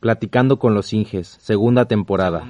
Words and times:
Platicando 0.00 0.60
con 0.60 0.74
los 0.74 0.92
Inges, 0.92 1.26
segunda 1.40 1.86
temporada. 1.86 2.46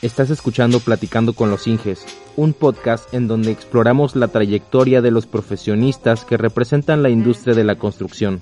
Estás 0.00 0.30
escuchando 0.30 0.80
Platicando 0.80 1.34
con 1.34 1.50
los 1.50 1.66
Inges, 1.66 2.06
un 2.34 2.54
podcast 2.54 3.12
en 3.12 3.28
donde 3.28 3.50
exploramos 3.50 4.16
la 4.16 4.28
trayectoria 4.28 5.02
de 5.02 5.10
los 5.10 5.26
profesionistas 5.26 6.24
que 6.24 6.38
representan 6.38 7.02
la 7.02 7.10
industria 7.10 7.54
de 7.54 7.64
la 7.64 7.74
construcción. 7.74 8.40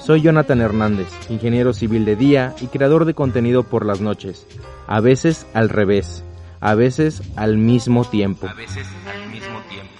Soy 0.00 0.22
Jonathan 0.22 0.62
Hernández, 0.62 1.08
ingeniero 1.28 1.74
civil 1.74 2.06
de 2.06 2.16
día 2.16 2.54
y 2.62 2.68
creador 2.68 3.04
de 3.04 3.12
contenido 3.12 3.62
por 3.62 3.84
las 3.84 4.00
noches, 4.00 4.46
a 4.86 5.00
veces 5.00 5.46
al 5.52 5.68
revés, 5.68 6.24
a 6.60 6.74
veces 6.74 7.22
al 7.36 7.58
mismo 7.58 8.06
tiempo. 8.06 8.48
A 8.48 8.54
veces 8.54 8.86
al 9.06 9.28
mismo 9.30 9.60
tiempo. 9.68 9.92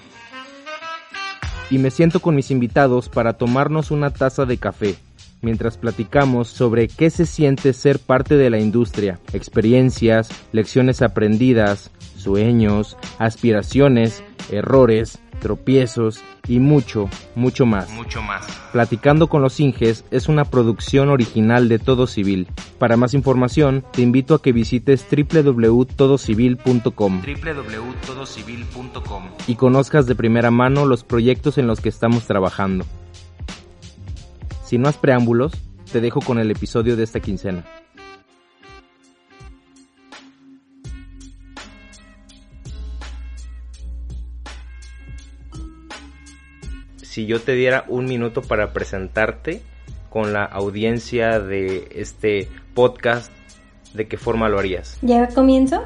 Y 1.69 1.77
me 1.77 1.91
siento 1.91 2.21
con 2.21 2.35
mis 2.35 2.51
invitados 2.51 3.11
para 3.11 3.35
tomarnos 3.35 3.91
una 3.91 4.09
taza 4.09 4.47
de 4.47 4.57
café 4.57 4.97
mientras 5.47 5.79
platicamos 5.79 6.49
sobre 6.49 6.89
qué 6.89 7.09
se 7.09 7.25
siente 7.25 7.73
ser 7.73 8.01
parte 8.01 8.37
de 8.37 8.51
la 8.51 8.59
industria, 8.59 9.21
experiencias, 9.33 10.29
lecciones 10.51 11.03
aprendidas, 11.03 11.93
sueños, 12.17 12.97
aspiraciones, 13.21 14.25
errores, 14.51 15.21
tropiezos 15.41 16.21
y 16.49 16.59
mucho, 16.59 17.09
mucho 17.37 17.65
más. 17.65 17.89
Mucho 17.91 18.21
más. 18.23 18.45
Platicando 18.73 19.29
con 19.29 19.41
los 19.41 19.61
Inges 19.61 20.05
es 20.11 20.29
una 20.29 20.45
producción 20.45 21.11
original 21.11 21.69
de 21.69 21.79
Todo 21.79 22.09
Civil. 22.09 22.49
Para 22.81 22.97
más 22.97 23.15
información, 23.15 23.85
te 23.93 24.03
invito 24.03 24.35
a 24.35 24.43
que 24.43 24.51
visites 24.51 25.07
www.todocivil.com 25.09 27.23
www.todocivil.com 27.23 29.23
y 29.47 29.55
conozcas 29.55 30.07
de 30.07 30.17
primera 30.17 30.51
mano 30.51 30.87
los 30.87 31.05
proyectos 31.05 31.57
en 31.57 31.69
los 31.69 31.81
que 31.81 31.91
estamos 31.91 32.27
trabajando. 32.27 32.85
Sin 34.67 34.83
más 34.83 34.97
preámbulos, 34.97 35.53
te 35.93 36.01
dejo 36.01 36.21
con 36.21 36.41
el 36.41 36.51
episodio 36.51 36.97
de 36.97 37.05
esta 37.05 37.21
quincena. 37.21 37.65
Si 46.97 47.27
yo 47.27 47.41
te 47.41 47.53
diera 47.53 47.85
un 47.87 48.07
minuto 48.07 48.43
para 48.43 48.73
presentarte 48.73 49.63
con 50.11 50.33
la 50.33 50.45
audiencia 50.45 51.39
de 51.39 51.89
este 51.93 52.49
podcast, 52.75 53.31
¿de 53.95 54.09
qué 54.09 54.17
forma 54.17 54.49
lo 54.49 54.59
harías? 54.59 54.99
¿Ya 55.01 55.29
comienzo? 55.29 55.81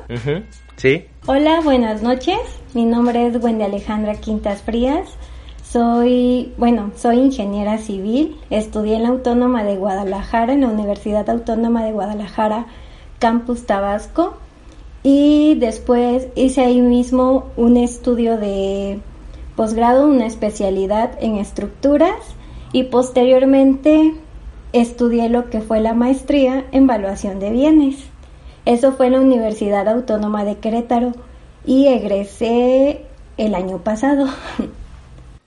¿Sí? 0.77 1.05
Hola, 1.27 1.61
buenas 1.61 2.03
noches. 2.03 2.39
Mi 2.73 2.87
nombre 2.87 3.27
es 3.27 3.37
Wendy 3.45 3.63
Alejandra 3.63 4.15
Quintas 4.15 4.63
Frías. 4.63 5.19
Soy, 5.73 6.53
bueno, 6.57 6.91
soy 6.97 7.19
ingeniera 7.19 7.79
civil. 7.79 8.37
Estudié 8.51 8.97
en 8.97 9.05
la 9.05 9.11
Autónoma 9.11 9.63
de 9.63 9.77
Guadalajara, 9.77 10.53
en 10.53 10.63
la 10.63 10.69
Universidad 10.69 11.31
Autónoma 11.31 11.85
de 11.85 11.93
Guadalajara, 11.93 12.67
Campus 13.21 13.67
Tabasco. 13.67 14.35
Y 15.05 15.55
después 15.61 16.27
hice 16.35 16.63
ahí 16.63 16.81
mismo 16.81 17.45
un 17.57 17.77
estudio 17.77 18.37
de 18.37 18.99
posgrado, 19.55 20.09
una 20.09 20.27
especialidad 20.27 21.13
en 21.21 21.37
estructuras. 21.37 22.17
Y 22.73 22.85
posteriormente 22.85 24.15
estudié 24.73 25.29
lo 25.29 25.51
que 25.51 25.61
fue 25.61 25.79
la 25.79 25.95
maestría 25.95 26.65
en 26.73 26.83
evaluación 26.85 27.39
de 27.39 27.51
bienes. 27.51 27.97
Eso 28.65 28.91
fue 28.91 29.07
en 29.07 29.13
la 29.13 29.21
Universidad 29.21 29.87
Autónoma 29.87 30.45
de 30.45 30.57
Querétaro 30.57 31.13
y 31.65 31.87
egresé 31.87 33.05
el 33.37 33.55
año 33.55 33.79
pasado. 33.79 34.27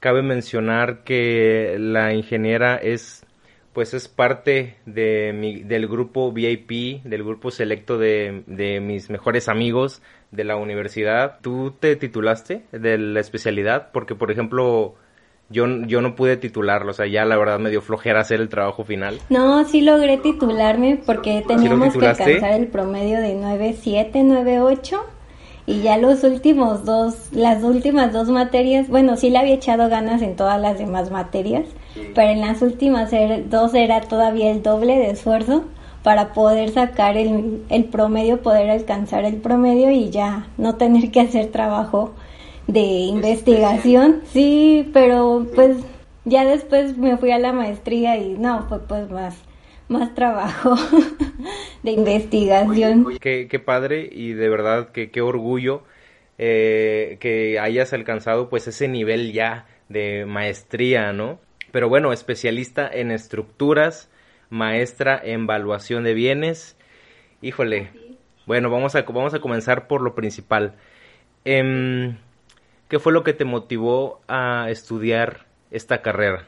Cabe 0.03 0.21
mencionar 0.21 1.05
que 1.05 1.77
la 1.79 2.13
ingeniera 2.13 2.75
es 2.75 3.25
pues 3.71 3.93
es 3.93 4.09
parte 4.09 4.75
de 4.85 5.31
mi, 5.31 5.63
del 5.63 5.87
grupo 5.87 6.33
VIP, 6.33 7.01
del 7.05 7.23
grupo 7.23 7.51
selecto 7.51 7.97
de, 7.97 8.43
de 8.45 8.81
mis 8.81 9.09
mejores 9.09 9.47
amigos 9.47 10.01
de 10.31 10.43
la 10.43 10.57
universidad. 10.57 11.39
¿Tú 11.41 11.73
te 11.79 11.95
titulaste 11.95 12.65
de 12.73 12.97
la 12.97 13.21
especialidad? 13.21 13.91
Porque, 13.93 14.13
por 14.13 14.29
ejemplo, 14.29 14.95
yo, 15.47 15.67
yo 15.85 16.01
no 16.01 16.15
pude 16.15 16.35
titularlo, 16.35 16.91
o 16.91 16.93
sea, 16.93 17.07
ya 17.07 17.23
la 17.23 17.37
verdad 17.37 17.59
me 17.59 17.69
dio 17.69 17.81
flojera 17.81 18.19
hacer 18.19 18.41
el 18.41 18.49
trabajo 18.49 18.83
final. 18.83 19.21
No, 19.29 19.63
sí 19.63 19.79
logré 19.79 20.17
titularme 20.17 21.01
porque 21.05 21.45
teníamos 21.47 21.95
que 21.95 22.05
alcanzar 22.05 22.51
el 22.59 22.67
promedio 22.67 23.21
de 23.21 23.37
9.7, 23.37 24.11
9.8 24.11 24.99
y 25.65 25.81
ya 25.81 25.97
los 25.97 26.23
últimos 26.23 26.85
dos, 26.85 27.15
las 27.31 27.63
últimas 27.63 28.11
dos 28.11 28.29
materias, 28.29 28.89
bueno, 28.89 29.15
sí 29.17 29.29
le 29.29 29.37
había 29.39 29.53
echado 29.55 29.89
ganas 29.89 30.21
en 30.21 30.35
todas 30.35 30.59
las 30.59 30.77
demás 30.77 31.09
materias, 31.11 31.65
pero 32.15 32.29
en 32.31 32.41
las 32.41 32.61
últimas 32.61 33.13
er- 33.13 33.45
dos 33.49 33.73
era 33.73 34.01
todavía 34.01 34.51
el 34.51 34.61
doble 34.61 34.97
de 34.97 35.11
esfuerzo 35.11 35.63
para 36.03 36.33
poder 36.33 36.71
sacar 36.71 37.15
el, 37.15 37.63
el 37.69 37.85
promedio, 37.85 38.41
poder 38.41 38.69
alcanzar 38.69 39.23
el 39.23 39.37
promedio 39.37 39.89
y 39.91 40.09
ya 40.09 40.47
no 40.57 40.75
tener 40.75 41.11
que 41.11 41.21
hacer 41.21 41.47
trabajo 41.51 42.11
de 42.67 42.81
investigación. 42.81 44.21
Sí, 44.31 44.89
pero 44.93 45.45
pues 45.55 45.77
ya 46.25 46.45
después 46.45 46.97
me 46.97 47.15
fui 47.17 47.31
a 47.31 47.39
la 47.39 47.53
maestría 47.53 48.17
y 48.17 48.35
no, 48.37 48.63
fue 48.67 48.79
pues 48.79 49.09
más, 49.11 49.35
más 49.87 50.13
trabajo 50.15 50.75
de 51.83 51.91
investigación. 51.91 53.17
Qué, 53.19 53.47
qué 53.49 53.59
padre 53.59 54.09
y 54.11 54.33
de 54.33 54.49
verdad 54.49 54.91
que 54.91 55.11
qué 55.11 55.21
orgullo 55.21 55.83
eh, 56.37 57.17
que 57.19 57.59
hayas 57.59 57.93
alcanzado 57.93 58.49
pues 58.49 58.67
ese 58.67 58.87
nivel 58.87 59.33
ya 59.33 59.67
de 59.89 60.25
maestría, 60.25 61.13
¿no? 61.13 61.39
Pero 61.71 61.89
bueno, 61.89 62.11
especialista 62.11 62.87
en 62.91 63.11
estructuras, 63.11 64.09
maestra 64.49 65.19
en 65.23 65.43
evaluación 65.43 66.03
de 66.03 66.13
bienes. 66.13 66.75
Híjole, 67.41 67.91
bueno, 68.45 68.69
vamos 68.69 68.95
a, 68.95 69.03
vamos 69.03 69.33
a 69.33 69.39
comenzar 69.39 69.87
por 69.87 70.01
lo 70.01 70.15
principal. 70.15 70.75
Em, 71.45 72.17
¿Qué 72.89 72.99
fue 72.99 73.13
lo 73.13 73.23
que 73.23 73.33
te 73.33 73.45
motivó 73.45 74.21
a 74.27 74.69
estudiar 74.69 75.45
esta 75.71 76.01
carrera? 76.01 76.47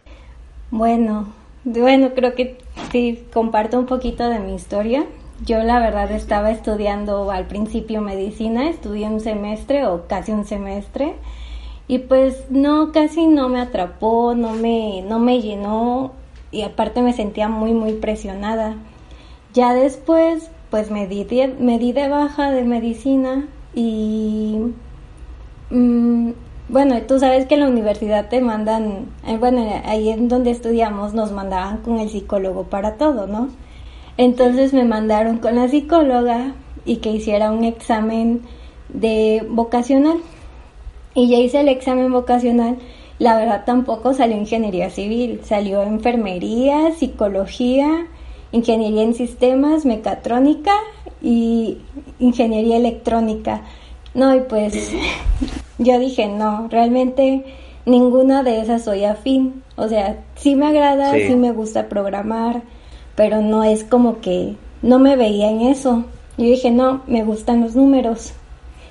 Bueno, 0.72 1.34
bueno, 1.66 2.12
creo 2.16 2.36
que 2.36 2.58
sí 2.92 3.24
comparto 3.34 3.78
un 3.78 3.86
poquito 3.86 4.30
de 4.30 4.40
mi 4.40 4.56
historia. 4.56 5.06
Yo 5.46 5.62
la 5.64 5.80
verdad 5.80 6.12
estaba 6.12 6.52
estudiando 6.52 7.30
al 7.30 7.48
principio 7.48 8.02
medicina, 8.02 8.70
estudié 8.70 9.08
un 9.08 9.20
semestre 9.20 9.86
o 9.86 10.08
casi 10.08 10.32
un 10.32 10.46
semestre 10.46 11.16
y 11.88 12.00
pues 12.00 12.46
no, 12.50 12.94
casi 12.94 13.28
no 13.28 13.50
me 13.50 13.60
atrapó, 13.60 14.34
no 14.34 14.54
me, 14.54 15.02
no 15.02 15.20
me 15.20 15.42
llenó 15.42 16.14
y 16.52 16.62
aparte 16.62 17.02
me 17.02 17.12
sentía 17.12 17.50
muy, 17.50 17.74
muy 17.74 17.94
presionada. 17.94 18.78
Ya 19.54 19.74
después 19.74 20.50
pues 20.70 20.90
me 20.90 21.08
di 21.08 21.28
me 21.60 21.80
di 21.80 21.92
de 21.92 22.08
baja 22.08 22.52
de 22.52 22.64
medicina 22.64 23.48
y 23.74 24.74
Mm, 25.70 26.32
bueno, 26.68 27.00
tú 27.04 27.20
sabes 27.20 27.46
que 27.46 27.56
en 27.56 27.62
la 27.62 27.70
universidad 27.70 28.30
te 28.30 28.42
mandan, 28.42 29.08
eh, 29.28 29.38
bueno, 29.38 29.82
ahí 29.86 30.10
en 30.10 30.28
donde 30.28 30.52
estudiamos 30.52 31.14
nos 31.14 31.32
mandaban 31.32 31.78
con 31.78 32.00
el 32.00 32.10
psicólogo 32.10 32.64
para 32.64 32.96
todo, 32.96 33.28
¿no? 33.28 33.50
Entonces 34.18 34.74
me 34.74 34.84
mandaron 34.84 35.38
con 35.38 35.56
la 35.56 35.68
psicóloga 35.68 36.56
y 36.86 36.98
que 36.98 37.12
hiciera 37.12 37.52
un 37.52 37.64
examen 37.64 38.42
de 38.90 39.46
vocacional. 39.50 40.18
Y 41.14 41.30
ya 41.30 41.38
hice 41.38 41.62
el 41.62 41.70
examen 41.70 42.12
vocacional. 42.12 42.78
La 43.20 43.38
verdad 43.38 43.64
tampoco 43.66 44.14
salió 44.14 44.38
ingeniería 44.38 44.90
civil, 44.90 45.42
salió 45.44 45.84
enfermería, 45.84 46.92
psicología, 46.92 48.08
ingeniería 48.52 49.04
en 49.04 49.14
sistemas, 49.14 49.86
mecatrónica 49.86 50.74
y 51.22 51.78
ingeniería 52.20 52.78
electrónica. 52.78 53.62
No, 54.14 54.36
y 54.36 54.42
pues 54.42 54.94
yo 55.78 56.00
dije, 56.00 56.28
no, 56.28 56.68
realmente 56.70 57.44
ninguna 57.86 58.44
de 58.44 58.62
esas 58.62 58.84
soy 58.84 59.04
afín. 59.06 59.64
O 59.76 59.88
sea, 59.88 60.18
sí 60.36 60.56
me 60.56 60.68
agrada, 60.68 61.14
Sí. 61.14 61.28
sí, 61.28 61.36
me 61.36 61.52
gusta 61.52 61.88
programar, 61.90 62.62
pero 63.16 63.42
no 63.42 63.64
es 63.64 63.84
como 63.84 64.20
que 64.22 64.56
no 64.82 65.00
me 65.00 65.16
veía 65.16 65.50
en 65.50 65.62
eso. 65.62 66.06
Yo 66.38 66.46
dije, 66.46 66.72
no, 66.72 67.02
me 67.08 67.24
gustan 67.24 67.62
los 67.62 67.76
números. 67.76 68.34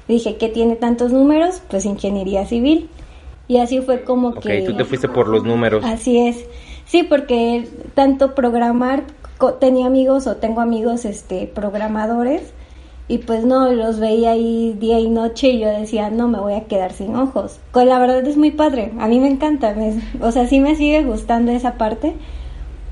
Dije, 0.08 0.36
¿qué 0.36 0.48
tiene 0.48 0.76
tantos 0.76 1.12
números? 1.12 1.62
Pues 1.68 1.84
ingeniería 1.86 2.46
civil. 2.46 2.88
Y 3.48 3.58
así 3.58 3.80
fue 3.80 4.02
como 4.04 4.28
Ok, 4.28 4.40
que... 4.40 4.62
tú 4.62 4.74
te 4.76 4.84
fuiste 4.84 5.08
por 5.08 5.28
los 5.28 5.44
números. 5.44 5.84
Así 5.84 6.18
es. 6.18 6.44
Sí, 6.86 7.02
porque 7.02 7.68
tanto 7.94 8.34
programar, 8.34 9.04
co- 9.38 9.54
tenía 9.54 9.86
amigos 9.86 10.26
o 10.26 10.36
tengo 10.36 10.60
amigos 10.60 11.04
este 11.04 11.46
programadores 11.46 12.42
y 13.08 13.18
pues 13.18 13.44
no, 13.44 13.70
los 13.72 14.00
veía 14.00 14.30
ahí 14.30 14.74
día 14.80 14.98
y 14.98 15.08
noche 15.08 15.48
y 15.50 15.60
yo 15.60 15.68
decía, 15.68 16.10
no, 16.10 16.28
me 16.28 16.40
voy 16.40 16.54
a 16.54 16.64
quedar 16.64 16.92
sin 16.92 17.14
ojos. 17.16 17.60
Con 17.70 17.86
la 17.88 17.98
verdad 17.98 18.26
es 18.26 18.36
muy 18.36 18.50
padre, 18.50 18.92
a 18.98 19.08
mí 19.08 19.20
me 19.20 19.28
encanta, 19.28 19.74
me- 19.74 20.00
o 20.20 20.32
sea, 20.32 20.46
sí 20.46 20.60
me 20.60 20.74
sigue 20.76 21.02
gustando 21.04 21.52
esa 21.52 21.74
parte, 21.74 22.14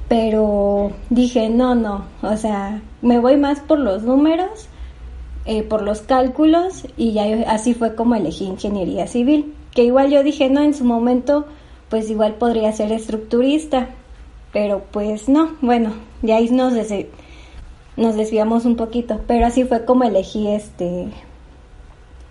pero 0.09 0.93
dije, 1.11 1.49
no, 1.49 1.75
no, 1.75 2.05
o 2.23 2.37
sea, 2.37 2.83
me 3.01 3.19
voy 3.19 3.37
más 3.37 3.61
por 3.61 3.79
los 3.79 4.03
números, 4.03 4.69
eh, 5.47 5.63
por 5.63 5.83
los 5.83 6.03
cálculos 6.03 6.87
y 6.97 7.13
ya 7.13 7.25
así 7.51 7.75
fue 7.75 7.95
como 7.95 8.15
elegí 8.15 8.45
ingeniería 8.45 9.07
civil, 9.07 9.55
que 9.73 9.85
igual 9.85 10.11
yo 10.11 10.23
dije, 10.23 10.51
no, 10.51 10.61
en 10.63 10.75
su 10.75 10.85
momento 10.85 11.47
pues 11.89 12.09
igual 12.11 12.35
podría 12.35 12.73
ser 12.73 12.93
estructurista, 12.93 13.89
pero 14.53 14.83
pues 14.93 15.29
no, 15.29 15.53
bueno, 15.63 15.93
de 16.23 16.33
ahí 16.35 16.49
nos, 16.51 16.75
nos 17.97 18.17
desviamos 18.17 18.65
un 18.65 18.77
poquito, 18.77 19.21
pero 19.27 19.47
así 19.47 19.65
fue 19.65 19.85
como 19.85 20.05
elegí 20.05 20.49
este 20.49 21.09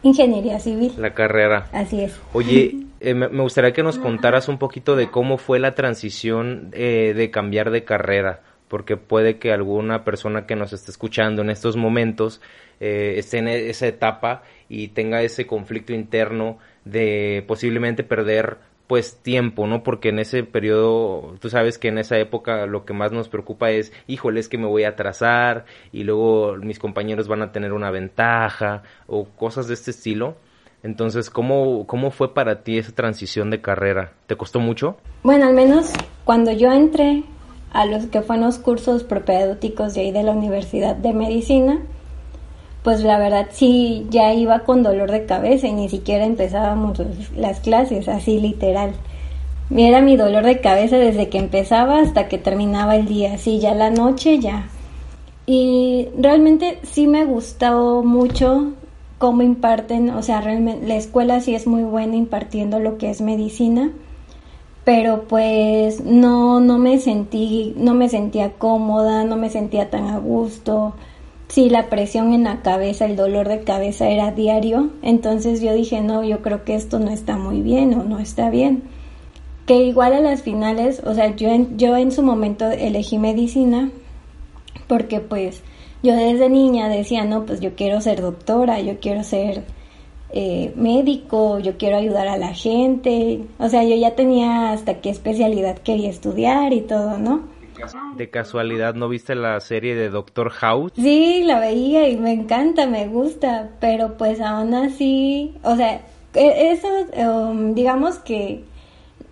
ingeniería 0.03 0.59
civil. 0.59 0.93
La 0.97 1.13
carrera. 1.13 1.67
Así 1.71 2.01
es. 2.01 2.19
Oye, 2.33 2.77
eh, 2.99 3.13
me, 3.13 3.27
gustaría 3.27 3.73
que 3.73 3.83
nos 3.83 3.97
contaras 3.97 4.47
un 4.47 4.57
poquito 4.57 4.95
de 4.95 5.09
cómo 5.09 5.37
fue 5.37 5.59
la 5.59 5.75
transición 5.75 6.69
eh, 6.73 7.13
de 7.15 7.31
cambiar 7.31 7.71
de 7.71 7.83
carrera, 7.83 8.41
porque 8.67 8.97
puede 8.97 9.37
que 9.37 9.51
alguna 9.51 10.03
persona 10.03 10.45
que 10.45 10.55
nos 10.55 10.73
esté 10.73 10.91
escuchando 10.91 11.41
en 11.41 11.49
estos 11.49 11.75
momentos 11.75 12.41
eh, 12.79 13.15
esté 13.17 13.37
en 13.37 13.47
esa 13.47 13.87
etapa 13.87 14.43
y 14.69 14.89
tenga 14.89 15.21
ese 15.21 15.45
conflicto 15.45 15.93
interno 15.93 16.57
de 16.85 17.43
posiblemente 17.47 18.03
perder 18.03 18.57
pues 18.91 19.15
tiempo, 19.15 19.67
¿no? 19.67 19.83
Porque 19.83 20.09
en 20.09 20.19
ese 20.19 20.43
periodo, 20.43 21.35
tú 21.39 21.49
sabes 21.49 21.77
que 21.77 21.87
en 21.87 21.97
esa 21.97 22.17
época 22.17 22.65
lo 22.65 22.83
que 22.83 22.91
más 22.91 23.13
nos 23.13 23.29
preocupa 23.29 23.71
es, 23.71 23.93
híjole, 24.05 24.41
es 24.41 24.49
que 24.49 24.57
me 24.57 24.67
voy 24.67 24.83
a 24.83 24.89
atrasar 24.89 25.63
y 25.93 26.03
luego 26.03 26.57
mis 26.57 26.77
compañeros 26.77 27.29
van 27.29 27.41
a 27.41 27.53
tener 27.53 27.71
una 27.71 27.89
ventaja 27.89 28.83
o 29.07 29.29
cosas 29.29 29.69
de 29.69 29.75
este 29.75 29.91
estilo. 29.91 30.35
Entonces, 30.83 31.29
¿cómo, 31.29 31.87
cómo 31.87 32.11
fue 32.11 32.33
para 32.33 32.63
ti 32.63 32.79
esa 32.79 32.91
transición 32.91 33.49
de 33.49 33.61
carrera? 33.61 34.11
¿Te 34.27 34.35
costó 34.35 34.59
mucho? 34.59 34.97
Bueno, 35.23 35.45
al 35.45 35.53
menos 35.53 35.93
cuando 36.25 36.51
yo 36.51 36.73
entré 36.73 37.23
a 37.71 37.85
los 37.85 38.07
que 38.07 38.21
fueron 38.21 38.43
los 38.43 38.59
cursos 38.59 39.05
propedéuticos 39.05 39.93
de 39.93 40.01
ahí 40.01 40.11
de 40.11 40.23
la 40.23 40.33
Universidad 40.33 40.97
de 40.97 41.13
Medicina, 41.13 41.79
pues 42.83 43.03
la 43.03 43.19
verdad 43.19 43.47
sí 43.51 44.07
ya 44.09 44.33
iba 44.33 44.59
con 44.59 44.83
dolor 44.83 45.11
de 45.11 45.25
cabeza 45.25 45.67
y 45.67 45.73
ni 45.73 45.89
siquiera 45.89 46.25
empezábamos 46.25 47.01
las 47.35 47.59
clases, 47.59 48.07
así 48.07 48.39
literal. 48.39 48.93
Era 49.75 50.01
mi 50.01 50.17
dolor 50.17 50.43
de 50.43 50.59
cabeza 50.59 50.97
desde 50.97 51.29
que 51.29 51.37
empezaba 51.37 51.99
hasta 51.99 52.27
que 52.27 52.37
terminaba 52.37 52.95
el 52.95 53.05
día, 53.05 53.35
así 53.35 53.59
ya 53.59 53.73
la 53.73 53.89
noche 53.89 54.39
ya. 54.39 54.67
Y 55.45 56.09
realmente 56.17 56.79
sí 56.83 57.07
me 57.07 57.25
gustó 57.25 58.03
mucho 58.03 58.73
cómo 59.17 59.43
imparten, 59.43 60.09
o 60.09 60.23
sea, 60.23 60.41
realmente 60.41 60.87
la 60.87 60.95
escuela 60.95 61.39
sí 61.41 61.53
es 61.53 61.67
muy 61.67 61.83
buena 61.83 62.15
impartiendo 62.15 62.79
lo 62.79 62.97
que 62.97 63.11
es 63.11 63.21
medicina, 63.21 63.91
pero 64.83 65.25
pues 65.27 66.03
no 66.03 66.59
no 66.59 66.79
me 66.79 66.97
sentí 66.99 67.73
no 67.77 67.93
me 67.93 68.09
sentía 68.09 68.53
cómoda, 68.53 69.23
no 69.23 69.37
me 69.37 69.49
sentía 69.49 69.89
tan 69.91 70.07
a 70.07 70.17
gusto 70.17 70.95
sí, 71.51 71.69
la 71.69 71.89
presión 71.89 72.33
en 72.33 72.45
la 72.45 72.61
cabeza, 72.61 73.05
el 73.05 73.15
dolor 73.15 73.47
de 73.49 73.63
cabeza 73.63 74.09
era 74.09 74.31
diario, 74.31 74.89
entonces 75.01 75.61
yo 75.61 75.73
dije, 75.73 76.01
no, 76.01 76.23
yo 76.23 76.41
creo 76.41 76.63
que 76.63 76.75
esto 76.75 76.99
no 76.99 77.11
está 77.11 77.37
muy 77.37 77.61
bien 77.61 77.93
o 77.93 78.03
no 78.03 78.19
está 78.19 78.49
bien. 78.49 78.83
Que 79.65 79.83
igual 79.83 80.13
a 80.13 80.21
las 80.21 80.41
finales, 80.41 81.01
o 81.05 81.13
sea, 81.13 81.35
yo 81.35 81.49
en, 81.49 81.77
yo 81.77 81.95
en 81.97 82.11
su 82.11 82.23
momento 82.23 82.69
elegí 82.71 83.17
medicina 83.17 83.91
porque 84.87 85.19
pues 85.19 85.61
yo 86.03 86.15
desde 86.15 86.49
niña 86.49 86.89
decía, 86.89 87.25
no, 87.25 87.45
pues 87.45 87.59
yo 87.59 87.75
quiero 87.75 88.01
ser 88.01 88.21
doctora, 88.21 88.81
yo 88.81 88.99
quiero 88.99 89.23
ser 89.23 89.63
eh, 90.31 90.73
médico, 90.75 91.59
yo 91.59 91.77
quiero 91.77 91.97
ayudar 91.97 92.27
a 92.27 92.37
la 92.37 92.53
gente, 92.53 93.41
o 93.59 93.69
sea, 93.69 93.83
yo 93.83 93.95
ya 93.95 94.15
tenía 94.15 94.71
hasta 94.71 94.95
qué 95.01 95.09
especialidad 95.09 95.77
quería 95.77 96.09
estudiar 96.09 96.73
y 96.73 96.81
todo, 96.81 97.17
¿no? 97.17 97.43
¿De 98.15 98.29
casualidad 98.29 98.95
no 98.95 99.09
viste 99.09 99.35
la 99.35 99.59
serie 99.59 99.95
de 99.95 100.09
Doctor 100.09 100.49
House? 100.49 100.91
Sí, 100.95 101.43
la 101.43 101.59
veía 101.59 102.09
y 102.09 102.17
me 102.17 102.31
encanta, 102.31 102.87
me 102.87 103.07
gusta, 103.07 103.69
pero 103.79 104.17
pues 104.17 104.41
aún 104.41 104.73
así, 104.73 105.55
o 105.63 105.75
sea, 105.75 106.01
e, 106.33 106.71
eso, 106.71 106.87
um, 107.17 107.73
digamos 107.73 108.19
que 108.19 108.63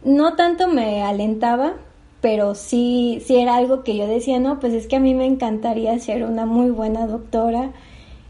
no 0.04 0.36
tanto 0.36 0.68
me 0.68 1.04
alentaba, 1.04 1.74
pero 2.22 2.56
sí, 2.56 3.22
sí 3.26 3.38
era 3.38 3.56
algo 3.56 3.84
que 3.84 3.96
yo 3.96 4.08
decía, 4.08 4.40
no, 4.40 4.60
pues 4.60 4.74
es 4.74 4.88
que 4.88 4.98
a 4.98 5.00
mí 5.00 5.14
me 5.14 5.26
encantaría 5.26 5.98
ser 6.00 6.24
una 6.24 6.46
muy 6.46 6.70
buena 6.70 7.08
doctora 7.08 7.72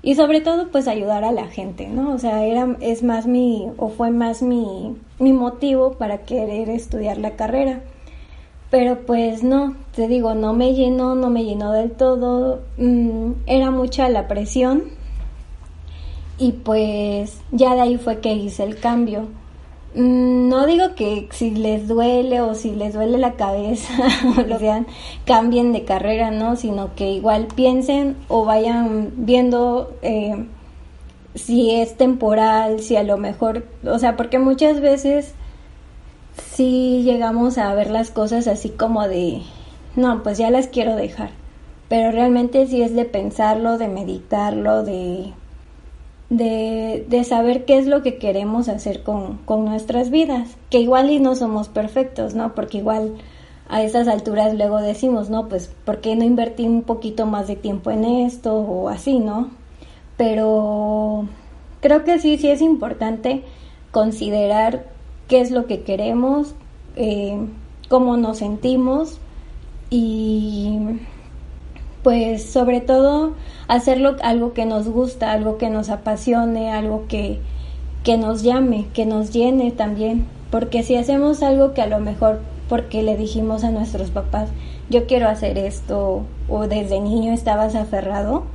y 0.02 0.16
sobre 0.16 0.42
todo 0.42 0.70
pues 0.70 0.88
ayudar 0.88 1.24
a 1.24 1.32
la 1.32 1.48
gente, 1.48 1.88
¿no? 1.88 2.14
O 2.14 2.20
sea, 2.20 2.46
era, 2.46 2.78
es 2.80 3.04
más 3.04 3.28
mi, 3.28 3.68
o 3.78 3.90
fue 3.90 4.12
más 4.12 4.42
mi, 4.42 4.96
mi 5.20 5.34
motivo 5.34 5.94
para 5.94 6.20
querer 6.20 6.70
estudiar 6.70 7.18
la 7.18 7.36
carrera. 7.36 7.82
Pero 8.70 9.06
pues 9.06 9.44
no, 9.44 9.76
te 9.96 10.08
digo, 10.08 10.36
no 10.36 10.54
me 10.54 10.74
llenó, 10.74 11.16
no 11.16 11.30
me 11.30 11.44
llenó 11.44 11.72
del 11.72 11.92
todo, 11.92 12.62
mm, 12.78 13.32
era 13.48 13.72
mucha 13.72 14.10
la 14.10 14.28
presión 14.28 14.84
y 16.38 16.54
pues 16.54 17.42
ya 17.52 17.76
de 17.76 17.82
ahí 17.82 17.98
fue 17.98 18.20
que 18.20 18.34
hice 18.34 18.64
el 18.64 18.80
cambio. 18.80 19.28
Mm, 19.96 20.50
no 20.50 20.68
digo 20.68 20.94
que 20.96 21.28
si 21.32 21.52
les 21.52 21.88
duele 21.88 22.42
o 22.42 22.54
si 22.54 22.72
les 22.72 22.94
duele 22.94 23.18
la 23.18 23.34
cabeza 23.34 23.94
o 24.38 24.42
lo 24.42 24.60
sean, 24.60 24.88
cambien 25.26 25.74
de 25.74 25.84
carrera, 25.84 26.32
¿no? 26.32 26.56
Sino 26.56 26.96
que 26.96 27.12
igual 27.12 27.48
piensen 27.56 28.16
o 28.28 28.46
vayan 28.46 29.12
viendo 29.18 29.94
eh, 30.02 30.46
si 31.36 31.72
es 31.72 31.98
temporal, 31.98 32.80
si 32.82 32.96
a 32.96 33.04
lo 33.04 33.18
mejor, 33.18 33.66
o 33.86 34.00
sea, 34.00 34.16
porque 34.16 34.40
muchas 34.40 34.80
veces 34.82 35.34
sí 36.52 37.04
llegamos 37.04 37.58
a 37.58 37.74
ver 37.74 37.90
las 37.90 38.12
cosas 38.12 38.48
así 38.48 38.70
como 38.70 39.08
de, 39.08 39.42
no, 39.96 40.24
pues 40.24 40.38
ya 40.38 40.50
las 40.50 40.68
quiero 40.68 40.96
dejar. 40.96 41.32
Pero 41.88 42.12
realmente 42.12 42.68
sí 42.68 42.82
es 42.82 42.94
de 42.94 43.06
pensarlo, 43.06 43.78
de 43.78 43.88
meditarlo, 43.88 44.84
de, 44.84 45.34
de, 46.30 47.06
de 47.08 47.24
saber 47.24 47.66
qué 47.66 47.80
es 47.80 47.88
lo 47.88 48.04
que 48.04 48.18
queremos 48.18 48.70
hacer 48.70 49.02
con, 49.04 49.38
con 49.46 49.66
nuestras 49.66 50.12
vidas. 50.12 50.56
Que 50.70 50.80
igual 50.80 51.10
y 51.10 51.20
no 51.20 51.36
somos 51.36 51.68
perfectos, 51.68 52.36
¿no? 52.36 52.54
Porque 52.54 52.78
igual 52.78 53.16
a 53.70 53.84
esas 53.84 54.08
alturas 54.08 54.54
luego 54.56 54.80
decimos, 54.82 55.30
no, 55.30 55.48
pues, 55.48 55.72
¿por 55.86 56.02
qué 56.02 56.16
no 56.16 56.24
invertí 56.24 56.66
un 56.66 56.84
poquito 56.84 57.26
más 57.26 57.48
de 57.48 57.56
tiempo 57.56 57.92
en 57.92 58.04
esto 58.04 58.56
o 58.56 58.90
así, 58.90 59.20
¿no? 59.20 59.50
Pero 60.18 61.26
creo 61.80 62.04
que 62.04 62.20
sí, 62.20 62.38
sí 62.38 62.50
es 62.50 62.62
importante 62.62 63.44
considerar 63.92 64.86
qué 65.30 65.40
es 65.40 65.52
lo 65.52 65.68
que 65.68 65.84
queremos, 65.84 66.56
eh, 66.98 67.38
cómo 67.88 68.18
nos 68.18 68.40
sentimos 68.40 69.20
y 69.90 70.80
pues 72.04 72.44
sobre 72.44 72.82
todo 72.82 73.34
hacerlo 73.68 74.16
algo 74.22 74.54
que 74.54 74.66
nos 74.66 74.90
gusta, 74.90 75.32
algo 75.32 75.58
que 75.58 75.70
nos 75.70 75.90
apasione, 75.90 76.72
algo 76.72 77.06
que, 77.08 77.40
que 78.04 78.18
nos 78.18 78.42
llame, 78.42 78.88
que 78.94 79.06
nos 79.06 79.32
llene 79.32 79.72
también, 79.72 80.26
porque 80.50 80.84
si 80.84 80.96
hacemos 80.96 81.44
algo 81.44 81.74
que 81.74 81.84
a 81.84 81.88
lo 81.88 82.00
mejor 82.00 82.40
porque 82.68 83.04
le 83.04 83.16
dijimos 83.16 83.64
a 83.64 83.72
nuestros 83.72 84.10
papás, 84.10 84.50
yo 84.90 85.06
quiero 85.06 85.30
hacer 85.30 85.58
esto 85.58 86.24
o 86.48 86.68
desde 86.68 87.00
niño 87.00 87.34
estabas 87.34 87.76
aferrado, 87.76 88.46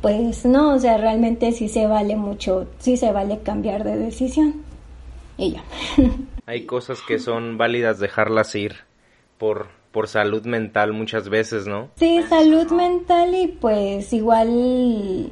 pues 0.00 0.46
no, 0.46 0.74
o 0.74 0.78
sea, 0.78 0.96
realmente 0.96 1.52
sí 1.52 1.68
se 1.68 1.86
vale 1.86 2.16
mucho, 2.16 2.66
sí 2.78 2.96
se 2.96 3.12
vale 3.12 3.40
cambiar 3.40 3.84
de 3.84 3.96
decisión 3.96 4.65
y 5.36 5.52
ya. 5.52 5.62
Hay 6.46 6.66
cosas 6.66 7.00
que 7.02 7.18
son 7.18 7.58
válidas 7.58 7.98
dejarlas 7.98 8.54
ir 8.54 8.76
por, 9.38 9.68
por 9.92 10.08
salud 10.08 10.44
mental 10.44 10.92
muchas 10.92 11.28
veces, 11.28 11.66
¿no? 11.66 11.90
Sí, 11.96 12.20
salud 12.28 12.70
mental 12.70 13.34
y 13.34 13.48
pues 13.48 14.12
igual, 14.12 15.30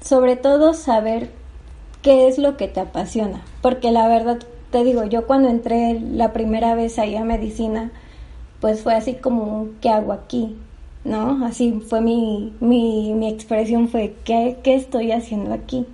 sobre 0.00 0.36
todo 0.36 0.74
saber 0.74 1.30
qué 2.02 2.28
es 2.28 2.38
lo 2.38 2.56
que 2.56 2.68
te 2.68 2.80
apasiona. 2.80 3.42
Porque 3.60 3.90
la 3.90 4.08
verdad, 4.08 4.38
te 4.70 4.84
digo, 4.84 5.04
yo 5.04 5.26
cuando 5.26 5.48
entré 5.48 6.00
la 6.00 6.32
primera 6.32 6.74
vez 6.74 6.98
ahí 6.98 7.16
a 7.16 7.24
medicina, 7.24 7.90
pues 8.60 8.82
fue 8.82 8.94
así 8.94 9.14
como, 9.14 9.68
¿qué 9.80 9.90
hago 9.90 10.12
aquí? 10.12 10.56
¿No? 11.04 11.44
Así 11.44 11.80
fue 11.88 12.00
mi, 12.00 12.52
mi, 12.60 13.12
mi 13.14 13.28
expresión, 13.28 13.88
fue, 13.88 14.14
¿qué, 14.24 14.58
¿qué 14.62 14.74
estoy 14.74 15.12
haciendo 15.12 15.52
aquí? 15.54 15.86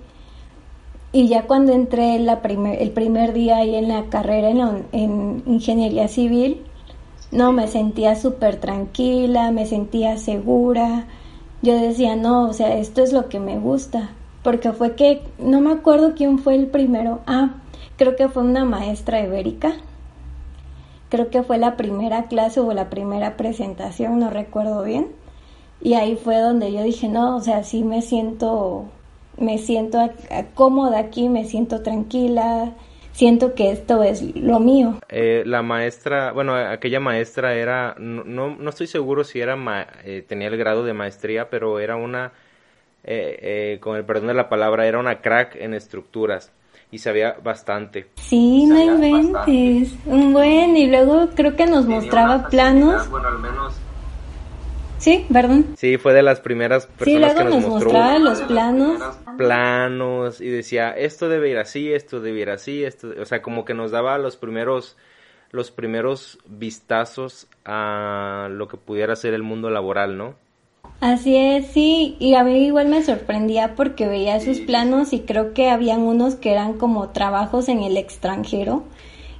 Y 1.15 1.29
ya 1.29 1.47
cuando 1.47 1.71
entré 1.71 2.19
primer, 2.41 2.81
el 2.81 2.91
primer 2.91 3.31
día 3.31 3.59
ahí 3.59 3.73
en 3.73 3.87
la 3.87 4.09
carrera 4.09 4.49
en, 4.49 5.43
ingeniería 5.45 6.09
civil, 6.09 6.61
no, 7.31 7.53
me 7.53 7.69
sentía 7.69 8.17
súper 8.17 8.57
tranquila, 8.57 9.49
me 9.51 9.65
sentía 9.65 10.17
segura. 10.17 11.05
Yo 11.61 11.79
decía, 11.79 12.17
no, 12.17 12.49
o 12.49 12.51
sea, 12.51 12.75
esto 12.75 13.01
es 13.01 13.13
lo 13.13 13.29
que 13.29 13.39
me 13.39 13.57
gusta. 13.57 14.09
Porque 14.43 14.73
fue 14.73 14.95
que, 14.95 15.23
no 15.39 15.61
me 15.61 15.71
acuerdo 15.71 16.15
quién 16.15 16.37
fue 16.37 16.55
el 16.55 16.67
primero. 16.67 17.21
Ah, 17.27 17.61
creo 17.95 18.17
que 18.17 18.27
fue 18.27 18.43
una 18.43 18.65
maestra 18.65 19.21
ibérica. 19.21 19.71
Creo 21.07 21.29
que 21.29 21.43
fue 21.43 21.57
la 21.57 21.77
primera 21.77 22.23
clase 22.23 22.59
o 22.59 22.73
la 22.73 22.89
primera 22.89 23.37
presentación, 23.37 24.19
no 24.19 24.31
recuerdo 24.31 24.83
bien. 24.83 25.07
Y 25.79 25.93
ahí 25.93 26.17
fue 26.17 26.39
donde 26.39 26.73
yo 26.73 26.83
dije, 26.83 27.07
no, 27.07 27.37
o 27.37 27.39
sea, 27.39 27.63
sí 27.63 27.85
me 27.85 28.01
siento 28.01 28.89
me 29.37 29.57
siento 29.57 29.99
cómoda 30.53 30.99
aquí, 30.99 31.29
me 31.29 31.45
siento 31.45 31.81
tranquila, 31.81 32.73
siento 33.11 33.53
que 33.55 33.71
esto 33.71 34.03
es 34.03 34.35
lo 34.35 34.59
mío. 34.59 34.99
Eh, 35.09 35.43
la 35.45 35.61
maestra, 35.61 36.31
bueno, 36.31 36.55
aquella 36.55 36.99
maestra 36.99 37.55
era, 37.55 37.95
no, 37.97 38.23
no 38.23 38.69
estoy 38.69 38.87
seguro 38.87 39.23
si 39.23 39.39
era, 39.39 39.57
eh, 40.03 40.23
tenía 40.27 40.47
el 40.47 40.57
grado 40.57 40.83
de 40.83 40.93
maestría, 40.93 41.49
pero 41.49 41.79
era 41.79 41.95
una, 41.95 42.31
eh, 43.03 43.77
con 43.81 43.95
el 43.95 44.05
perdón 44.05 44.27
de 44.27 44.33
la 44.33 44.49
palabra, 44.49 44.85
era 44.85 44.99
una 44.99 45.21
crack 45.21 45.55
en 45.55 45.73
estructuras 45.73 46.51
y 46.91 46.99
sabía 46.99 47.35
bastante. 47.43 48.07
Sí, 48.15 48.65
no 48.65 48.81
inventes, 48.81 49.95
un 50.05 50.33
buen, 50.33 50.77
y 50.77 50.87
luego 50.87 51.29
creo 51.35 51.55
que 51.55 51.65
nos 51.65 51.85
mostraba 51.85 52.47
planos. 52.49 53.09
Bueno, 53.09 53.27
al 53.27 53.39
menos 53.39 53.84
Sí, 55.05 55.23
perdón. 55.31 55.75
Sí, 55.77 55.99
fue 55.99 56.13
de 56.13 56.23
las 56.23 56.39
primeras 56.39 56.87
personas 56.87 57.05
sí, 57.05 57.19
luego 57.19 57.37
que 57.37 57.43
nos, 57.43 57.53
nos 57.53 57.69
mostró 57.73 57.91
mostraba 57.91 58.17
los 58.17 58.41
planos. 58.41 59.03
planos 59.37 60.41
y 60.41 60.47
decía, 60.47 60.89
esto 60.97 61.29
debe 61.29 61.51
ir 61.51 61.59
así, 61.59 61.93
esto 61.93 62.21
debe 62.21 62.39
ir 62.39 62.49
así, 62.49 62.83
esto, 62.83 63.09
o 63.21 63.25
sea, 63.25 63.43
como 63.43 63.65
que 63.65 63.75
nos 63.75 63.91
daba 63.91 64.17
los 64.17 64.35
primeros 64.35 64.97
los 65.51 65.69
primeros 65.69 66.39
vistazos 66.47 67.45
a 67.65 68.47
lo 68.49 68.67
que 68.67 68.77
pudiera 68.77 69.15
ser 69.15 69.35
el 69.35 69.43
mundo 69.43 69.69
laboral, 69.69 70.17
¿no? 70.17 70.33
Así 71.01 71.35
es, 71.35 71.67
sí, 71.67 72.15
y 72.17 72.33
a 72.33 72.43
mí 72.43 72.65
igual 72.65 72.87
me 72.87 73.03
sorprendía 73.03 73.75
porque 73.75 74.07
veía 74.07 74.39
sus 74.39 74.59
planos 74.59 75.13
y 75.13 75.19
creo 75.19 75.53
que 75.53 75.69
habían 75.69 75.99
unos 76.01 76.33
que 76.33 76.51
eran 76.51 76.79
como 76.79 77.09
trabajos 77.09 77.69
en 77.69 77.83
el 77.83 77.95
extranjero 77.97 78.81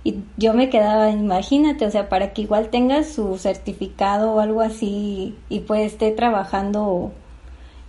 y 0.05 0.23
yo 0.37 0.53
me 0.53 0.69
quedaba, 0.69 1.09
imagínate, 1.09 1.83
o 1.83 1.89
sea, 1.89 2.09
para 2.09 2.31
que 2.31 2.43
igual 2.43 2.69
tengas 2.69 3.07
su 3.09 3.39
certificado 3.39 4.33
o 4.33 4.39
algo 4.39 4.61
así 4.61 5.35
y 5.49 5.61
pues 5.61 5.93
esté 5.93 6.11
trabajando 6.11 7.11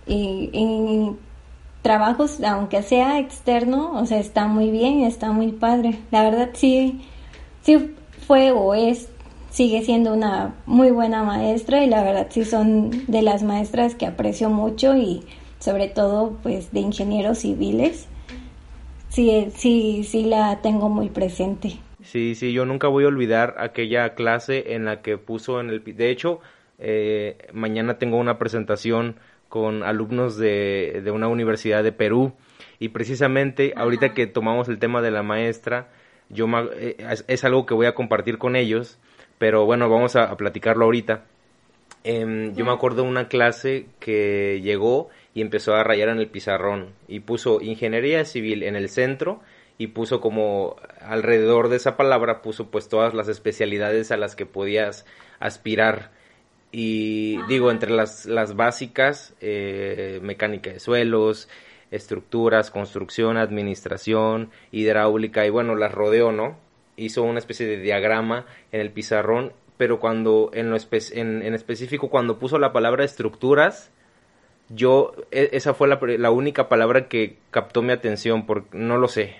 y, 0.07 0.49
en 0.51 1.19
trabajos, 1.83 2.41
aunque 2.43 2.81
sea 2.81 3.19
externo, 3.19 3.91
o 3.93 4.07
sea, 4.07 4.17
está 4.17 4.47
muy 4.47 4.71
bien, 4.71 5.01
está 5.01 5.31
muy 5.31 5.51
padre. 5.51 5.99
La 6.09 6.23
verdad 6.23 6.49
sí, 6.53 7.01
sí 7.61 7.93
fue 8.25 8.51
o 8.51 8.73
es 8.73 9.09
sigue 9.51 9.83
siendo 9.83 10.11
una 10.11 10.55
muy 10.65 10.89
buena 10.89 11.21
maestra 11.21 11.83
y 11.83 11.87
la 11.87 12.03
verdad 12.03 12.27
sí 12.31 12.45
son 12.45 13.05
de 13.05 13.21
las 13.21 13.43
maestras 13.43 13.93
que 13.93 14.07
aprecio 14.07 14.49
mucho 14.49 14.97
y 14.97 15.23
sobre 15.59 15.87
todo 15.87 16.33
pues 16.41 16.71
de 16.71 16.79
ingenieros 16.79 17.37
civiles. 17.39 18.07
Sí, 19.09 19.49
sí, 19.55 20.03
sí 20.03 20.23
la 20.23 20.61
tengo 20.63 20.89
muy 20.89 21.09
presente. 21.09 21.77
Sí, 22.11 22.35
sí, 22.35 22.53
yo 22.53 22.65
nunca 22.65 22.87
voy 22.87 23.03
a 23.03 23.07
olvidar 23.07 23.55
aquella 23.57 24.15
clase 24.15 24.73
en 24.73 24.85
la 24.85 25.01
que 25.01 25.17
puso 25.17 25.59
en 25.59 25.69
el... 25.69 25.83
De 25.83 26.09
hecho, 26.09 26.39
eh, 26.79 27.37
mañana 27.53 27.97
tengo 27.97 28.17
una 28.17 28.37
presentación 28.37 29.15
con 29.49 29.83
alumnos 29.83 30.37
de, 30.37 31.01
de 31.03 31.11
una 31.11 31.27
universidad 31.27 31.83
de 31.83 31.91
Perú. 31.91 32.33
Y 32.79 32.89
precisamente 32.89 33.73
ahorita 33.75 34.13
que 34.13 34.27
tomamos 34.27 34.69
el 34.69 34.79
tema 34.79 35.01
de 35.01 35.11
la 35.11 35.23
maestra, 35.23 35.89
yo 36.29 36.47
eh, 36.75 36.97
es 37.27 37.43
algo 37.43 37.65
que 37.65 37.73
voy 37.73 37.87
a 37.87 37.95
compartir 37.95 38.37
con 38.37 38.55
ellos 38.55 38.99
pero 39.37 39.65
bueno, 39.65 39.89
vamos 39.89 40.15
a, 40.15 40.35
platicarlo 40.35 40.85
ahorita. 40.85 41.25
Em, 42.03 42.55
yo 42.55 42.65
me 42.65 42.71
acuerdo 42.71 43.03
de 43.03 43.09
una 43.09 43.27
clase 43.27 43.87
que 43.99 44.61
llegó 44.63 45.09
y 45.33 45.41
empezó 45.41 45.75
a 45.75 45.83
rayar 45.83 46.09
en 46.09 46.19
el 46.19 46.27
pizarrón 46.27 46.93
y 47.07 47.19
puso 47.19 47.61
ingeniería 47.61 48.23
civil 48.25 48.63
en 48.63 48.75
el 48.75 48.89
centro 48.89 49.41
y 49.77 49.87
puso 49.87 50.21
como 50.21 50.75
alrededor 51.01 51.69
de 51.69 51.77
esa 51.77 51.97
palabra 51.97 52.41
puso 52.41 52.71
pues 52.71 52.89
todas 52.89 53.13
las 53.13 53.27
especialidades 53.27 54.11
a 54.11 54.17
las 54.17 54.35
que 54.35 54.45
podías 54.45 55.05
aspirar 55.39 56.11
y 56.71 57.41
digo 57.43 57.71
entre 57.71 57.91
las, 57.91 58.25
las 58.25 58.55
básicas 58.55 59.33
eh, 59.39 60.19
mecánica 60.21 60.71
de 60.71 60.79
suelos 60.79 61.47
estructuras 61.91 62.71
construcción 62.71 63.37
administración 63.37 64.49
hidráulica 64.71 65.45
y 65.45 65.49
bueno 65.49 65.75
las 65.75 65.91
rodeó 65.91 66.31
no 66.31 66.67
hizo 66.97 67.23
una 67.23 67.39
especie 67.39 67.65
de 67.65 67.77
diagrama 67.77 68.45
en 68.71 68.81
el 68.81 68.91
pizarrón, 68.91 69.53
pero 69.77 69.99
cuando 69.99 70.49
en, 70.53 70.71
lo 70.71 70.77
en, 70.77 71.53
específico 71.53 72.09
cuando 72.09 72.39
puso 72.39 72.57
la 72.57 72.73
palabra 72.73 73.05
estructuras, 73.05 73.91
yo 74.69 75.13
e, 75.31 75.49
esa 75.53 75.73
fue 75.73 75.87
la, 75.87 75.99
la, 76.01 76.31
única 76.31 76.67
palabra 76.67 77.07
que 77.07 77.37
captó 77.51 77.81
mi 77.83 77.93
atención, 77.93 78.45
porque 78.45 78.75
no 78.77 78.97
lo 78.97 79.07
sé. 79.07 79.35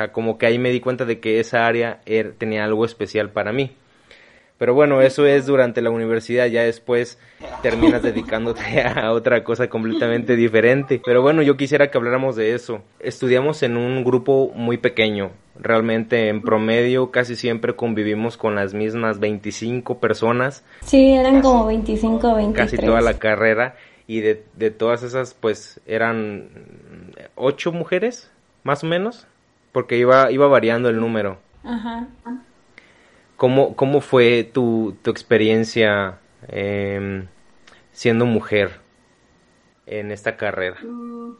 O 0.00 0.02
sea, 0.02 0.12
como 0.12 0.38
que 0.38 0.46
ahí 0.46 0.58
me 0.58 0.70
di 0.70 0.80
cuenta 0.80 1.04
de 1.04 1.20
que 1.20 1.40
esa 1.40 1.66
área 1.66 2.00
er, 2.06 2.32
tenía 2.32 2.64
algo 2.64 2.86
especial 2.86 3.28
para 3.28 3.52
mí. 3.52 3.72
Pero 4.56 4.72
bueno, 4.72 5.02
eso 5.02 5.26
es 5.26 5.44
durante 5.44 5.82
la 5.82 5.90
universidad, 5.90 6.46
ya 6.46 6.62
después 6.62 7.18
terminas 7.60 8.02
dedicándote 8.02 8.80
a 8.82 9.12
otra 9.12 9.44
cosa 9.44 9.68
completamente 9.68 10.36
diferente. 10.36 11.02
Pero 11.04 11.20
bueno, 11.20 11.42
yo 11.42 11.58
quisiera 11.58 11.90
que 11.90 11.98
habláramos 11.98 12.34
de 12.36 12.54
eso. 12.54 12.82
Estudiamos 12.98 13.62
en 13.62 13.76
un 13.76 14.02
grupo 14.02 14.52
muy 14.54 14.78
pequeño, 14.78 15.32
realmente 15.58 16.28
en 16.28 16.40
promedio 16.40 17.10
casi 17.10 17.36
siempre 17.36 17.76
convivimos 17.76 18.38
con 18.38 18.54
las 18.54 18.72
mismas 18.72 19.18
25 19.18 19.98
personas. 19.98 20.64
Sí, 20.80 21.12
eran 21.12 21.42
como 21.42 21.66
25 21.66 22.36
23. 22.36 22.70
Casi 22.70 22.86
toda 22.86 23.02
la 23.02 23.18
carrera 23.18 23.76
y 24.06 24.20
de, 24.20 24.44
de 24.56 24.70
todas 24.70 25.02
esas 25.02 25.34
pues 25.34 25.78
eran 25.86 26.48
ocho 27.34 27.72
mujeres, 27.72 28.30
más 28.62 28.82
o 28.82 28.86
menos, 28.86 29.26
porque 29.72 29.96
iba, 29.96 30.30
iba 30.30 30.46
variando 30.46 30.88
el 30.88 31.00
número. 31.00 31.38
Ajá. 31.64 32.08
¿Cómo, 33.36 33.74
cómo 33.74 34.00
fue 34.00 34.44
tu, 34.44 34.96
tu 35.02 35.10
experiencia 35.10 36.18
em, 36.48 37.26
siendo 37.92 38.26
mujer 38.26 38.80
en 39.86 40.10
esta 40.12 40.36
carrera? 40.36 40.78
Mm. 40.82 41.36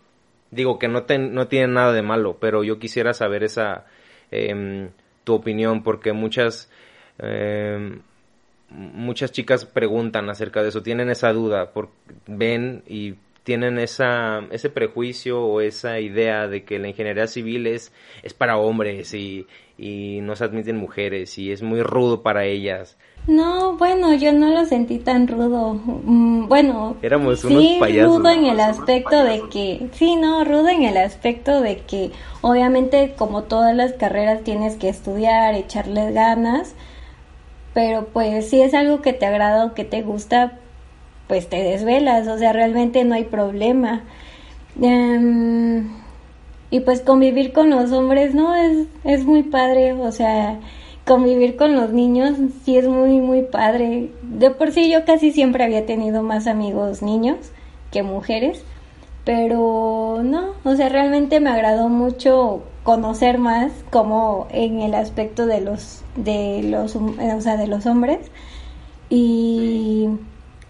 Digo 0.51 0.79
que 0.79 0.89
no, 0.89 1.05
no 1.09 1.49
tiene 1.49 1.69
nada 1.69 1.93
de 1.93 2.03
malo, 2.03 2.39
pero 2.41 2.65
yo 2.65 2.79
quisiera 2.79 3.15
saber 3.15 3.45
esa 3.45 3.87
em, 4.31 4.91
tu 5.25 5.35
opinión 5.35 5.83
porque 5.83 6.13
muchas 6.13 6.71
em, 7.19 8.01
muchas 8.71 9.33
chicas 9.33 9.65
preguntan 9.65 10.31
acerca 10.31 10.63
de 10.63 10.69
eso, 10.69 10.83
tienen 10.83 11.11
esa 11.11 11.33
duda, 11.33 11.73
por, 11.73 11.91
ven 12.27 12.83
y 12.87 13.15
tienen 13.43 13.79
esa, 13.79 14.45
ese 14.51 14.71
prejuicio 14.71 15.43
o 15.43 15.61
esa 15.61 16.01
idea 16.01 16.47
de 16.47 16.65
que 16.65 16.79
la 16.79 16.89
ingeniería 16.89 17.27
civil 17.27 17.67
es, 17.67 17.93
es 18.23 18.35
para 18.35 18.59
hombres 18.59 19.15
y, 19.15 19.47
y 19.79 20.21
no 20.23 20.37
se 20.37 20.45
admiten 20.45 20.77
mujeres 20.77 21.39
y 21.39 21.53
es 21.53 21.63
muy 21.63 21.83
rudo 21.83 22.23
para 22.23 22.45
ellas. 22.45 22.97
No, 23.27 23.77
bueno, 23.77 24.15
yo 24.15 24.33
no 24.33 24.49
lo 24.49 24.65
sentí 24.65 24.99
tan 24.99 25.29
rudo. 25.29 25.75
Mm, 25.75 26.49
bueno, 26.49 26.97
éramos 27.03 27.45
unos 27.45 27.63
sí, 27.63 27.79
rudo 28.03 28.29
en 28.31 28.47
el 28.47 28.61
aspecto 28.61 29.23
de 29.25 29.43
que, 29.51 29.89
sí, 29.93 30.17
no, 30.17 30.45
rudo 30.45 30.69
en 30.69 30.83
el 30.85 30.97
aspecto 30.97 31.61
de 31.61 31.79
que 31.79 32.11
obviamente 32.41 33.15
como 33.17 33.43
todas 33.43 33.75
las 33.75 33.93
carreras 33.93 34.43
tienes 34.43 34.77
que 34.77 34.89
estudiar, 34.89 35.55
echarle 35.55 36.13
ganas, 36.13 36.75
pero 37.75 38.07
pues 38.07 38.49
si 38.49 38.63
es 38.63 38.75
algo 38.75 39.01
que 39.01 39.13
te 39.13 39.27
agrada 39.27 39.67
o 39.67 39.75
que 39.75 39.85
te 39.85 40.03
gusta, 40.03 40.59
pues 41.31 41.49
te 41.49 41.63
desvelas, 41.63 42.27
o 42.27 42.39
sea, 42.39 42.53
realmente 42.53 43.05
no 43.05 43.15
hay 43.15 43.23
problema. 43.23 44.03
Em, 44.83 45.89
y 46.73 46.81
pues 46.81 47.03
convivir 47.03 47.53
con 47.53 47.71
los 47.71 47.93
hombres, 47.93 48.35
¿no? 48.35 48.57
Es, 48.57 48.89
es 49.05 49.25
muy 49.25 49.45
padre, 49.45 49.93
o 49.93 50.11
sea, 50.11 50.59
convivir 51.07 51.55
con 51.55 51.77
los 51.77 51.93
niños 51.93 52.33
sí 52.65 52.77
es 52.77 52.89
muy, 52.89 53.21
muy 53.21 53.43
padre. 53.43 54.11
De 54.23 54.51
por 54.51 54.73
sí 54.73 54.91
yo 54.91 55.05
casi 55.05 55.31
siempre 55.31 55.63
había 55.63 55.87
tenido 55.87 56.25
más 56.25 56.49
amigos 56.49 57.01
niños 57.01 57.37
que 57.93 58.03
mujeres, 58.03 58.65
pero 59.25 60.23
no, 60.25 60.55
o 60.65 60.75
sea, 60.75 60.89
realmente 60.89 61.39
me 61.39 61.51
agradó 61.51 61.89
mucho 61.89 62.65
conocer 62.83 63.39
más 63.39 63.71
como 63.91 64.49
en 64.51 64.81
el 64.81 64.95
aspecto 64.97 65.47
de 65.47 65.61
los, 65.61 66.03
de 66.17 66.65
los, 66.65 66.97
o 66.97 67.41
sea, 67.41 67.57
de 67.57 67.69
los 67.69 67.87
hombres 67.87 68.19
y 69.09 70.09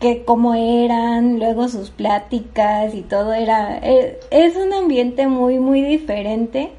que 0.01 0.25
cómo 0.25 0.55
eran, 0.55 1.39
luego 1.39 1.69
sus 1.69 1.91
pláticas 1.91 2.95
y 2.95 3.03
todo 3.03 3.35
era, 3.35 3.79
eh, 3.83 4.19
es, 4.31 4.57
un 4.57 4.73
ambiente 4.73 5.29
muy, 5.29 5.59
muy 5.59 5.83
diferente, 5.83 6.73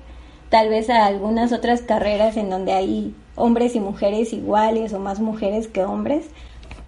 tal 0.50 0.70
vez 0.70 0.90
a 0.90 1.06
algunas 1.06 1.54
otras 1.54 1.84
carreras 1.84 2.36
en 2.36 2.50
donde 2.50 2.74
hay 2.74 3.16
hombres 3.36 3.76
y 3.76 3.80
mujeres 3.80 4.34
iguales 4.34 4.94
o 4.94 5.00
más 5.00 5.20
mujeres 5.20 5.68
que 5.68 5.84
hombres, 5.84 6.26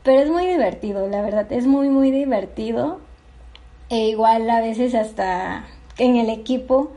pero 0.04 0.22
es 0.22 0.30
muy 0.30 0.48
divertido, 0.48 1.08
la 1.08 1.22
verdad, 1.22 1.52
es 1.52 1.68
muy, 1.68 1.90
muy 1.90 2.12
divertido. 2.12 3.00
E 3.90 4.10
igual 4.10 4.50
a 4.50 4.60
veces 4.60 4.96
hasta 4.96 5.66
en 5.98 6.16
el 6.18 6.30
equipo 6.30 6.92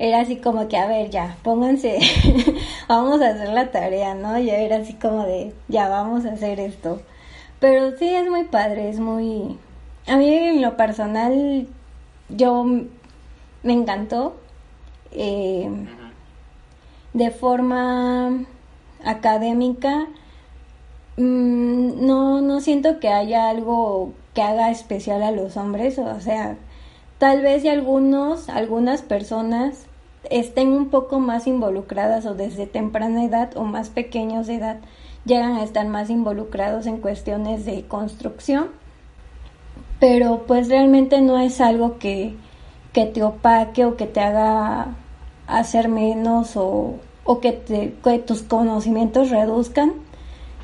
era 0.00 0.20
así 0.20 0.36
como 0.36 0.66
que, 0.68 0.76
a 0.76 0.86
ver, 0.86 1.10
ya, 1.10 1.36
pónganse, 1.42 1.98
vamos 2.88 3.20
a 3.22 3.28
hacer 3.30 3.50
la 3.50 3.70
tarea, 3.70 4.14
¿no? 4.14 4.38
Ya 4.38 4.56
era 4.56 4.78
así 4.78 4.94
como 4.94 5.24
de, 5.26 5.52
ya, 5.68 5.88
vamos 5.88 6.24
a 6.26 6.32
hacer 6.32 6.58
esto. 6.58 7.00
Pero 7.60 7.96
sí 7.96 8.08
es 8.08 8.28
muy 8.28 8.44
padre, 8.44 8.88
es 8.88 8.98
muy... 8.98 9.58
A 10.06 10.16
mí 10.16 10.32
en 10.32 10.62
lo 10.62 10.76
personal, 10.76 11.68
yo 12.28 12.64
me 12.64 13.72
encantó. 13.72 14.36
Eh, 15.12 15.68
de 17.12 17.30
forma 17.30 18.44
académica, 19.04 20.06
mm, 21.16 22.06
no, 22.06 22.40
no 22.40 22.60
siento 22.60 23.00
que 23.00 23.08
haya 23.08 23.48
algo 23.50 24.12
que 24.34 24.42
haga 24.42 24.70
especial 24.70 25.22
a 25.22 25.32
los 25.32 25.56
hombres, 25.56 25.98
o 25.98 26.20
sea, 26.20 26.56
tal 27.18 27.42
vez 27.42 27.64
y 27.64 27.68
algunos, 27.68 28.48
algunas 28.48 29.02
personas 29.02 29.86
estén 30.30 30.68
un 30.68 30.90
poco 30.90 31.18
más 31.18 31.46
involucradas 31.46 32.26
o 32.26 32.34
desde 32.34 32.66
temprana 32.66 33.24
edad 33.24 33.56
o 33.56 33.64
más 33.64 33.88
pequeños 33.88 34.46
de 34.46 34.56
edad 34.56 34.76
llegan 35.24 35.56
a 35.56 35.64
estar 35.64 35.86
más 35.86 36.10
involucrados 36.10 36.86
en 36.86 36.98
cuestiones 36.98 37.64
de 37.64 37.82
construcción, 37.86 38.68
pero 39.98 40.44
pues 40.46 40.68
realmente 40.68 41.20
no 41.20 41.38
es 41.38 41.60
algo 41.60 41.98
que, 41.98 42.34
que 42.92 43.06
te 43.06 43.22
opaque 43.22 43.84
o 43.84 43.96
que 43.96 44.06
te 44.06 44.20
haga 44.20 44.96
hacer 45.46 45.88
menos 45.88 46.56
o, 46.56 46.94
o 47.24 47.40
que, 47.40 47.52
te, 47.52 47.94
que 48.02 48.18
tus 48.18 48.42
conocimientos 48.42 49.30
reduzcan, 49.30 49.92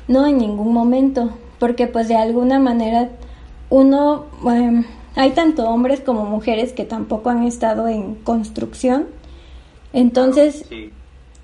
no 0.07 0.25
en 0.25 0.37
ningún 0.37 0.73
momento, 0.73 1.31
porque 1.59 1.87
pues 1.87 2.07
de 2.07 2.15
alguna 2.15 2.59
manera 2.59 3.09
uno, 3.69 4.25
em, 4.45 4.85
hay 5.15 5.31
tanto 5.31 5.69
hombres 5.69 5.99
como 6.01 6.25
mujeres 6.25 6.73
que 6.73 6.85
tampoco 6.85 7.29
han 7.29 7.43
estado 7.43 7.87
en 7.87 8.15
construcción. 8.15 9.07
Entonces, 9.93 10.65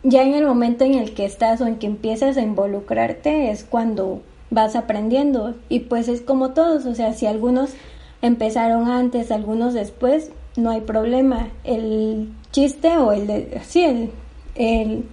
ya 0.03 0.24
en 0.24 0.33
el 0.33 0.45
momento 0.45 0.83
en 0.83 0.95
el 0.95 1.13
que 1.13 1.25
estás 1.25 1.62
o 1.62 1.67
en 1.67 1.77
que 1.77 1.88
empiezas 1.88 2.38
a 2.38 2.41
involucrarte 2.41 3.51
es 3.51 3.63
cuando 3.63 4.22
vas 4.50 4.75
aprendiendo. 4.75 5.55
Y 5.69 5.81
pues 5.81 6.07
es 6.07 6.22
como 6.22 6.51
todos, 6.51 6.86
o 6.86 6.95
sea, 6.95 7.13
si 7.13 7.25
algunos 7.25 7.72
empezaron 8.22 8.89
antes, 8.89 9.31
algunos 9.31 9.74
después, 9.74 10.31
no 10.55 10.72
hay 10.72 10.81
problema. 10.81 11.50
El 11.63 12.29
chiste 12.51 12.98
o 12.98 13.12
el 13.12 13.27
de, 13.27 13.62
sí, 13.65 13.83
el, 13.83 14.12
el, 14.55 15.05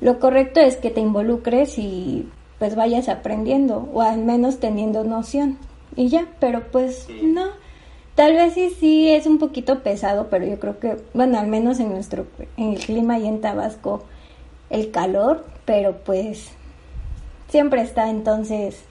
lo 0.00 0.18
correcto 0.20 0.60
es 0.60 0.76
que 0.76 0.90
te 0.90 1.00
involucres 1.00 1.78
y 1.78 2.28
pues 2.58 2.76
vayas 2.76 3.08
aprendiendo 3.08 3.88
o 3.92 4.02
al 4.02 4.18
menos 4.18 4.60
teniendo 4.60 5.02
noción 5.02 5.58
y 5.96 6.08
ya, 6.08 6.26
pero 6.38 6.70
pues 6.70 7.08
no, 7.22 7.46
tal 8.20 8.34
vez 8.34 8.52
sí, 8.52 8.68
sí 8.78 9.08
es 9.08 9.24
un 9.24 9.38
poquito 9.38 9.82
pesado, 9.82 10.28
pero 10.28 10.44
yo 10.44 10.60
creo 10.60 10.78
que, 10.78 10.98
bueno, 11.14 11.38
al 11.38 11.46
menos 11.46 11.80
en 11.80 11.88
nuestro, 11.88 12.26
en 12.58 12.74
el 12.74 12.78
clima 12.78 13.18
y 13.18 13.26
en 13.26 13.40
Tabasco, 13.40 14.06
el 14.68 14.90
calor, 14.90 15.46
pero 15.64 15.96
pues 16.04 16.54
siempre 17.48 17.80
está, 17.80 18.10
entonces, 18.10 18.84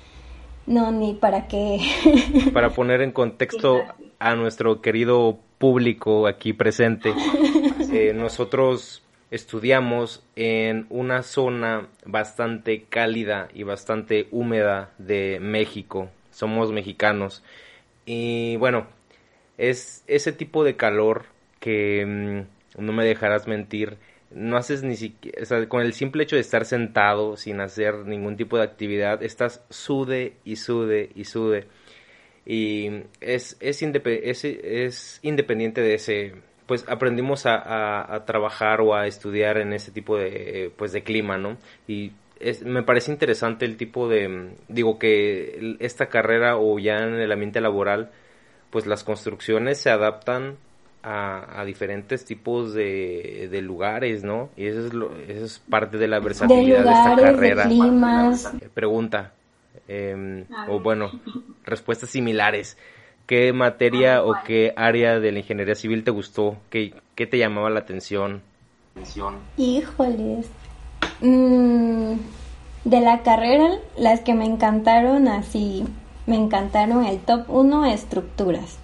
no, 0.65 0.91
ni 0.91 1.13
para 1.13 1.47
qué. 1.47 1.79
Para 2.55 2.71
poner 2.71 3.03
en 3.03 3.11
contexto 3.11 3.83
a 4.17 4.33
nuestro 4.33 4.81
querido 4.81 5.37
público 5.59 6.25
aquí 6.25 6.53
presente, 6.53 7.13
eh, 7.93 8.13
nosotros 8.15 9.03
estudiamos 9.29 10.23
en 10.37 10.87
una 10.89 11.21
zona 11.21 11.87
bastante 12.03 12.85
cálida 12.89 13.47
y 13.53 13.61
bastante 13.61 14.27
húmeda 14.31 14.89
de 14.97 15.37
México. 15.39 16.09
Somos 16.31 16.71
mexicanos. 16.71 17.43
Y 18.07 18.55
bueno, 18.55 18.87
es 19.59 20.03
ese 20.07 20.31
tipo 20.31 20.63
de 20.63 20.77
calor 20.77 21.25
que 21.59 22.05
mm, 22.05 22.81
no 22.81 22.93
me 22.93 23.05
dejarás 23.05 23.47
mentir. 23.47 23.97
No 24.31 24.57
haces 24.57 24.83
ni 24.83 24.95
siquiera, 24.95 25.41
o 25.41 25.45
sea, 25.45 25.67
con 25.67 25.81
el 25.81 25.93
simple 25.93 26.23
hecho 26.23 26.35
de 26.35 26.41
estar 26.41 26.65
sentado 26.65 27.35
sin 27.35 27.59
hacer 27.61 28.05
ningún 28.05 28.37
tipo 28.37 28.57
de 28.57 28.63
actividad, 28.63 29.23
estás 29.23 29.65
sude 29.69 30.33
y 30.45 30.55
sude 30.55 31.09
y 31.15 31.25
sude. 31.25 31.67
Y 32.45 33.03
es, 33.21 33.57
es, 33.59 33.81
es 33.81 35.19
independiente 35.23 35.81
de 35.81 35.93
ese, 35.95 36.35
pues 36.67 36.85
aprendimos 36.87 37.45
a, 37.45 38.23
trabajar 38.25 38.81
o 38.81 38.95
a 38.95 39.07
estudiar 39.07 39.57
en 39.57 39.73
ese 39.73 39.91
tipo 39.91 40.17
de, 40.17 40.71
pues 40.77 40.91
de 40.91 41.03
clima, 41.03 41.37
¿no? 41.37 41.57
Y 41.87 42.11
me 42.63 42.83
parece 42.83 43.11
interesante 43.11 43.65
el 43.65 43.77
tipo 43.77 44.07
de, 44.07 44.51
digo 44.67 44.99
que 44.99 45.77
esta 45.79 46.07
carrera 46.07 46.57
o 46.57 46.79
ya 46.79 46.97
en 46.97 47.15
el 47.15 47.31
ambiente 47.31 47.61
laboral, 47.61 48.11
pues 48.69 48.85
las 48.85 49.03
construcciones 49.03 49.79
se 49.79 49.89
adaptan 49.89 50.57
a, 51.01 51.63
diferentes 51.65 52.25
tipos 52.25 52.73
de, 52.73 53.59
lugares, 53.63 54.23
¿no? 54.23 54.49
Y 54.57 54.67
eso 54.67 54.87
es, 54.87 54.93
lo, 54.93 55.15
eso 55.17 55.45
es 55.45 55.59
parte 55.59 55.97
de 55.97 56.07
la 56.07 56.19
versatilidad 56.19 56.83
de, 56.83 56.91
esta 56.91 57.15
carrera. 57.15 57.63
De 57.63 57.69
climas. 57.69 58.51
Pregunta, 58.73 59.33
em, 59.87 60.45
o 60.67 60.79
bueno, 60.79 61.11
respuestas 61.63 62.09
similares. 62.09 62.77
¿Qué 63.25 63.53
materia 63.53 64.23
o 64.23 64.33
qué 64.43 64.73
área 64.75 65.19
de 65.19 65.31
la 65.31 65.39
ingeniería 65.39 65.75
civil 65.75 66.03
te 66.03 66.11
gustó? 66.11 66.57
¿Qué, 66.69 66.95
qué 67.15 67.27
te 67.27 67.37
llamaba 67.37 67.69
la 67.69 67.81
atención? 67.81 68.41
Híjoles. 69.57 70.47
Mm, 71.21 72.13
de 72.85 73.01
la 73.01 73.21
carrera, 73.21 73.69
las 73.97 74.21
que 74.21 74.33
me 74.33 74.45
encantaron 74.45 75.27
así, 75.27 75.85
me 76.29 76.37
encantaron 76.37 77.03
el 77.05 77.19
top 77.19 77.49
1, 77.49 77.85
estructuras. 77.87 78.77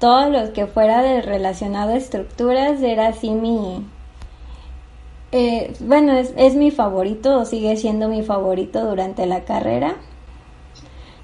Todo 0.00 0.28
lo 0.30 0.52
que 0.52 0.66
fuera 0.66 1.02
de 1.02 1.22
relacionado 1.22 1.92
a 1.92 1.96
estructuras 1.96 2.82
era 2.82 3.08
así 3.08 3.30
mi... 3.30 3.86
Eh, 5.32 5.74
bueno, 5.80 6.12
es, 6.12 6.32
es 6.36 6.54
mi 6.54 6.70
favorito 6.70 7.38
o 7.38 7.44
sigue 7.44 7.76
siendo 7.76 8.08
mi 8.08 8.22
favorito 8.22 8.84
durante 8.84 9.26
la 9.26 9.44
carrera 9.44 9.96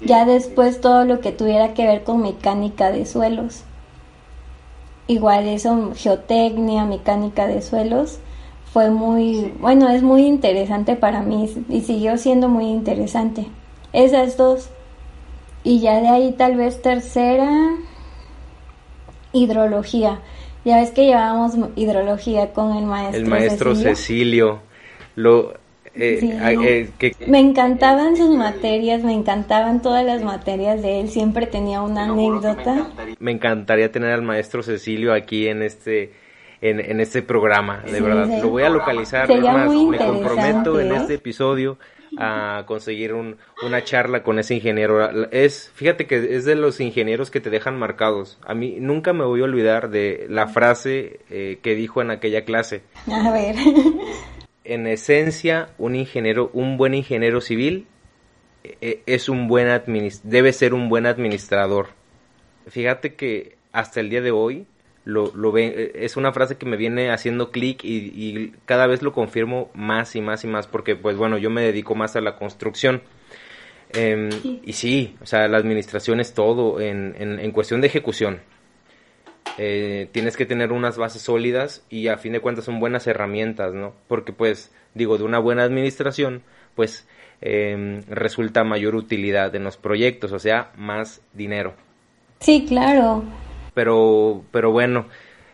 ya 0.05 0.25
después 0.25 0.81
todo 0.81 1.05
lo 1.05 1.21
que 1.21 1.31
tuviera 1.31 1.73
que 1.73 1.87
ver 1.87 2.03
con 2.03 2.21
mecánica 2.21 2.91
de 2.91 3.05
suelos. 3.05 3.63
Igual 5.07 5.47
eso, 5.47 5.91
geotecnia, 5.95 6.85
mecánica 6.85 7.47
de 7.47 7.61
suelos, 7.61 8.19
fue 8.71 8.89
muy, 8.89 9.53
bueno, 9.59 9.89
es 9.89 10.01
muy 10.01 10.25
interesante 10.25 10.95
para 10.95 11.21
mí 11.21 11.49
y 11.69 11.81
siguió 11.81 12.17
siendo 12.17 12.49
muy 12.49 12.65
interesante. 12.65 13.47
Esas 13.93 14.37
dos. 14.37 14.69
Y 15.63 15.79
ya 15.79 16.01
de 16.01 16.09
ahí 16.09 16.35
tal 16.37 16.57
vez 16.57 16.81
tercera, 16.81 17.49
hidrología. 19.31 20.19
Ya 20.65 20.77
ves 20.77 20.91
que 20.91 21.05
llevábamos 21.05 21.53
hidrología 21.75 22.53
con 22.53 22.75
el 22.77 22.85
maestro. 22.85 23.19
El 23.19 23.27
maestro 23.27 23.75
Cecilio. 23.75 23.95
Cecilio. 23.95 24.61
Lo, 25.15 25.53
eh, 25.95 26.89
eh, 26.99 27.13
me 27.27 27.39
encantaban 27.39 28.17
sus 28.17 28.35
materias, 28.35 29.03
me 29.03 29.13
encantaban 29.13 29.81
todas 29.81 30.03
las 30.03 30.23
materias 30.23 30.81
de 30.81 31.01
él, 31.01 31.09
siempre 31.09 31.45
tenía 31.45 31.81
una 31.81 32.05
anécdota. 32.05 32.87
Me 33.19 33.31
encantaría 33.31 33.91
tener 33.91 34.11
al 34.11 34.23
maestro 34.23 34.63
Cecilio 34.63 35.13
aquí 35.13 35.47
en 35.47 35.61
este 35.61 36.13
en, 36.61 37.01
este 37.01 37.21
programa, 37.21 37.83
de 37.85 37.99
verdad. 37.99 38.41
Lo 38.41 38.49
voy 38.49 38.63
a 38.63 38.69
localizar, 38.69 39.27
me 39.27 39.97
comprometo 39.97 40.79
en 40.79 40.93
este 40.93 41.15
episodio 41.15 41.77
a 42.17 42.63
conseguir 42.67 43.13
una 43.13 43.83
charla 43.83 44.23
con 44.23 44.39
ese 44.39 44.55
ingeniero. 44.55 45.29
Es, 45.31 45.71
fíjate 45.73 46.07
que 46.07 46.35
es 46.35 46.45
de 46.45 46.55
los 46.55 46.79
ingenieros 46.79 47.31
que 47.31 47.39
te 47.39 47.49
dejan 47.49 47.77
marcados. 47.77 48.39
A 48.45 48.53
mí 48.53 48.77
nunca 48.79 49.13
me 49.13 49.25
voy 49.25 49.41
a 49.41 49.45
olvidar 49.45 49.89
de 49.89 50.27
la 50.29 50.47
frase 50.47 51.19
eh, 51.29 51.59
que 51.61 51.75
dijo 51.75 52.01
en 52.01 52.11
aquella 52.11 52.45
clase. 52.45 52.81
A 53.11 53.31
ver. 53.31 53.55
en 54.63 54.87
esencia, 54.87 55.69
un 55.77 55.95
ingeniero, 55.95 56.49
un 56.53 56.77
buen 56.77 56.93
ingeniero 56.93 57.41
civil 57.41 57.87
eh, 58.63 59.03
es 59.05 59.27
un 59.27 59.47
buen 59.47 59.67
debe 60.23 60.53
ser 60.53 60.73
un 60.73 60.89
buen 60.89 61.05
administrador. 61.05 61.89
Fíjate 62.67 63.15
que 63.15 63.57
hasta 63.71 63.99
el 63.99 64.09
día 64.09 64.21
de 64.21 64.31
hoy 64.31 64.65
lo, 65.05 65.31
lo 65.35 65.51
ve, 65.51 65.65
eh, 65.67 65.91
es 65.95 66.17
una 66.17 66.31
frase 66.31 66.57
que 66.57 66.65
me 66.65 66.77
viene 66.77 67.11
haciendo 67.11 67.51
clic 67.51 67.83
y, 67.83 68.53
cada 68.65 68.87
vez 68.87 69.01
lo 69.01 69.13
confirmo 69.13 69.69
más 69.73 70.15
y 70.15 70.21
más 70.21 70.43
y 70.43 70.47
más 70.47 70.67
porque 70.67 70.95
pues 70.95 71.17
bueno, 71.17 71.37
yo 71.37 71.49
me 71.49 71.61
dedico 71.61 71.95
más 71.95 72.15
a 72.15 72.21
la 72.21 72.37
construcción. 72.37 73.01
Em, 73.95 74.29
y 74.63 74.73
sí, 74.73 75.15
o 75.21 75.25
sea, 75.25 75.47
la 75.47 75.57
administración 75.57 76.19
es 76.19 76.33
todo 76.33 76.81
en, 76.81 77.15
en, 77.19 77.39
en 77.39 77.51
cuestión 77.51 77.79
de 77.81 77.87
ejecución. 77.87 78.41
Eh, 79.57 80.09
tienes 80.11 80.35
que 80.35 80.45
tener 80.45 80.71
unas 80.71 80.97
bases 80.97 81.21
sólidas 81.21 81.85
y 81.89 82.07
a 82.07 82.17
fin 82.17 82.33
de 82.33 82.39
cuentas 82.39 82.65
son 82.65 82.79
buenas 82.79 83.05
herramientas, 83.05 83.73
¿no? 83.73 83.93
Porque 84.07 84.33
pues, 84.33 84.73
digo, 84.95 85.17
de 85.17 85.23
una 85.23 85.37
buena 85.37 85.63
administración, 85.63 86.41
pues 86.75 87.07
em, 87.41 88.01
resulta 88.07 88.63
mayor 88.63 88.95
utilidad 88.95 89.53
en 89.55 89.63
los 89.63 89.77
proyectos, 89.77 90.31
o 90.31 90.39
sea, 90.39 90.71
más 90.75 91.21
dinero. 91.33 91.73
Sí, 92.39 92.65
claro. 92.67 93.23
Pero, 93.73 94.43
pero 94.51 94.71
bueno, 94.71 95.07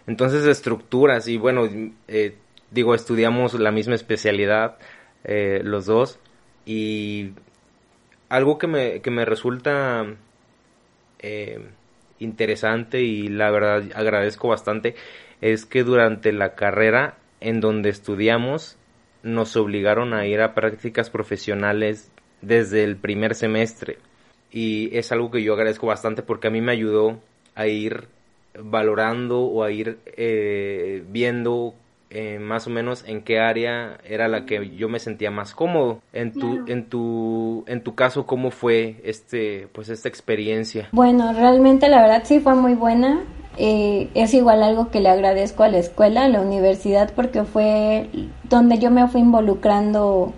entonces 0.08 0.46
estructuras 0.46 1.28
y 1.28 1.38
bueno, 1.38 1.70
eh, 2.08 2.36
digo, 2.72 2.96
estudiamos 2.96 3.54
la 3.54 3.72
misma 3.72 3.96
especialidad 3.96 4.78
eh, 5.24 5.62
los 5.64 5.86
dos 5.86 6.20
y 6.66 7.32
algo 8.30 8.58
que 8.58 8.68
me, 8.68 9.02
que 9.02 9.12
me 9.12 9.26
resulta 9.26 10.06
interesante 12.20 13.02
y 13.02 13.28
la 13.28 13.52
verdad 13.52 13.84
agradezco 13.96 14.48
bastante 14.48 14.96
es 15.42 15.66
que 15.66 15.84
durante 15.84 16.32
la 16.32 16.56
carrera 16.56 17.18
en 17.40 17.62
donde 17.62 17.90
estudiamos 17.90 18.78
nos 19.24 19.56
obligaron 19.56 20.14
a 20.14 20.26
ir 20.28 20.42
a 20.42 20.54
prácticas 20.54 21.10
profesionales 21.10 22.12
desde 22.42 22.84
el 22.84 22.98
primer 22.98 23.36
semestre 23.36 23.98
y 24.52 24.96
es 24.98 25.12
algo 25.12 25.32
que 25.32 25.44
yo 25.44 25.54
agradezco 25.54 25.88
bastante 25.88 26.24
porque 26.24 26.48
a 26.48 26.52
mí 26.52 26.62
me 26.62 26.72
ayudó 26.72 27.20
a 27.60 27.68
ir 27.68 28.08
valorando 28.58 29.42
o 29.42 29.64
a 29.64 29.72
ir 29.72 30.00
eh, 30.06 31.04
viendo 31.10 31.74
eh, 32.10 32.40
más 32.40 32.68
o 32.68 32.70
menos 32.70 33.04
en 33.06 33.22
qué 33.22 33.40
área 33.40 33.98
era 34.08 34.30
la 34.30 34.46
que 34.46 34.76
yo 34.78 34.88
me 34.88 35.00
sentía 35.00 35.30
más 35.30 35.54
cómodo. 35.54 36.00
En 36.14 36.32
tu, 36.32 36.64
en 36.68 36.86
tu, 36.86 37.66
en 37.68 37.84
tu 37.84 37.96
caso, 37.96 38.26
¿cómo 38.26 38.50
fue 38.50 39.02
este, 39.04 39.68
pues 39.74 39.90
esta 39.90 40.08
experiencia? 40.08 40.88
Bueno, 40.94 41.34
realmente 41.34 41.90
la 41.90 42.02
verdad 42.02 42.22
sí 42.24 42.40
fue 42.40 42.56
muy 42.56 42.76
buena. 42.76 43.26
Eh, 43.58 44.10
es 44.14 44.34
igual 44.34 44.64
algo 44.64 44.90
que 44.90 45.02
le 45.02 45.10
agradezco 45.10 45.64
a 45.64 45.68
la 45.68 45.80
escuela, 45.80 46.24
a 46.24 46.30
la 46.30 46.40
universidad, 46.40 47.12
porque 47.14 47.44
fue 47.44 48.10
donde 48.46 48.80
yo 48.80 48.90
me 48.90 49.06
fui 49.10 49.20
involucrando. 49.20 50.32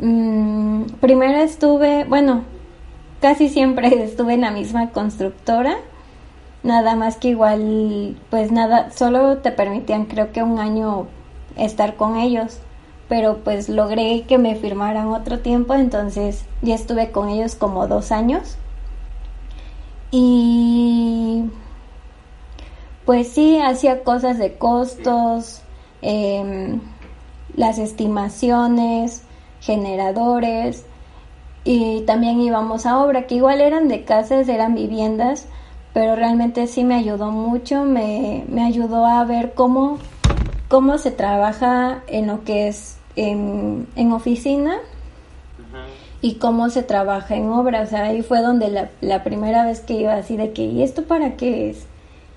Mm, 0.00 0.82
primero 1.00 1.38
estuve, 1.38 2.04
bueno, 2.04 2.42
casi 3.20 3.48
siempre 3.48 3.86
estuve 4.02 4.34
en 4.34 4.40
la 4.40 4.50
misma 4.50 4.90
constructora 4.90 5.78
Nada 6.62 6.96
más 6.96 7.16
que 7.16 7.28
igual, 7.28 8.16
pues 8.30 8.50
nada, 8.50 8.90
solo 8.90 9.38
te 9.38 9.52
permitían 9.52 10.06
creo 10.06 10.32
que 10.32 10.42
un 10.42 10.58
año 10.58 11.06
estar 11.56 11.96
con 11.96 12.16
ellos, 12.16 12.58
pero 13.08 13.38
pues 13.38 13.68
logré 13.68 14.22
que 14.22 14.38
me 14.38 14.56
firmaran 14.56 15.08
otro 15.08 15.38
tiempo, 15.40 15.74
entonces 15.74 16.44
ya 16.62 16.74
estuve 16.74 17.10
con 17.10 17.28
ellos 17.28 17.54
como 17.54 17.86
dos 17.86 18.12
años. 18.12 18.56
Y 20.10 21.44
pues 23.04 23.28
sí, 23.28 23.58
hacía 23.58 24.02
cosas 24.02 24.38
de 24.38 24.54
costos, 24.54 25.62
em, 26.02 26.80
las 27.56 27.78
estimaciones, 27.78 29.22
generadores 29.60 30.84
y 31.64 32.02
también 32.02 32.40
íbamos 32.40 32.86
a 32.86 32.98
obra, 32.98 33.26
que 33.26 33.36
igual 33.36 33.60
eran 33.60 33.88
de 33.88 34.04
casas, 34.04 34.48
eran 34.48 34.74
viviendas, 34.74 35.46
pero 35.98 36.14
realmente 36.14 36.68
sí 36.68 36.84
me 36.84 36.94
ayudó 36.94 37.32
mucho, 37.32 37.82
me, 37.82 38.44
me 38.48 38.62
ayudó 38.62 39.04
a 39.04 39.24
ver 39.24 39.54
cómo, 39.54 39.98
cómo 40.68 40.96
se 40.96 41.10
trabaja 41.10 42.04
en 42.06 42.28
lo 42.28 42.44
que 42.44 42.68
es 42.68 42.98
en, 43.16 43.88
en 43.96 44.12
oficina 44.12 44.76
y 46.20 46.34
cómo 46.34 46.70
se 46.70 46.84
trabaja 46.84 47.34
en 47.34 47.48
obra. 47.50 47.82
O 47.82 47.86
sea, 47.86 48.04
ahí 48.04 48.22
fue 48.22 48.42
donde 48.42 48.68
la, 48.68 48.90
la 49.00 49.24
primera 49.24 49.64
vez 49.64 49.80
que 49.80 49.94
iba 49.94 50.14
así 50.14 50.36
de 50.36 50.52
que, 50.52 50.66
¿y 50.66 50.84
esto 50.84 51.02
para 51.02 51.34
qué 51.34 51.70
es? 51.70 51.84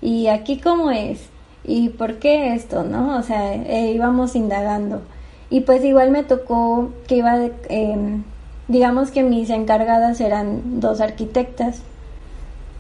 ¿Y 0.02 0.26
aquí 0.26 0.60
cómo 0.60 0.90
es? 0.90 1.30
¿Y 1.64 1.90
por 1.90 2.18
qué 2.18 2.56
esto? 2.56 2.82
¿No? 2.82 3.16
O 3.16 3.22
sea, 3.22 3.54
eh, 3.54 3.92
íbamos 3.94 4.36
indagando. 4.36 5.04
Y 5.52 5.62
pues 5.62 5.84
igual 5.84 6.10
me 6.10 6.24
tocó 6.24 6.90
que 7.08 7.18
iba, 7.18 7.38
de, 7.38 7.54
em, 7.70 8.24
digamos 8.68 9.12
que 9.12 9.22
mis 9.22 9.52
encargadas 9.52 10.20
eran 10.20 10.80
dos 10.80 11.00
arquitectas. 11.00 11.84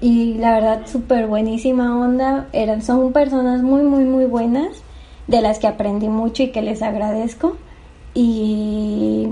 Y 0.01 0.33
la 0.33 0.53
verdad, 0.53 0.87
súper 0.87 1.27
buenísima 1.27 1.97
onda. 1.99 2.49
Eran, 2.51 2.81
son 2.81 3.13
personas 3.13 3.61
muy, 3.61 3.83
muy, 3.83 4.03
muy 4.03 4.25
buenas, 4.25 4.81
de 5.27 5.41
las 5.41 5.59
que 5.59 5.67
aprendí 5.67 6.09
mucho 6.09 6.43
y 6.43 6.51
que 6.51 6.61
les 6.61 6.81
agradezco. 6.81 7.55
Y 8.13 9.29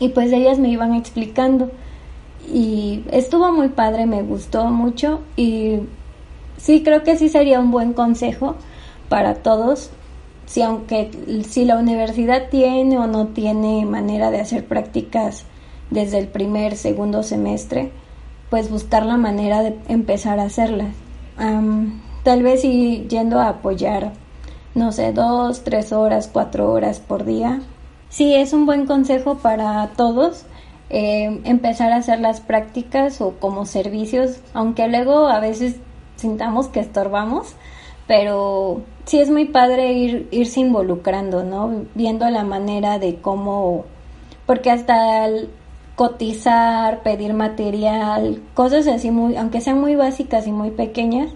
y 0.00 0.10
pues 0.10 0.32
ellas 0.32 0.58
me 0.58 0.68
iban 0.68 0.94
explicando 0.94 1.70
y 2.52 3.04
estuvo 3.10 3.52
muy 3.52 3.68
padre, 3.68 4.06
me 4.06 4.22
gustó 4.22 4.66
mucho 4.66 5.20
y 5.36 5.80
sí 6.56 6.82
creo 6.82 7.02
que 7.02 7.16
sí 7.16 7.28
sería 7.28 7.60
un 7.60 7.70
buen 7.70 7.92
consejo 7.92 8.54
para 9.08 9.34
todos 9.34 9.90
si 10.46 10.62
aunque 10.62 11.10
si 11.46 11.64
la 11.64 11.76
universidad 11.76 12.48
tiene 12.48 12.98
o 12.98 13.06
no 13.06 13.28
tiene 13.28 13.84
manera 13.84 14.30
de 14.30 14.40
hacer 14.40 14.66
prácticas 14.66 15.44
desde 15.90 16.18
el 16.18 16.28
primer 16.28 16.76
segundo 16.76 17.22
semestre 17.22 17.90
pues 18.50 18.70
buscar 18.70 19.04
la 19.04 19.16
manera 19.16 19.62
de 19.62 19.78
empezar 19.88 20.38
a 20.38 20.44
hacerlas 20.44 20.94
tal 22.24 22.42
vez 22.42 22.64
y 22.64 23.06
yendo 23.08 23.38
a 23.38 23.48
apoyar 23.48 24.12
no 24.74 24.92
sé 24.92 25.12
dos 25.12 25.62
tres 25.62 25.92
horas 25.92 26.28
cuatro 26.32 26.72
horas 26.72 27.00
por 27.00 27.24
día 27.24 27.60
Sí, 28.08 28.34
es 28.34 28.54
un 28.54 28.64
buen 28.64 28.86
consejo 28.86 29.36
para 29.36 29.88
todos 29.96 30.46
eh, 30.88 31.40
empezar 31.44 31.92
a 31.92 31.96
hacer 31.96 32.20
las 32.20 32.40
prácticas 32.40 33.20
o 33.20 33.32
como 33.38 33.66
servicios, 33.66 34.40
aunque 34.54 34.88
luego 34.88 35.28
a 35.28 35.40
veces 35.40 35.76
sintamos 36.16 36.68
que 36.68 36.80
estorbamos, 36.80 37.54
pero 38.06 38.80
sí 39.04 39.20
es 39.20 39.30
muy 39.30 39.44
padre 39.44 39.92
ir, 39.92 40.28
irse 40.30 40.60
involucrando, 40.60 41.44
¿no? 41.44 41.84
Viendo 41.94 42.28
la 42.30 42.44
manera 42.44 42.98
de 42.98 43.16
cómo, 43.16 43.84
porque 44.46 44.70
hasta 44.70 45.26
cotizar, 45.98 47.02
pedir 47.02 47.34
material, 47.34 48.40
cosas 48.54 48.86
así 48.86 49.10
muy, 49.10 49.34
aunque 49.34 49.60
sean 49.60 49.80
muy 49.80 49.96
básicas 49.96 50.46
y 50.46 50.52
muy 50.52 50.70
pequeñas, 50.70 51.34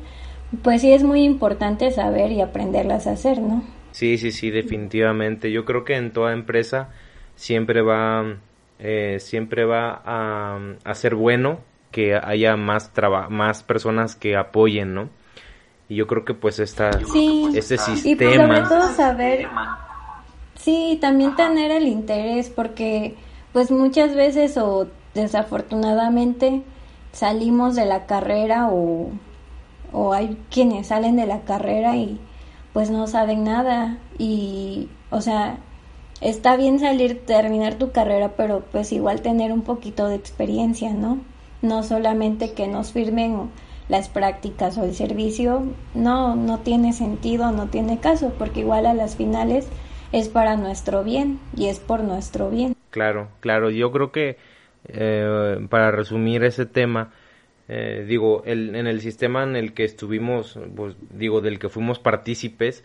pues 0.62 0.82
sí 0.82 0.92
es 0.92 1.02
muy 1.02 1.24
importante 1.24 1.90
saber 1.90 2.30
y 2.30 2.42
aprenderlas 2.42 3.08
a 3.08 3.12
hacer, 3.12 3.40
¿no? 3.40 3.64
Sí, 3.90 4.18
sí, 4.18 4.30
sí, 4.30 4.50
definitivamente. 4.50 5.50
Yo 5.50 5.64
creo 5.64 5.84
que 5.84 5.96
en 5.96 6.12
toda 6.12 6.32
empresa 6.32 6.90
siempre 7.34 7.82
va, 7.82 8.36
eh, 8.78 9.16
siempre 9.18 9.64
va 9.64 10.00
a, 10.04 10.94
ser 10.94 11.16
bueno 11.16 11.58
que 11.90 12.14
haya 12.14 12.56
más 12.56 12.92
traba 12.92 13.28
más 13.28 13.64
personas 13.64 14.14
que 14.14 14.36
apoyen, 14.36 14.94
¿no? 14.94 15.10
Y 15.88 15.96
yo 15.96 16.06
creo 16.06 16.24
que 16.24 16.34
pues 16.34 16.60
esta, 16.60 16.92
sí. 17.12 17.48
este 17.56 17.78
sistema... 17.78 18.12
Y 18.12 18.14
pues 18.14 18.36
sobre 18.36 18.60
todo 18.60 18.94
saber... 18.94 19.48
Sí, 20.54 20.98
también 21.00 21.34
tener 21.34 21.72
el 21.72 21.88
interés, 21.88 22.48
porque 22.48 23.16
pues 23.52 23.70
muchas 23.70 24.14
veces 24.14 24.56
o 24.56 24.88
desafortunadamente 25.14 26.62
salimos 27.12 27.74
de 27.76 27.84
la 27.84 28.06
carrera 28.06 28.68
o, 28.70 29.10
o 29.92 30.12
hay 30.12 30.38
quienes 30.50 30.88
salen 30.88 31.16
de 31.16 31.26
la 31.26 31.40
carrera 31.40 31.96
y 31.96 32.18
pues 32.72 32.90
no 32.90 33.06
saben 33.06 33.44
nada 33.44 33.98
y, 34.18 34.88
o 35.10 35.20
sea, 35.20 35.58
está 36.20 36.56
bien 36.56 36.78
salir, 36.78 37.24
terminar 37.26 37.74
tu 37.74 37.92
carrera, 37.92 38.32
pero 38.36 38.64
pues 38.72 38.92
igual 38.92 39.20
tener 39.20 39.52
un 39.52 39.62
poquito 39.62 40.08
de 40.08 40.14
experiencia, 40.14 40.92
¿no? 40.92 41.18
No 41.60 41.82
solamente 41.82 42.52
que 42.52 42.66
nos 42.66 42.92
firmen 42.92 43.50
las 43.88 44.08
prácticas 44.08 44.78
o 44.78 44.84
el 44.84 44.94
servicio, 44.94 45.64
no, 45.94 46.34
no 46.34 46.60
tiene 46.60 46.92
sentido, 46.92 47.52
no 47.52 47.68
tiene 47.68 47.98
caso, 47.98 48.32
porque 48.38 48.60
igual 48.60 48.86
a 48.86 48.94
las 48.94 49.16
finales 49.16 49.66
es 50.12 50.28
para 50.28 50.56
nuestro 50.56 51.04
bien 51.04 51.40
y 51.56 51.66
es 51.66 51.78
por 51.78 52.02
nuestro 52.02 52.48
bien. 52.48 52.74
Claro, 52.92 53.30
claro, 53.40 53.70
yo 53.70 53.92
creo 53.92 54.12
que 54.12 54.38
eh, 54.88 55.66
para 55.70 55.90
resumir 55.92 56.44
ese 56.44 56.66
tema, 56.66 57.12
eh, 57.68 58.04
digo, 58.08 58.44
el, 58.46 58.76
en 58.76 58.86
el 58.86 59.00
sistema 59.02 59.44
en 59.44 59.56
el 59.56 59.74
que 59.74 59.84
estuvimos, 59.84 60.58
pues, 60.76 60.96
digo, 61.10 61.40
del 61.42 61.58
que 61.60 61.70
fuimos 61.70 61.98
partícipes, 62.00 62.84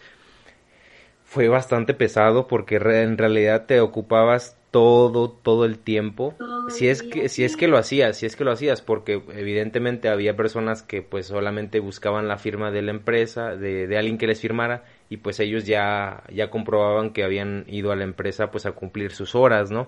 fue 1.24 1.50
bastante 1.50 1.94
pesado 1.94 2.48
porque 2.48 2.78
en 2.78 3.18
realidad 3.18 3.66
te 3.66 3.82
ocupabas 3.82 4.58
todo, 4.72 5.32
todo 5.32 5.66
el 5.66 5.80
tiempo. 5.80 6.40
si 6.68 6.88
es 6.90 7.04
que, 7.04 7.30
si 7.30 7.44
es 7.44 7.58
que 7.58 7.68
lo 7.68 7.78
hacías, 7.78 8.18
si 8.18 8.26
es 8.26 8.36
que 8.36 8.44
lo 8.46 8.52
hacías, 8.52 8.82
porque 8.82 9.22
evidentemente 9.34 10.10
había 10.10 10.36
personas 10.36 10.84
que 10.84 11.02
pues 11.02 11.28
solamente 11.28 11.80
buscaban 11.80 12.28
la 12.28 12.38
firma 12.38 12.72
de 12.72 12.82
la 12.82 12.92
empresa, 12.92 13.56
de, 13.56 13.88
de 13.88 13.98
alguien 13.98 14.18
que 14.18 14.28
les 14.28 14.42
firmara, 14.42 14.84
y 15.10 15.18
pues 15.18 15.40
ellos 15.40 15.66
ya, 15.66 16.24
ya 16.34 16.50
comprobaban 16.50 17.12
que 17.12 17.24
habían 17.24 17.66
ido 17.68 17.92
a 17.92 17.96
la 17.96 18.04
empresa 18.04 18.52
pues 18.52 18.66
a 18.66 18.72
cumplir 18.72 19.12
sus 19.12 19.36
horas, 19.36 19.72
¿no? 19.72 19.88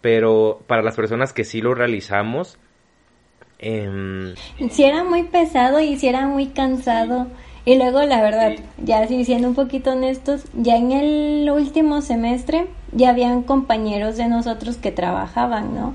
Pero 0.00 0.62
para 0.66 0.82
las 0.82 0.96
personas 0.96 1.32
que 1.32 1.44
sí 1.44 1.60
lo 1.60 1.74
realizamos, 1.74 2.58
eh, 3.58 4.34
si 4.70 4.84
era 4.84 5.04
muy 5.04 5.24
pesado 5.24 5.80
y 5.80 5.96
si 5.96 6.08
era 6.08 6.26
muy 6.26 6.46
cansado. 6.46 7.26
Y 7.64 7.76
luego, 7.76 8.02
la 8.02 8.22
verdad, 8.22 8.52
ya 8.82 9.06
si 9.06 9.24
siendo 9.24 9.48
un 9.48 9.54
poquito 9.54 9.90
honestos, 9.90 10.44
ya 10.54 10.76
en 10.76 10.92
el 10.92 11.50
último 11.50 12.00
semestre 12.00 12.66
ya 12.92 13.10
habían 13.10 13.42
compañeros 13.42 14.16
de 14.16 14.26
nosotros 14.26 14.76
que 14.78 14.90
trabajaban, 14.90 15.74
¿no? 15.74 15.94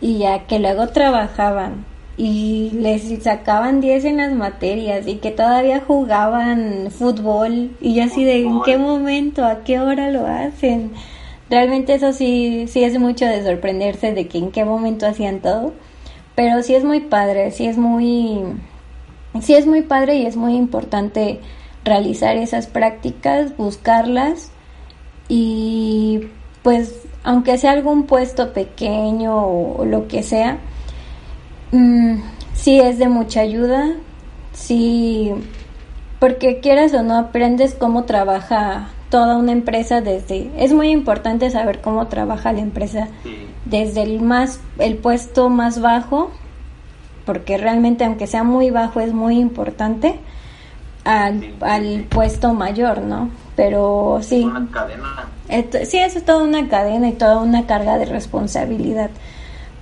Y 0.00 0.18
ya 0.18 0.46
que 0.46 0.60
luego 0.60 0.88
trabajaban 0.88 1.84
y 2.22 2.68
les 2.74 3.22
sacaban 3.22 3.80
10 3.80 4.04
en 4.04 4.18
las 4.18 4.34
materias 4.34 5.06
y 5.06 5.14
que 5.14 5.30
todavía 5.30 5.80
jugaban 5.80 6.88
fútbol. 6.90 7.70
Y 7.80 7.94
yo 7.94 8.04
así 8.04 8.24
de 8.24 8.42
en 8.42 8.60
qué 8.60 8.76
momento, 8.76 9.42
a 9.46 9.64
qué 9.64 9.80
hora 9.80 10.10
lo 10.10 10.26
hacen. 10.26 10.92
Realmente 11.48 11.94
eso 11.94 12.12
sí, 12.12 12.66
sí 12.68 12.84
es 12.84 12.98
mucho 12.98 13.24
de 13.24 13.42
sorprenderse 13.42 14.12
de 14.12 14.28
que 14.28 14.36
en 14.36 14.50
qué 14.50 14.66
momento 14.66 15.06
hacían 15.06 15.40
todo. 15.40 15.72
Pero 16.34 16.62
sí 16.62 16.74
es 16.74 16.84
muy 16.84 17.00
padre, 17.00 17.52
sí 17.52 17.66
es 17.66 17.78
muy, 17.78 18.42
sí 19.40 19.54
es 19.54 19.66
muy 19.66 19.80
padre 19.80 20.16
y 20.16 20.26
es 20.26 20.36
muy 20.36 20.56
importante 20.56 21.40
realizar 21.84 22.36
esas 22.36 22.66
prácticas, 22.66 23.56
buscarlas 23.56 24.52
y 25.26 26.28
pues 26.62 27.00
aunque 27.22 27.56
sea 27.56 27.72
algún 27.72 28.02
puesto 28.02 28.52
pequeño 28.52 29.42
o, 29.42 29.86
lo 29.86 30.06
que 30.06 30.22
sea, 30.22 30.58
mm, 31.72 32.16
sí 32.54 32.80
es 32.80 32.98
de 32.98 33.08
mucha 33.08 33.40
ayuda, 33.40 33.92
sí, 34.52 35.32
porque 36.18 36.60
quieras 36.60 36.92
o 36.94 37.02
no 37.02 37.16
aprendes 37.16 37.74
cómo 37.74 38.04
trabaja 38.04 38.90
toda 39.10 39.36
una 39.36 39.52
empresa 39.52 40.00
desde 40.00 40.50
es 40.56 40.72
muy 40.72 40.90
importante 40.90 41.50
saber 41.50 41.80
cómo 41.80 42.06
trabaja 42.06 42.52
la 42.52 42.60
empresa 42.60 43.08
desde 43.64 44.02
el 44.02 44.20
más 44.20 44.60
el 44.78 44.98
puesto 44.98 45.48
más 45.48 45.80
bajo 45.80 46.30
porque 47.26 47.58
realmente 47.58 48.04
aunque 48.04 48.28
sea 48.28 48.44
muy 48.44 48.70
bajo 48.70 49.00
es 49.00 49.12
muy 49.12 49.40
importante 49.40 50.20
al, 51.02 51.54
al 51.60 52.04
puesto 52.08 52.54
mayor 52.54 53.00
no 53.00 53.30
pero 53.60 54.20
sí. 54.22 54.44
Una 54.44 54.66
cadena. 54.70 55.28
sí 55.84 55.98
es 55.98 56.24
toda 56.24 56.44
una 56.44 56.66
cadena 56.68 57.08
y 57.08 57.12
toda 57.12 57.42
una 57.42 57.66
carga 57.66 57.98
de 57.98 58.06
responsabilidad 58.06 59.10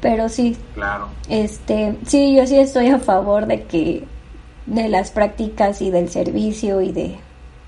pero 0.00 0.28
sí 0.28 0.56
claro 0.74 1.08
este 1.28 1.96
sí 2.06 2.37
yo 2.37 2.46
sí 2.46 2.58
estoy 2.58 2.88
a 2.88 2.98
favor 2.98 3.46
de 3.46 3.64
que 3.64 4.04
de 4.66 4.88
las 4.88 5.11
prácticas 5.11 5.80
y 5.82 5.90
del 5.90 6.08
servicio 6.08 6.80
y 6.80 6.92
de 6.92 7.16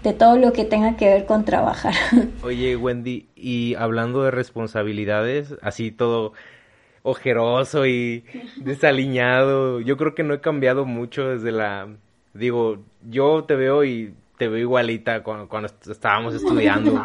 de 0.03 0.13
todo 0.13 0.37
lo 0.37 0.53
que 0.53 0.65
tenga 0.65 0.97
que 0.97 1.07
ver 1.07 1.27
con 1.27 1.45
trabajar. 1.45 1.95
Oye, 2.43 2.77
Wendy, 2.77 3.29
y 3.37 3.75
hablando 3.75 4.23
de 4.23 4.31
responsabilidades, 4.31 5.55
así 5.63 5.91
todo 5.91 6.33
ojeroso 7.03 7.87
y 7.87 8.25
desaliñado, 8.57 9.81
yo 9.81 9.97
creo 9.97 10.15
que 10.15 10.23
no 10.23 10.35
he 10.35 10.41
cambiado 10.41 10.85
mucho 10.85 11.29
desde 11.29 11.53
la... 11.53 11.89
Digo, 12.35 12.79
yo 13.09 13.45
te 13.45 13.57
veo 13.57 13.85
y 13.85 14.15
te 14.39 14.49
veo 14.49 14.61
igualita 14.61 15.23
cuando, 15.23 15.49
cuando 15.49 15.69
estábamos 15.91 16.35
estudiando. 16.35 17.05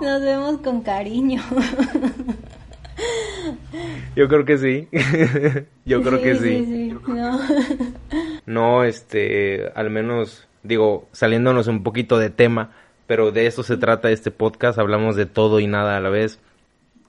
Nos 0.00 0.20
vemos 0.20 0.58
con 0.60 0.80
cariño. 0.82 1.42
Yo 4.16 4.28
creo 4.28 4.44
que 4.44 4.58
sí. 4.58 4.88
Yo 5.84 6.02
creo 6.02 6.20
que 6.22 6.34
sí. 6.36 6.64
sí, 6.64 6.90
sí. 6.90 6.94
no, 8.46 8.84
este, 8.84 9.70
al 9.74 9.90
menos, 9.90 10.48
digo, 10.62 11.08
saliéndonos 11.12 11.66
un 11.68 11.82
poquito 11.82 12.18
de 12.18 12.30
tema, 12.30 12.72
pero 13.06 13.30
de 13.32 13.46
eso 13.46 13.62
se 13.62 13.76
trata 13.76 14.10
este 14.10 14.30
podcast, 14.30 14.78
hablamos 14.78 15.16
de 15.16 15.26
todo 15.26 15.60
y 15.60 15.66
nada 15.66 15.96
a 15.96 16.00
la 16.00 16.10
vez. 16.10 16.40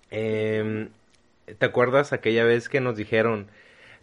Em, 0.09 0.89
¿Te 1.57 1.65
acuerdas 1.65 2.13
aquella 2.13 2.43
vez 2.43 2.69
que 2.69 2.79
nos 2.81 2.95
dijeron, 2.95 3.47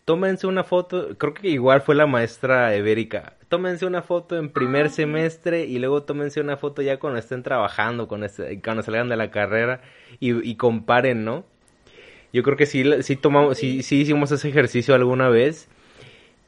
tómense 0.04 0.46
una 0.46 0.64
foto, 0.64 1.16
creo 1.16 1.34
que 1.34 1.48
igual 1.48 1.80
fue 1.82 1.94
la 1.94 2.06
maestra 2.06 2.76
Ibérica, 2.76 3.34
tómense 3.48 3.86
una 3.86 4.02
foto 4.02 4.36
en 4.36 4.50
primer 4.50 4.86
Ah, 4.86 4.88
sí. 4.90 4.96
semestre 4.96 5.64
y 5.64 5.78
luego 5.78 6.02
tómense 6.02 6.40
una 6.40 6.56
foto 6.56 6.82
ya 6.82 6.98
cuando 6.98 7.18
estén 7.18 7.42
trabajando, 7.42 8.06
cuando, 8.08 8.26
est- 8.26 8.40
cuando 8.62 8.82
salgan 8.82 9.08
de 9.08 9.16
la 9.16 9.30
carrera 9.30 9.80
y, 10.20 10.46
y 10.48 10.56
comparen, 10.56 11.24
¿no? 11.24 11.44
Yo 12.32 12.42
creo 12.42 12.56
que 12.56 12.66
sí, 12.66 12.84
sí 13.02 13.16
tomamos, 13.16 13.58
sí, 13.58 13.82
sí 13.82 14.00
hicimos 14.00 14.30
ese 14.32 14.48
ejercicio 14.48 14.94
alguna 14.94 15.28
vez 15.28 15.68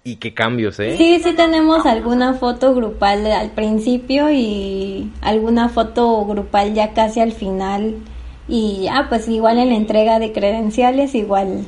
y 0.04 0.16
qué 0.16 0.34
cambios, 0.34 0.78
¿eh? 0.80 0.96
Sí, 0.96 1.20
sí 1.22 1.34
tenemos 1.34 1.86
alguna 1.86 2.34
foto 2.34 2.74
grupal 2.74 3.26
al 3.26 3.50
principio 3.50 4.30
y 4.30 5.10
alguna 5.20 5.68
foto 5.68 6.24
grupal 6.26 6.74
ya 6.74 6.92
casi 6.92 7.20
al 7.20 7.32
final. 7.32 7.96
Y 8.48 8.82
ya, 8.84 9.06
pues 9.08 9.28
igual 9.28 9.58
en 9.58 9.70
la 9.70 9.76
entrega 9.76 10.18
de 10.18 10.32
credenciales, 10.32 11.14
igual. 11.14 11.64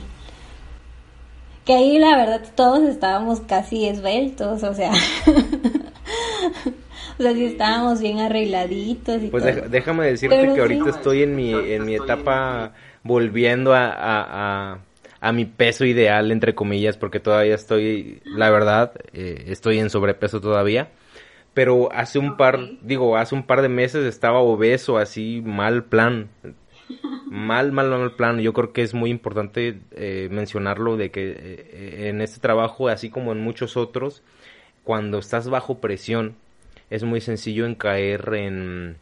Que 1.64 1.74
ahí 1.74 1.98
la 1.98 2.16
verdad 2.16 2.42
todos 2.56 2.82
estábamos 2.88 3.40
casi 3.40 3.86
esbeltos, 3.86 4.64
o 4.64 4.74
sea. 4.74 4.90
o 7.18 7.22
sea, 7.22 7.32
sí 7.34 7.44
estábamos 7.44 8.00
bien 8.00 8.18
arregladitos 8.18 9.22
y 9.22 9.28
Pues 9.28 9.44
todo. 9.44 9.68
déjame 9.68 10.06
decirte 10.06 10.36
Pero 10.40 10.54
que 10.54 10.60
ahorita 10.60 10.90
estoy 10.90 11.22
en 11.22 11.36
mi, 11.36 11.52
en 11.52 11.84
mi 11.84 11.94
etapa 11.94 12.72
volviendo 13.02 13.74
a, 13.74 13.86
a, 13.86 14.72
a, 14.72 14.78
a 15.20 15.32
mi 15.32 15.44
peso 15.44 15.84
ideal, 15.84 16.30
entre 16.32 16.54
comillas, 16.54 16.96
porque 16.96 17.20
todavía 17.20 17.54
estoy, 17.54 18.20
la 18.24 18.50
verdad, 18.50 18.92
eh, 19.12 19.44
estoy 19.48 19.78
en 19.78 19.90
sobrepeso 19.90 20.40
todavía. 20.40 20.90
Pero 21.54 21.92
hace 21.92 22.18
un 22.18 22.36
par, 22.36 22.60
digo, 22.80 23.16
hace 23.16 23.34
un 23.34 23.42
par 23.42 23.60
de 23.60 23.68
meses 23.68 24.06
estaba 24.06 24.38
obeso, 24.40 24.98
así, 24.98 25.42
mal 25.44 25.84
plan. 25.84 26.30
Mal, 27.26 27.72
mal, 27.72 27.90
mal 27.90 28.16
plan. 28.16 28.40
Yo 28.40 28.52
creo 28.52 28.72
que 28.72 28.82
es 28.82 28.94
muy 28.94 29.10
importante 29.10 29.78
eh, 29.92 30.28
mencionarlo 30.30 30.96
de 30.96 31.10
que 31.10 31.30
eh, 31.36 32.08
en 32.08 32.20
este 32.20 32.40
trabajo, 32.40 32.88
así 32.88 33.10
como 33.10 33.32
en 33.32 33.40
muchos 33.40 33.76
otros, 33.76 34.22
cuando 34.84 35.18
estás 35.18 35.48
bajo 35.48 35.78
presión, 35.78 36.36
es 36.90 37.04
muy 37.04 37.20
sencillo 37.20 37.66
en 37.66 37.74
caer 37.74 38.32
en, 38.34 38.96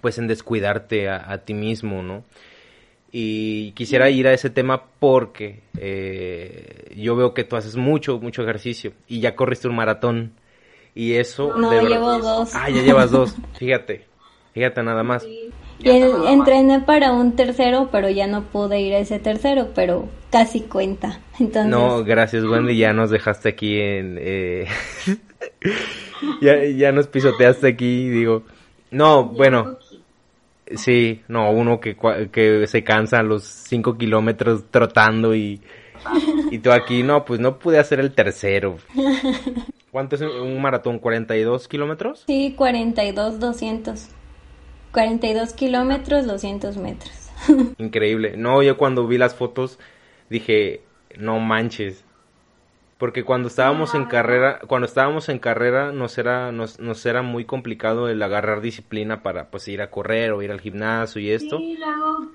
pues, 0.00 0.18
en 0.18 0.26
descuidarte 0.26 1.08
a, 1.08 1.30
a 1.30 1.38
ti 1.38 1.54
mismo, 1.54 2.02
¿no? 2.02 2.24
Y 3.16 3.70
quisiera 3.76 4.10
ir 4.10 4.26
a 4.26 4.32
ese 4.32 4.50
tema 4.50 4.82
porque 4.98 5.60
eh, 5.78 6.92
yo 6.96 7.14
veo 7.14 7.32
que 7.32 7.44
tú 7.44 7.54
haces 7.54 7.76
mucho, 7.76 8.18
mucho 8.18 8.42
ejercicio 8.42 8.92
y 9.06 9.20
ya 9.20 9.36
corriste 9.36 9.68
un 9.68 9.76
maratón. 9.76 10.32
Y 10.96 11.12
eso... 11.14 11.54
No, 11.56 11.70
de 11.70 11.76
verdad- 11.76 11.90
llevo 11.90 12.18
dos. 12.18 12.50
Ah, 12.56 12.68
ya 12.70 12.82
llevas 12.82 13.12
dos. 13.12 13.36
Fíjate. 13.56 14.06
Fíjate 14.52 14.82
nada 14.82 15.04
más. 15.04 15.22
Sí, 15.22 15.50
Y 15.78 15.90
el- 15.90 16.26
entrené 16.26 16.80
para 16.80 17.12
un 17.12 17.36
tercero, 17.36 17.88
pero 17.92 18.10
ya 18.10 18.26
no 18.26 18.42
pude 18.42 18.80
ir 18.80 18.94
a 18.94 18.98
ese 18.98 19.20
tercero, 19.20 19.68
pero 19.76 20.08
casi 20.32 20.62
cuenta. 20.62 21.20
Entonces, 21.38 21.70
No, 21.70 22.02
gracias 22.02 22.42
Wendy, 22.42 22.76
ya 22.76 22.92
nos 22.92 23.10
dejaste 23.10 23.48
aquí 23.50 23.78
en... 23.78 24.18
eh, 24.20 24.66
ya, 26.40 26.64
ya 26.64 26.90
nos 26.90 27.06
pisoteaste 27.06 27.68
aquí, 27.68 28.08
digo... 28.08 28.42
No, 28.90 29.24
bueno, 29.24 29.78
sí, 30.76 31.22
no, 31.28 31.50
uno 31.50 31.80
que, 31.80 31.96
que 32.32 32.66
se 32.66 32.84
cansa 32.84 33.20
a 33.20 33.22
los 33.22 33.44
5 33.44 33.96
kilómetros 33.98 34.64
trotando 34.70 35.34
y, 35.34 35.60
y 36.50 36.58
tú 36.58 36.72
aquí, 36.72 37.02
no, 37.02 37.24
pues 37.24 37.40
no 37.40 37.58
pude 37.58 37.78
hacer 37.78 38.00
el 38.00 38.12
tercero. 38.14 38.76
¿Cuánto 39.90 40.16
es 40.16 40.22
un- 40.22 40.30
un 40.30 40.60
maratón? 40.60 41.00
¿42 41.00 41.68
kilómetros? 41.68 42.24
sí, 42.26 42.54
42, 42.56 43.38
200. 43.38 44.08
42 44.92 45.52
kilómetros, 45.54 46.26
200 46.26 46.76
metros. 46.76 47.12
Increíble. 47.78 48.36
No, 48.36 48.62
yo 48.62 48.76
cuando 48.76 49.06
vi 49.06 49.18
las 49.18 49.34
fotos 49.34 49.78
dije, 50.30 50.80
no 51.18 51.40
manches. 51.40 52.03
Porque 52.98 53.24
cuando 53.24 53.48
estábamos 53.48 53.94
en 53.94 54.04
carrera, 54.04 54.60
cuando 54.66 54.86
estábamos 54.86 55.28
en 55.28 55.38
carrera 55.38 55.92
nos 55.92 56.16
era, 56.16 56.52
nos, 56.52 56.78
nos 56.78 57.04
era 57.04 57.22
muy 57.22 57.44
complicado 57.44 58.08
el 58.08 58.22
agarrar 58.22 58.60
disciplina 58.60 59.22
para 59.22 59.50
pues 59.50 59.66
ir 59.68 59.82
a 59.82 59.90
correr 59.90 60.32
o 60.32 60.42
ir 60.42 60.52
al 60.52 60.60
gimnasio 60.60 61.20
y 61.20 61.30
esto. 61.30 61.58
Sí, 61.58 61.76
luego 61.76 62.28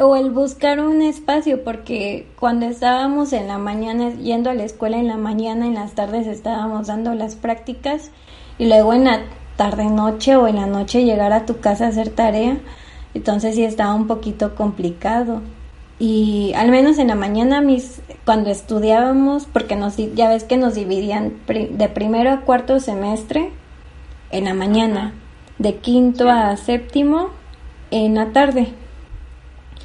O 0.00 0.14
el 0.14 0.30
buscar 0.30 0.78
un 0.78 1.02
espacio, 1.02 1.64
porque 1.64 2.28
cuando 2.38 2.66
estábamos 2.66 3.32
en 3.32 3.48
la 3.48 3.58
mañana, 3.58 4.10
yendo 4.14 4.50
a 4.50 4.54
la 4.54 4.64
escuela 4.64 4.96
en 4.96 5.08
la 5.08 5.16
mañana, 5.16 5.66
en 5.66 5.74
las 5.74 5.94
tardes 5.94 6.28
estábamos 6.28 6.86
dando 6.86 7.14
las 7.14 7.34
prácticas 7.34 8.12
y 8.58 8.66
luego 8.66 8.92
en 8.92 9.04
la 9.04 9.22
tarde 9.56 9.86
noche 9.86 10.36
o 10.36 10.46
en 10.46 10.56
la 10.56 10.66
noche 10.66 11.04
llegar 11.04 11.32
a 11.32 11.46
tu 11.46 11.60
casa 11.60 11.86
a 11.86 11.88
hacer 11.88 12.10
tarea, 12.10 12.58
entonces 13.12 13.56
sí 13.56 13.64
estaba 13.64 13.94
un 13.94 14.06
poquito 14.06 14.54
complicado. 14.54 15.42
Y 16.00 16.54
al 16.56 16.70
menos 16.70 16.98
en 16.98 17.08
la 17.08 17.14
mañana 17.14 17.60
mis 17.60 18.00
cuando 18.24 18.48
estudiábamos, 18.50 19.44
porque 19.44 19.76
nos 19.76 19.96
ya 20.14 20.30
ves 20.30 20.44
que 20.44 20.56
nos 20.56 20.74
dividían 20.74 21.34
de 21.46 21.88
primero 21.88 22.30
a 22.30 22.40
cuarto 22.40 22.80
semestre 22.80 23.50
en 24.30 24.44
la 24.44 24.54
mañana, 24.54 25.12
de 25.58 25.76
quinto 25.76 26.30
a 26.30 26.56
séptimo 26.56 27.28
en 27.90 28.14
la 28.14 28.32
tarde. 28.32 28.68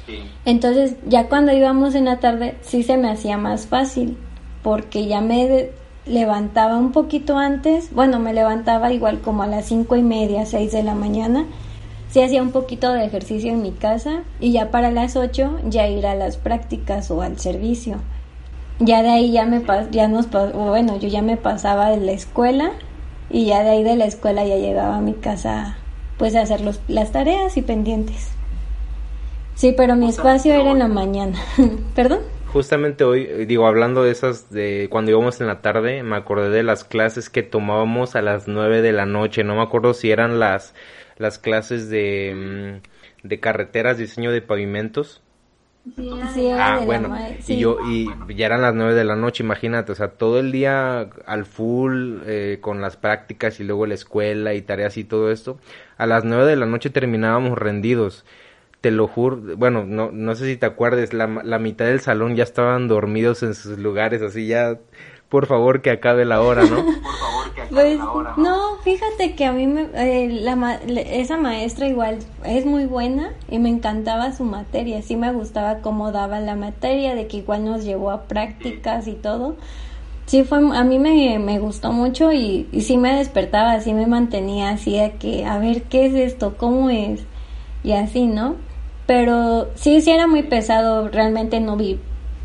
Sí. 0.06 0.20
Entonces, 0.46 0.96
ya 1.06 1.28
cuando 1.28 1.52
íbamos 1.52 1.94
en 1.94 2.06
la 2.06 2.18
tarde, 2.18 2.56
sí 2.62 2.82
se 2.82 2.96
me 2.96 3.10
hacía 3.10 3.36
más 3.36 3.66
fácil, 3.66 4.16
porque 4.62 5.06
ya 5.06 5.20
me 5.20 5.70
levantaba 6.06 6.78
un 6.78 6.92
poquito 6.92 7.36
antes, 7.36 7.92
bueno, 7.92 8.20
me 8.20 8.32
levantaba 8.32 8.92
igual 8.92 9.20
como 9.20 9.42
a 9.42 9.46
las 9.46 9.66
cinco 9.66 9.96
y 9.96 10.02
media, 10.02 10.46
seis 10.46 10.72
de 10.72 10.82
la 10.82 10.94
mañana, 10.94 11.44
sí 12.08 12.22
hacía 12.22 12.42
un 12.42 12.52
poquito 12.52 12.92
de 12.92 13.04
ejercicio 13.04 13.50
en 13.50 13.62
mi 13.62 13.72
casa, 13.72 14.22
y 14.40 14.52
ya 14.52 14.70
para 14.70 14.90
las 14.90 15.16
ocho 15.16 15.58
ya 15.64 15.88
ir 15.88 16.06
a 16.06 16.14
las 16.14 16.36
prácticas 16.36 17.10
o 17.10 17.22
al 17.22 17.38
servicio. 17.38 17.96
Ya 18.78 19.02
de 19.02 19.08
ahí 19.08 19.32
ya 19.32 19.46
me 19.46 19.60
pas- 19.60 19.90
ya 19.90 20.06
nos 20.08 20.30
bueno, 20.30 20.98
yo 20.98 21.08
ya 21.08 21.22
me 21.22 21.36
pasaba 21.36 21.90
de 21.90 21.98
la 21.98 22.12
escuela, 22.12 22.72
y 23.30 23.46
ya 23.46 23.62
de 23.62 23.70
ahí 23.70 23.82
de 23.82 23.96
la 23.96 24.04
escuela 24.04 24.44
ya 24.44 24.56
llegaba 24.56 24.96
a 24.96 25.00
mi 25.00 25.14
casa, 25.14 25.78
pues 26.18 26.34
a 26.36 26.42
hacer 26.42 26.60
los, 26.60 26.80
las 26.88 27.12
tareas 27.12 27.56
y 27.56 27.62
pendientes. 27.62 28.30
Sí, 29.54 29.74
pero 29.76 29.96
mi 29.96 30.08
espacio 30.08 30.52
era 30.52 30.70
en 30.70 30.78
la 30.78 30.88
mañana. 30.88 31.38
¿Perdón? 31.94 32.20
Justamente 32.52 33.04
hoy, 33.04 33.22
eh, 33.28 33.46
digo, 33.46 33.66
hablando 33.66 34.02
de 34.02 34.10
esas, 34.12 34.50
de 34.50 34.88
cuando 34.90 35.10
íbamos 35.10 35.40
en 35.40 35.46
la 35.46 35.62
tarde, 35.62 36.02
me 36.02 36.16
acordé 36.16 36.50
de 36.50 36.62
las 36.62 36.84
clases 36.84 37.30
que 37.30 37.42
tomábamos 37.42 38.16
a 38.16 38.22
las 38.22 38.48
nueve 38.48 38.82
de 38.82 38.92
la 38.92 39.06
noche. 39.06 39.44
No 39.44 39.56
me 39.56 39.62
acuerdo 39.62 39.94
si 39.94 40.10
eran 40.10 40.38
las, 40.38 40.74
las 41.18 41.38
clases 41.38 41.88
de, 41.90 42.80
mm, 43.24 43.28
de 43.28 43.40
carreteras, 43.40 43.98
diseño 43.98 44.32
de 44.32 44.42
pavimentos. 44.42 45.22
sí, 45.96 46.28
Sí, 46.34 46.50
Ah, 46.52 46.80
de 46.80 46.80
la 46.80 46.84
bueno, 46.86 47.08
y 47.46 47.58
yo, 47.58 47.78
y 47.80 48.08
ya 48.34 48.46
eran 48.46 48.62
las 48.62 48.74
nueve 48.74 48.94
de 48.94 49.04
la 49.04 49.14
noche, 49.16 49.44
imagínate, 49.44 49.92
o 49.92 49.94
sea, 49.94 50.08
todo 50.12 50.40
el 50.40 50.50
día 50.52 51.00
al 51.26 51.44
full, 51.44 52.18
eh, 52.26 52.58
con 52.60 52.80
las 52.80 52.96
prácticas 52.96 53.60
y 53.60 53.64
luego 53.64 53.86
la 53.86 53.94
escuela 53.94 54.54
y 54.54 54.62
tareas 54.62 54.96
y 54.96 55.04
todo 55.04 55.30
esto. 55.30 55.58
A 55.98 56.06
las 56.06 56.24
nueve 56.24 56.46
de 56.46 56.56
la 56.56 56.66
noche 56.66 56.90
terminábamos 56.90 57.58
rendidos. 57.58 58.24
Te 58.80 58.90
lo 58.92 59.08
juro, 59.08 59.36
bueno, 59.56 59.84
no, 59.84 60.10
no 60.12 60.34
sé 60.36 60.46
si 60.46 60.56
te 60.56 60.66
acuerdes, 60.66 61.12
la, 61.14 61.26
la 61.44 61.58
mitad 61.58 61.86
del 61.86 62.00
salón 62.00 62.36
ya 62.36 62.44
estaban 62.44 62.88
dormidos 62.88 63.42
en 63.42 63.54
sus 63.54 63.78
lugares, 63.78 64.22
así 64.22 64.46
ya, 64.48 64.78
por 65.28 65.46
favor 65.46 65.82
que 65.82 65.90
acabe 65.90 66.24
la 66.24 66.40
hora, 66.40 66.62
¿no? 66.62 66.76
Por 67.02 67.16
favor, 67.18 67.52
que 67.54 67.62
acabe 67.62 67.74
Pues 67.74 67.98
la 67.98 68.10
hora. 68.12 68.34
no, 68.36 68.76
fíjate 68.84 69.34
que 69.34 69.44
a 69.44 69.52
mí 69.52 69.66
me, 69.66 69.86
eh, 69.94 70.28
la, 70.40 70.56
ma- 70.56 70.74
esa 70.86 71.36
maestra 71.36 71.86
igual 71.88 72.18
es 72.44 72.64
muy 72.66 72.86
buena 72.86 73.30
y 73.50 73.58
me 73.58 73.68
encantaba 73.68 74.32
su 74.32 74.44
materia, 74.44 75.02
sí 75.02 75.16
me 75.16 75.32
gustaba 75.32 75.78
cómo 75.78 76.12
daba 76.12 76.40
la 76.40 76.54
materia, 76.54 77.14
de 77.14 77.26
que 77.26 77.38
igual 77.38 77.64
nos 77.64 77.84
llevó 77.84 78.10
a 78.10 78.22
prácticas 78.22 79.08
y 79.08 79.12
todo. 79.14 79.56
Sí, 80.26 80.42
fue, 80.44 80.58
a 80.58 80.82
mí 80.84 80.98
me, 80.98 81.38
me 81.38 81.58
gustó 81.60 81.92
mucho 81.92 82.32
y, 82.32 82.66
y 82.72 82.80
sí 82.82 82.96
me 82.96 83.14
despertaba, 83.16 83.80
sí 83.80 83.92
me 83.94 84.06
mantenía 84.06 84.70
así 84.70 84.96
de 84.98 85.12
que, 85.12 85.44
a 85.44 85.58
ver, 85.58 85.82
¿qué 85.84 86.06
es 86.06 86.14
esto? 86.14 86.56
¿Cómo 86.56 86.90
es? 86.90 87.20
Y 87.84 87.92
así, 87.92 88.26
¿no? 88.26 88.56
Pero 89.06 89.68
sí, 89.76 90.00
sí 90.00 90.10
era 90.10 90.26
muy 90.26 90.42
pesado, 90.42 91.08
realmente 91.08 91.60
no 91.60 91.76
vi, 91.76 92.00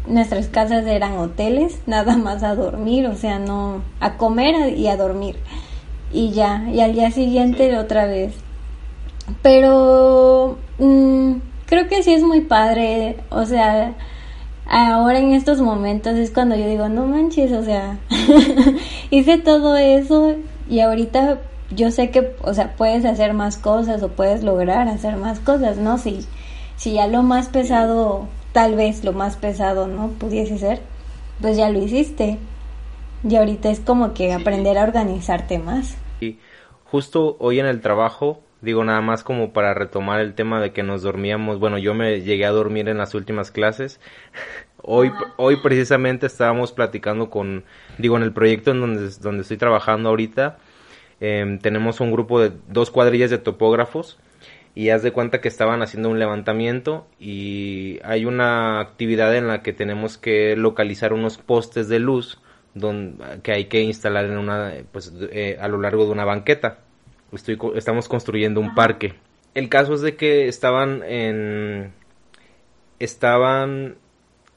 nuestras 0.08 0.48
casas 0.48 0.86
eran 0.86 1.18
hoteles, 1.18 1.80
nada 1.86 2.18
más 2.18 2.44
a 2.44 2.56
dormir, 2.56 3.08
o 3.08 3.16
sea, 3.16 3.40
no, 3.40 3.82
a 4.00 4.18
comer 4.18 4.78
y 4.78 4.88
a 4.88 4.98
dormir. 4.98 5.38
Y 6.14 6.32
ya, 6.32 6.66
y 6.70 6.82
al 6.82 6.94
día 6.94 7.12
siguiente 7.12 7.78
otra 7.78 8.06
vez. 8.06 8.34
Pero 9.42 10.58
mm, 10.78 11.36
creo 11.66 11.88
que 11.88 12.04
sí 12.04 12.14
es 12.14 12.24
muy 12.24 12.42
padre, 12.42 13.18
o 13.30 13.46
sea, 13.46 13.94
ahora 14.66 15.20
en 15.20 15.34
estos 15.34 15.62
momentos 15.62 16.16
es 16.16 16.32
cuando 16.32 16.56
yo 16.56 16.68
digo, 16.68 16.90
no 16.90 17.06
manches, 17.06 17.52
o 17.54 17.64
sea, 17.64 17.98
hice 19.10 19.38
todo 19.38 19.78
eso 19.78 20.36
y 20.70 20.80
ahorita 20.80 21.40
yo 21.76 21.92
sé 21.92 22.10
que, 22.12 22.36
o 22.42 22.54
sea, 22.54 22.76
puedes 22.76 23.06
hacer 23.06 23.34
más 23.34 23.58
cosas 23.58 24.04
o 24.04 24.10
puedes 24.10 24.44
lograr 24.44 24.88
hacer 24.88 25.16
más 25.16 25.40
cosas, 25.40 25.78
¿no? 25.78 25.98
Si, 25.98 26.26
si 26.76 26.94
ya 26.94 27.08
lo 27.08 27.24
más 27.24 27.48
pesado, 27.50 28.28
tal 28.52 28.76
vez 28.76 29.04
lo 29.04 29.14
más 29.14 29.38
pesado, 29.38 29.88
¿no? 29.88 30.10
Pudiese 30.10 30.58
ser, 30.58 30.82
pues 31.42 31.58
ya 31.58 31.70
lo 31.70 31.80
hiciste. 31.80 32.38
Y 33.28 33.36
ahorita 33.36 33.70
es 33.70 33.80
como 33.80 34.14
que 34.14 34.34
aprender 34.34 34.78
a 34.78 34.84
organizarte 34.84 35.60
más. 35.60 35.98
Y 36.22 36.40
justo 36.86 37.38
hoy 37.40 37.60
en 37.60 37.66
el 37.66 37.82
trabajo, 37.82 38.42
digo 38.62 38.84
nada 38.84 39.02
más 39.02 39.24
como 39.24 39.54
para 39.54 39.74
retomar 39.74 40.20
el 40.20 40.34
tema 40.34 40.60
de 40.60 40.74
que 40.74 40.84
nos 40.84 41.04
dormíamos, 41.04 41.60
bueno, 41.60 41.78
yo 41.78 41.94
me 41.94 42.22
llegué 42.22 42.46
a 42.46 42.52
dormir 42.52 42.90
en 42.90 42.98
las 42.98 43.14
últimas 43.14 43.52
clases. 43.52 44.00
Hoy, 44.84 45.12
hoy 45.38 45.58
precisamente 45.58 46.26
estábamos 46.26 46.72
platicando 46.72 47.30
con, 47.30 47.66
digo, 48.00 48.18
en 48.18 48.24
el 48.24 48.34
proyecto 48.34 48.72
en 48.72 48.82
donde, 48.82 49.12
donde 49.22 49.44
estoy 49.44 49.58
trabajando 49.58 50.10
ahorita, 50.10 50.58
em, 51.20 51.60
tenemos 51.60 52.00
un 52.00 52.12
grupo 52.12 52.40
de 52.40 52.52
dos 52.68 52.90
cuadrillas 52.90 53.30
de 53.30 53.38
topógrafos 53.38 54.18
y 54.74 54.90
haz 54.90 55.04
de 55.04 55.12
cuenta 55.12 55.42
que 55.42 55.48
estaban 55.48 55.82
haciendo 55.82 56.10
un 56.10 56.20
levantamiento 56.20 57.08
y 57.20 58.00
hay 58.04 58.26
una 58.26 58.80
actividad 58.80 59.36
en 59.36 59.48
la 59.48 59.62
que 59.62 59.74
tenemos 59.74 60.18
que 60.18 60.56
localizar 60.56 61.14
unos 61.14 61.38
postes 61.38 61.90
de 61.90 62.00
luz 62.00 62.40
donde, 62.74 63.42
que 63.42 63.52
hay 63.52 63.66
que 63.66 63.82
instalar 63.82 64.26
en 64.26 64.38
una, 64.38 64.74
pues, 64.92 65.14
eh, 65.32 65.58
a 65.60 65.68
lo 65.68 65.80
largo 65.80 66.06
de 66.06 66.12
una 66.12 66.26
banqueta. 66.26 66.80
Estoy, 67.34 67.58
estamos 67.76 68.08
construyendo 68.08 68.62
un 68.62 68.74
parque. 68.74 69.16
El 69.54 69.68
caso 69.68 69.94
es 69.94 70.02
de 70.02 70.16
que 70.16 70.48
estaban 70.48 71.04
en, 71.04 71.94
estaban 73.00 73.96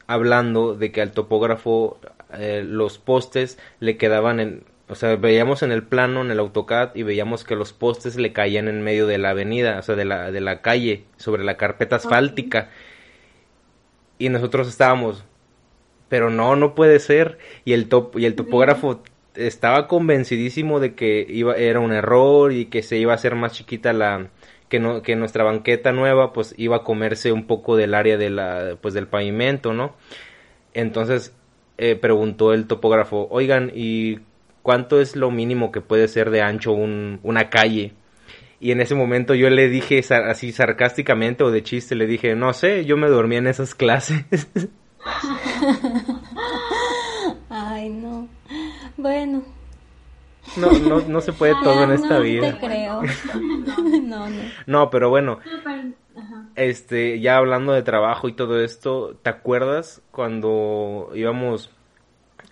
hablando 0.06 0.74
de 0.74 0.92
que 0.92 1.02
al 1.02 1.12
topógrafo 1.12 1.98
eh, 2.32 2.62
los 2.64 2.98
postes 2.98 3.58
le 3.80 3.96
quedaban 3.96 4.38
en, 4.38 4.64
o 4.88 4.94
sea, 4.94 5.16
veíamos 5.16 5.62
en 5.62 5.72
el 5.72 5.82
plano, 5.82 6.20
en 6.20 6.30
el 6.30 6.38
AutoCAD, 6.38 6.94
y 6.94 7.02
veíamos 7.02 7.44
que 7.44 7.56
los 7.56 7.72
postes 7.72 8.16
le 8.16 8.32
caían 8.32 8.68
en 8.68 8.82
medio 8.82 9.06
de 9.06 9.18
la 9.18 9.30
avenida, 9.30 9.78
o 9.78 9.82
sea, 9.82 9.96
de 9.96 10.04
la, 10.04 10.30
de 10.30 10.40
la 10.40 10.60
calle, 10.60 11.04
sobre 11.16 11.42
la 11.44 11.56
carpeta 11.56 11.96
asfáltica. 11.96 12.70
Y 14.18 14.28
nosotros 14.28 14.68
estábamos, 14.68 15.24
pero 16.08 16.30
no, 16.30 16.54
no 16.56 16.74
puede 16.74 16.98
ser. 16.98 17.38
Y 17.64 17.72
el, 17.72 17.88
top, 17.88 18.18
y 18.18 18.26
el 18.26 18.34
topógrafo 18.34 19.02
estaba 19.34 19.88
convencidísimo 19.88 20.80
de 20.80 20.94
que 20.94 21.26
iba, 21.28 21.56
era 21.56 21.80
un 21.80 21.92
error 21.92 22.52
y 22.52 22.66
que 22.66 22.82
se 22.82 22.98
iba 22.98 23.12
a 23.12 23.16
hacer 23.16 23.34
más 23.34 23.52
chiquita 23.52 23.92
la, 23.92 24.28
que, 24.68 24.80
no, 24.80 25.02
que 25.02 25.16
nuestra 25.16 25.44
banqueta 25.44 25.92
nueva 25.92 26.32
pues 26.32 26.54
iba 26.58 26.76
a 26.76 26.82
comerse 26.84 27.32
un 27.32 27.46
poco 27.46 27.76
del 27.76 27.94
área 27.94 28.16
de 28.16 28.30
la, 28.30 28.76
pues 28.80 28.94
del 28.94 29.08
pavimento, 29.08 29.72
¿no? 29.72 29.94
Entonces 30.74 31.34
eh, 31.78 31.96
preguntó 31.96 32.52
el 32.52 32.66
topógrafo, 32.66 33.28
oigan, 33.30 33.72
¿y 33.74 34.20
cuánto 34.64 35.00
es 35.00 35.14
lo 35.14 35.30
mínimo 35.30 35.70
que 35.70 35.80
puede 35.80 36.08
ser 36.08 36.30
de 36.30 36.42
ancho 36.42 36.72
un, 36.72 37.20
una 37.22 37.50
calle? 37.50 37.92
Y 38.58 38.72
en 38.72 38.80
ese 38.80 38.94
momento 38.94 39.34
yo 39.34 39.50
le 39.50 39.68
dije 39.68 40.00
así 40.08 40.50
sarcásticamente 40.50 41.44
o 41.44 41.50
de 41.50 41.62
chiste, 41.62 41.94
le 41.94 42.06
dije, 42.06 42.34
no 42.34 42.52
sé, 42.54 42.86
yo 42.86 42.96
me 42.96 43.08
dormía 43.08 43.38
en 43.38 43.46
esas 43.46 43.74
clases. 43.74 44.24
Ay, 47.50 47.90
no. 47.90 48.26
Bueno. 48.96 49.44
No, 50.56 50.72
no, 50.72 51.00
no 51.00 51.20
se 51.20 51.32
puede 51.32 51.54
todo 51.62 51.84
en 51.84 51.92
esta 51.92 52.14
no 52.14 52.20
vida. 52.22 52.52
Te 52.52 52.66
creo. 52.66 53.02
no, 54.02 54.28
no. 54.28 54.42
No, 54.66 54.90
pero 54.90 55.10
bueno, 55.10 55.40
este, 56.54 57.20
ya 57.20 57.36
hablando 57.36 57.72
de 57.72 57.82
trabajo 57.82 58.28
y 58.28 58.32
todo 58.32 58.60
esto, 58.62 59.16
¿te 59.22 59.30
acuerdas 59.30 60.02
cuando 60.10 61.10
íbamos, 61.14 61.70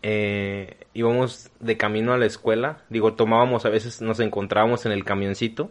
eh, 0.02 0.81
íbamos 0.94 1.50
de 1.60 1.76
camino 1.76 2.12
a 2.12 2.18
la 2.18 2.26
escuela? 2.26 2.82
Digo, 2.90 3.14
tomábamos, 3.14 3.64
a 3.66 3.70
veces 3.70 4.00
nos 4.02 4.20
encontrábamos 4.20 4.86
en 4.86 4.92
el 4.92 5.04
camioncito, 5.04 5.70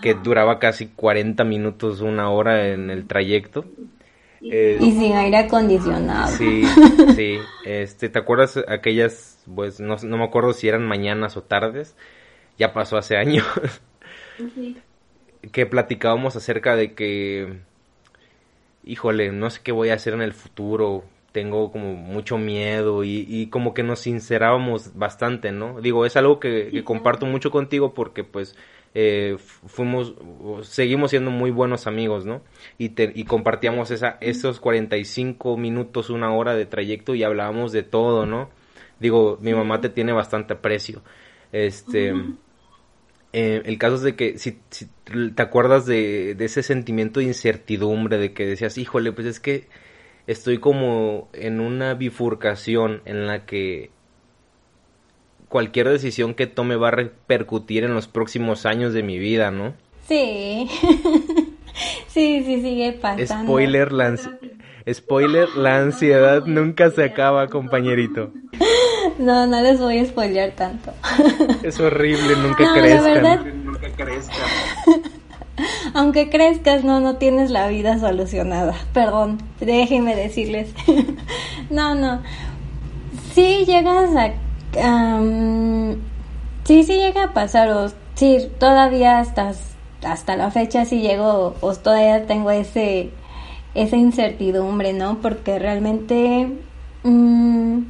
que 0.00 0.14
duraba 0.14 0.58
casi 0.58 0.88
40 0.88 1.44
minutos, 1.44 2.00
una 2.00 2.30
hora 2.30 2.68
en 2.68 2.90
el 2.90 3.06
trayecto. 3.06 3.64
Eh, 4.50 4.76
Y 4.80 4.92
sin 4.92 5.14
aire 5.16 5.38
acondicionado. 5.38 6.36
Sí, 6.36 6.64
sí. 7.16 7.38
Este, 7.62 8.08
¿te 8.08 8.18
acuerdas 8.18 8.58
aquellas, 8.68 9.42
pues, 9.54 9.80
no, 9.80 9.96
no 10.02 10.16
me 10.18 10.24
acuerdo 10.24 10.52
si 10.52 10.68
eran 10.68 10.86
mañanas 10.86 11.36
o 11.36 11.42
tardes? 11.42 11.96
Ya 12.58 12.72
pasó 12.72 12.96
hace 12.96 13.16
años. 13.16 13.46
Que 15.52 15.66
platicábamos 15.66 16.36
acerca 16.36 16.76
de 16.76 16.94
que, 16.94 17.60
híjole, 18.84 19.32
no 19.32 19.50
sé 19.50 19.60
qué 19.62 19.72
voy 19.72 19.90
a 19.90 19.94
hacer 19.94 20.14
en 20.14 20.22
el 20.22 20.32
futuro. 20.34 21.04
Tengo 21.32 21.72
como 21.72 21.94
mucho 21.94 22.38
miedo 22.38 23.04
y, 23.04 23.26
y 23.28 23.46
como 23.48 23.74
que 23.74 23.82
nos 23.82 24.00
sincerábamos 24.00 24.94
bastante, 24.94 25.50
¿no? 25.50 25.80
Digo, 25.80 26.06
es 26.06 26.16
algo 26.16 26.38
que, 26.38 26.70
que 26.70 26.84
comparto 26.84 27.26
mucho 27.26 27.50
contigo 27.50 27.94
porque 27.94 28.22
pues 28.22 28.54
eh, 28.94 29.38
fuimos, 29.66 30.14
seguimos 30.62 31.10
siendo 31.10 31.30
muy 31.30 31.50
buenos 31.50 31.86
amigos, 31.86 32.26
¿no? 32.26 32.42
Y, 32.76 32.90
te, 32.90 33.10
y 33.14 33.24
compartíamos 33.24 33.90
esa, 33.90 34.18
esos 34.20 34.60
45 34.60 35.56
minutos, 35.56 36.10
una 36.10 36.32
hora 36.34 36.54
de 36.54 36.66
trayecto 36.66 37.14
y 37.14 37.22
hablábamos 37.22 37.72
de 37.72 37.82
todo, 37.82 38.26
¿no? 38.26 38.50
Digo, 39.00 39.38
mi 39.40 39.54
mamá 39.54 39.80
te 39.80 39.88
tiene 39.88 40.12
bastante 40.12 40.54
aprecio. 40.54 41.02
Este, 41.52 42.14
eh, 43.32 43.62
el 43.64 43.78
caso 43.78 43.96
es 43.96 44.02
de 44.02 44.14
que 44.14 44.38
si, 44.38 44.58
si 44.68 44.88
te 45.34 45.42
acuerdas 45.42 45.86
de, 45.86 46.34
de 46.34 46.44
ese 46.44 46.62
sentimiento 46.62 47.20
de 47.20 47.26
incertidumbre, 47.26 48.18
de 48.18 48.34
que 48.34 48.46
decías, 48.46 48.76
híjole, 48.76 49.12
pues 49.12 49.26
es 49.26 49.40
que 49.40 49.68
estoy 50.26 50.58
como 50.58 51.28
en 51.32 51.60
una 51.60 51.94
bifurcación 51.94 53.02
en 53.04 53.26
la 53.26 53.44
que 53.46 53.90
cualquier 55.48 55.88
decisión 55.88 56.34
que 56.34 56.46
tome 56.46 56.76
va 56.76 56.88
a 56.88 56.92
repercutir 56.92 57.84
en 57.84 57.94
los 57.94 58.08
próximos 58.08 58.64
años 58.66 58.92
de 58.94 59.02
mi 59.02 59.18
vida, 59.18 59.50
¿no? 59.50 59.74
Sí. 60.08 60.68
sí, 62.08 62.42
sí, 62.44 62.62
sigue 62.62 62.92
pasando. 63.00 63.44
Spoiler, 63.52 63.92
la, 63.92 64.10
ansi- 64.10 64.38
spoiler, 64.92 65.48
la 65.56 65.78
ansiedad 65.78 66.44
nunca 66.46 66.90
se 66.90 67.04
acaba, 67.04 67.48
compañerito. 67.48 68.32
No, 69.18 69.46
no 69.46 69.60
les 69.60 69.78
voy 69.78 69.98
a 69.98 70.04
spoilear 70.06 70.52
tanto. 70.52 70.92
Es 71.62 71.78
horrible, 71.80 72.34
nunca 72.36 72.64
No, 72.64 72.74
la 72.76 72.80
crezcan. 72.80 73.14
verdad- 73.14 73.44
Nunca 73.52 73.88
crezca. 73.90 74.34
Aunque 75.94 76.30
crezcas, 76.30 76.84
no, 76.84 77.00
no 77.00 77.16
tienes 77.16 77.50
la 77.50 77.68
vida 77.68 77.98
solucionada. 77.98 78.74
Perdón, 78.92 79.38
déjenme 79.60 80.16
decirles. 80.16 80.72
no, 81.70 81.94
no. 81.94 82.22
Sí 83.34 83.64
llegas 83.66 84.10
a... 84.16 85.20
sí, 86.64 86.82
sí 86.84 86.94
llega 86.94 87.24
a 87.24 87.32
pasar. 87.34 87.70
O, 87.70 87.88
sí, 88.14 88.38
todavía 88.58 89.18
hasta, 89.18 89.52
hasta 90.04 90.36
la 90.36 90.50
fecha 90.50 90.84
sí 90.84 91.00
llego, 91.00 91.54
o 91.60 91.74
todavía 91.74 92.26
tengo 92.26 92.50
ese 92.50 93.10
esa 93.74 93.96
incertidumbre, 93.96 94.92
¿no? 94.92 95.18
Porque 95.20 95.58
realmente... 95.58 96.48
mm, 97.04 97.80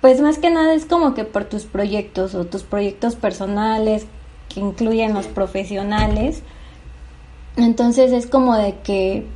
pues 0.00 0.20
más 0.20 0.36
que 0.36 0.50
nada 0.50 0.74
es 0.74 0.84
como 0.84 1.14
que 1.14 1.24
por 1.24 1.44
tus 1.44 1.64
proyectos 1.64 2.34
o 2.34 2.44
tus 2.44 2.62
proyectos 2.62 3.16
personales 3.16 4.06
que 4.52 4.60
incluyen 4.60 5.14
los 5.14 5.26
profesionales. 5.26 6.42
Entonces 7.56 8.12
es 8.12 8.26
como 8.26 8.56
de 8.56 8.76
que 8.80 9.26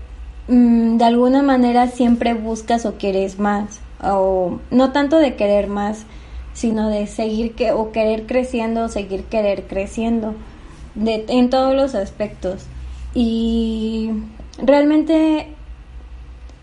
mm, 0.48 0.96
de 0.96 1.04
alguna 1.04 1.42
manera 1.42 1.88
siempre 1.88 2.34
buscas 2.34 2.86
o 2.86 2.94
quieres 2.94 3.38
más. 3.38 3.80
O 4.02 4.60
no 4.70 4.92
tanto 4.92 5.18
de 5.18 5.36
querer 5.36 5.68
más, 5.68 6.04
sino 6.52 6.88
de 6.88 7.06
seguir 7.06 7.54
que, 7.54 7.72
o 7.72 7.92
querer 7.92 8.26
creciendo 8.26 8.84
o 8.84 8.88
seguir 8.88 9.24
querer 9.24 9.66
creciendo. 9.66 10.34
De, 10.94 11.24
en 11.28 11.50
todos 11.50 11.74
los 11.74 11.94
aspectos. 11.94 12.66
Y 13.14 14.10
realmente 14.58 15.48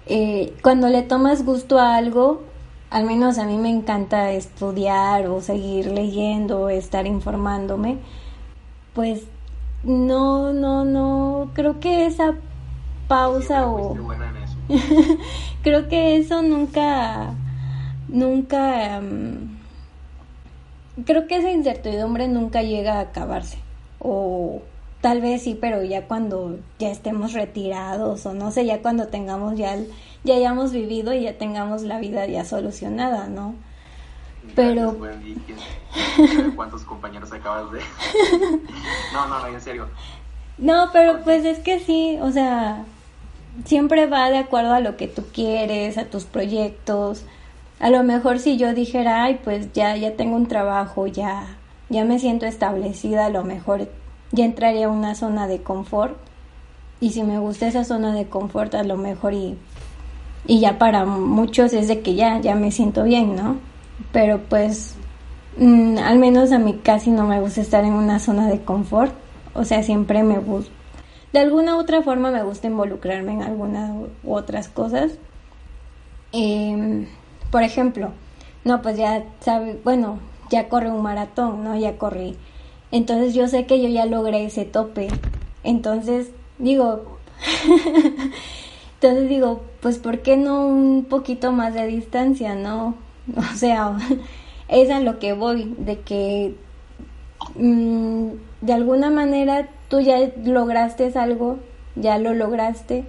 eh, 0.07 0.53
cuando 0.61 0.89
le 0.89 1.01
tomas 1.01 1.43
gusto 1.43 1.79
a 1.79 1.95
algo, 1.95 2.43
al 2.89 3.05
menos 3.05 3.39
a 3.39 3.45
mí 3.45 3.57
me 3.57 3.69
encanta 3.69 4.31
estudiar 4.31 5.27
o 5.27 5.41
seguir 5.41 5.87
leyendo 5.87 6.61
o 6.61 6.69
estar 6.69 7.07
informándome, 7.07 7.97
pues 8.93 9.23
no, 9.86 10.52
no, 10.52 10.84
no, 10.84 11.52
creo 11.54 11.80
que 11.80 12.08
esa 12.08 12.34
pausa 13.08 13.67
o 13.67 13.96
creo 15.62 15.88
que 15.88 16.17
eso 16.17 16.42
nunca, 16.42 17.36
nunca, 18.08 19.00
mm, 19.00 19.60
creo 21.06 21.27
que 21.27 21.38
esa 21.38 21.52
incertidumbre 21.52 22.27
nunca 22.27 22.63
llega 22.63 22.96
a 22.96 23.02
acabarse. 23.02 23.60
O 24.00 24.63
tal 25.02 25.21
vez 25.21 25.44
sí, 25.44 25.56
pero 25.60 25.83
ya 25.83 26.08
cuando 26.08 26.58
ya 26.79 26.90
estemos 26.90 27.33
retirados 27.33 28.25
o 28.25 28.33
no 28.33 28.52
sé, 28.52 28.65
ya 28.65 28.81
cuando 28.81 29.08
tengamos 29.08 29.56
ya, 29.56 29.77
ya 30.23 30.36
hayamos 30.36 30.71
vivido 30.71 31.13
y 31.13 31.21
ya 31.21 31.38
tengamos 31.38 31.83
la 31.83 32.00
vida 32.00 32.25
ya 32.25 32.44
solucionada, 32.44 33.27
¿no? 33.27 33.54
Pero- 34.56 34.93
Gracias, 34.93 35.02
Wendy. 35.02 35.35
¿Quién- 35.46 35.58
quién 36.15 36.27
sabe 36.37 36.56
¿Cuántos 36.56 36.83
compañeros 36.83 37.31
acabas 37.31 37.71
de.? 37.71 37.79
no, 39.13 39.27
no, 39.27 39.39
no, 39.39 39.48
en 39.48 39.62
serio. 39.62 39.87
No, 40.58 40.89
pero 40.93 41.21
pues 41.23 41.43
es 41.46 41.60
que 41.60 41.79
sí, 41.79 42.17
o 42.21 42.31
sea, 42.31 42.83
siempre 43.65 44.06
va 44.08 44.29
de 44.29 44.37
acuerdo 44.37 44.73
a 44.73 44.79
lo 44.79 44.96
que 44.98 45.08
tú 45.08 45.23
quieres, 45.33 45.98
a 45.98 46.06
tus 46.06 46.23
proyectos. 46.25 47.23
A 47.79 47.89
lo 47.89 48.04
mejor 48.04 48.39
si 48.39 48.58
yo 48.58 48.73
dijera, 48.73 49.23
ay, 49.23 49.39
pues 49.43 49.73
ya, 49.73 49.98
ya 49.98 50.15
tengo 50.15 50.35
un 50.37 50.48
trabajo, 50.48 51.08
ya, 51.08 51.58
ya 51.89 52.06
me 52.06 52.19
siento 52.19 52.46
establecida, 52.46 53.25
a 53.25 53.29
lo 53.29 53.43
mejor 53.43 53.89
ya 54.31 54.46
entraría 54.46 54.85
a 54.87 54.89
una 54.89 55.13
zona 55.15 55.48
de 55.48 55.62
confort. 55.62 56.15
Y 57.02 57.10
si 57.12 57.23
me 57.23 57.37
gusta 57.39 57.67
esa 57.67 57.83
zona 57.83 58.13
de 58.13 58.27
confort, 58.27 58.73
a 58.75 58.83
lo 58.83 58.96
mejor 58.96 59.33
y, 59.33 59.58
y 60.48 60.62
ya 60.62 60.77
para 60.77 61.04
muchos 61.06 61.73
es 61.73 61.89
de 61.89 62.02
que 62.02 62.15
ya, 62.15 62.39
ya 62.39 62.56
me 62.56 62.71
siento 62.71 63.04
bien, 63.04 63.35
¿no? 63.35 63.58
Pero 64.12 64.39
pues 64.50 64.96
mm, 65.58 65.98
al 66.00 66.19
menos 66.19 66.52
a 66.52 66.60
mí 66.60 66.79
casi 66.83 67.12
no 67.12 67.25
me 67.27 67.39
gusta 67.39 67.62
estar 67.62 67.83
en 67.83 67.93
una 67.93 68.19
zona 68.19 68.48
de 68.48 68.62
confort. 68.62 69.13
O 69.54 69.63
sea, 69.63 69.83
siempre 69.83 70.23
me 70.23 70.37
gusta, 70.39 70.71
de 71.31 71.39
alguna 71.39 71.75
u 71.75 71.79
otra 71.79 72.02
forma 72.02 72.31
me 72.31 72.43
gusta 72.43 72.67
involucrarme 72.67 73.33
en 73.33 73.41
algunas 73.41 73.91
u 74.23 74.33
otras 74.33 74.69
cosas. 74.69 75.13
Em, 76.31 77.08
por 77.52 77.63
ejemplo, 77.63 78.12
no, 78.63 78.81
pues 78.81 78.98
ya 78.98 79.23
sabe, 79.41 79.79
bueno, 79.83 80.19
ya 80.50 80.69
corre 80.69 80.89
un 80.89 81.02
maratón, 81.02 81.63
¿no? 81.63 81.77
Ya 81.77 81.98
corrí. 81.98 82.37
Entonces 82.91 83.33
yo 83.33 83.48
sé 83.48 83.65
que 83.65 83.81
yo 83.81 83.89
ya 83.89 84.06
logré 84.06 84.46
ese 84.46 84.65
tope. 84.65 85.08
Entonces 85.63 86.29
digo, 86.58 87.17
entonces 88.96 89.29
digo, 89.29 89.62
pues 89.81 89.98
¿por 90.00 90.19
qué 90.19 90.37
no 90.37 90.65
un 90.65 91.06
poquito 91.06 91.52
más 91.52 91.73
de 91.73 91.85
distancia, 91.87 92.56
no? 92.56 92.96
O 93.38 93.56
sea, 93.56 93.98
es 94.67 94.90
a 94.90 95.00
lo 95.00 95.19
que 95.19 95.34
voy, 95.34 95.73
de 95.78 96.00
que 96.00 96.56
mm, 97.56 98.30
de 98.62 98.73
alguna 98.73 99.10
manera 99.10 99.67
tú 99.90 100.00
ya 100.00 100.17
lograste 100.44 101.12
algo, 101.17 101.60
ya 101.96 102.17
lo 102.17 102.34
lograste, 102.34 103.06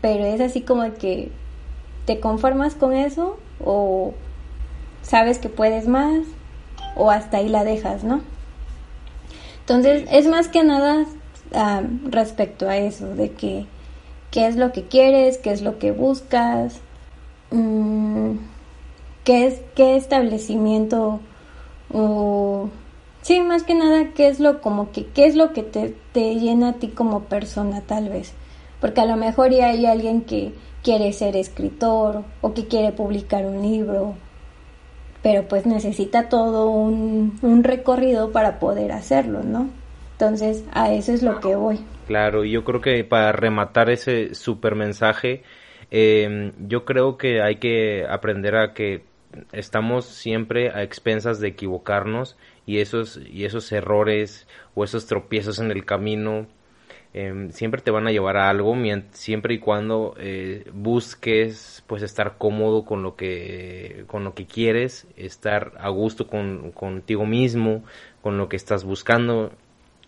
pero 0.00 0.24
es 0.24 0.40
así 0.40 0.62
como 0.62 0.94
que 0.94 1.30
te 2.06 2.20
conformas 2.20 2.74
con 2.74 2.92
eso 2.94 3.38
o 3.64 4.14
sabes 5.02 5.38
que 5.38 5.48
puedes 5.48 5.88
más 5.88 6.20
o 6.96 7.10
hasta 7.10 7.38
ahí 7.38 7.48
la 7.48 7.64
dejas, 7.64 8.04
¿no? 8.04 8.20
Entonces 9.60 10.08
es 10.10 10.26
más 10.26 10.48
que 10.48 10.64
nada 10.64 11.04
ah, 11.54 11.82
respecto 12.10 12.68
a 12.68 12.76
eso, 12.76 13.14
de 13.14 13.32
que 13.32 13.66
qué 14.30 14.46
es 14.46 14.56
lo 14.56 14.72
que 14.72 14.84
quieres, 14.84 15.38
qué 15.38 15.50
es 15.50 15.62
lo 15.62 15.78
que 15.78 15.92
buscas, 15.92 16.80
mm, 17.50 18.36
qué 19.28 19.46
es 19.46 19.60
qué 19.74 19.96
establecimiento 19.96 21.20
o 21.92 22.70
sí, 23.20 23.42
más 23.42 23.62
que 23.62 23.74
nada 23.74 24.14
qué 24.14 24.28
es 24.28 24.40
lo 24.40 24.62
como 24.62 24.90
que 24.90 25.04
qué 25.04 25.26
es 25.26 25.36
lo 25.36 25.52
que 25.52 25.62
te, 25.62 25.94
te 26.12 26.36
llena 26.36 26.70
a 26.70 26.72
ti 26.76 26.88
como 26.88 27.24
persona 27.24 27.82
tal 27.82 28.08
vez, 28.08 28.32
porque 28.80 29.02
a 29.02 29.04
lo 29.04 29.16
mejor 29.16 29.50
ya 29.50 29.68
hay 29.68 29.84
alguien 29.84 30.22
que 30.22 30.54
quiere 30.82 31.12
ser 31.12 31.36
escritor 31.36 32.24
o 32.40 32.54
que 32.54 32.68
quiere 32.68 32.92
publicar 32.92 33.44
un 33.44 33.60
libro 33.60 34.14
pero 35.22 35.42
pues 35.46 35.66
necesita 35.66 36.30
todo 36.30 36.70
un, 36.70 37.62
recorrido 37.62 38.32
para 38.32 38.58
poder 38.58 38.92
hacerlo, 38.92 39.42
¿no? 39.42 39.68
Entonces, 40.12 40.64
a 40.72 40.90
eso 40.92 41.12
es 41.12 41.22
lo 41.22 41.38
que 41.40 41.54
voy. 41.54 41.80
Claro, 42.06 42.44
y 42.44 42.52
yo 42.52 42.64
creo 42.64 42.80
que 42.80 43.04
para 43.04 43.32
rematar 43.32 43.90
ese 43.90 44.34
super 44.34 44.74
mensaje, 44.74 45.42
em, 45.90 46.52
yo 46.66 46.86
creo 46.86 47.18
que 47.18 47.42
hay 47.42 47.56
que 47.56 48.06
aprender 48.08 48.56
a 48.56 48.72
que 48.72 49.07
estamos 49.52 50.06
siempre 50.06 50.70
a 50.70 50.82
expensas 50.82 51.40
de 51.40 51.48
equivocarnos 51.48 52.36
y 52.66 52.78
esos, 52.78 53.20
y 53.30 53.44
esos 53.44 53.70
errores 53.72 54.46
o 54.74 54.84
esos 54.84 55.06
tropiezos 55.06 55.58
en 55.58 55.70
el 55.70 55.84
camino 55.84 56.46
Em, 57.14 57.50
siempre 57.52 57.80
te 57.80 57.90
van 57.90 58.06
a 58.06 58.10
llevar 58.12 58.36
a 58.36 58.50
algo 58.50 58.76
siempre 59.12 59.54
y 59.54 59.58
cuando 59.58 60.14
eh, 60.18 60.64
busques 60.74 61.82
pues 61.86 62.02
estar 62.02 62.36
cómodo 62.36 62.84
con 62.84 63.02
lo 63.02 63.16
que 63.16 64.04
con 64.08 64.24
lo 64.24 64.34
que 64.34 64.44
quieres 64.46 65.06
estar 65.16 65.72
a 65.78 65.88
gusto 65.88 66.26
con, 66.26 66.70
contigo 66.72 67.24
mismo 67.24 67.82
con 68.20 68.36
lo 68.36 68.48
que 68.48 68.56
estás 68.56 68.84
buscando. 68.84 69.52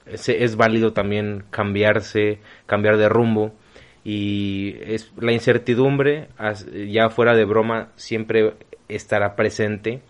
Es, 0.05 0.29
es 0.29 0.57
válido 0.57 0.93
también 0.93 1.45
cambiarse 1.51 2.39
cambiar 2.67 2.99
de 2.99 3.09
rumbo 3.09 3.53
y 4.05 4.77
es 4.83 5.13
la 5.19 5.33
incertidumbre 5.33 6.29
ya 6.89 7.09
fuera 7.11 7.35
de 7.35 7.45
broma 7.45 7.89
siempre 7.97 8.55
estará 8.95 9.37
presente 9.37 10.01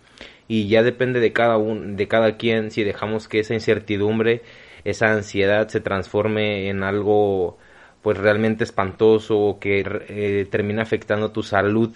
y 0.47 0.67
ya 0.67 0.83
depende 0.83 1.19
de 1.19 1.33
cada 1.33 1.57
un, 1.57 1.95
de 1.95 2.07
cada 2.07 2.37
quien 2.37 2.71
si 2.71 2.83
dejamos 2.83 3.27
que 3.27 3.39
esa 3.39 3.53
incertidumbre 3.53 4.41
esa 4.83 5.11
ansiedad 5.11 5.67
se 5.67 5.79
transforme 5.79 6.69
en 6.69 6.83
algo 6.83 7.57
pues 8.01 8.17
realmente 8.17 8.63
espantoso 8.63 9.37
o 9.37 9.59
que 9.59 9.83
eh, 10.09 10.47
termina 10.49 10.81
afectando 10.81 11.31
tu 11.31 11.43
salud 11.43 11.91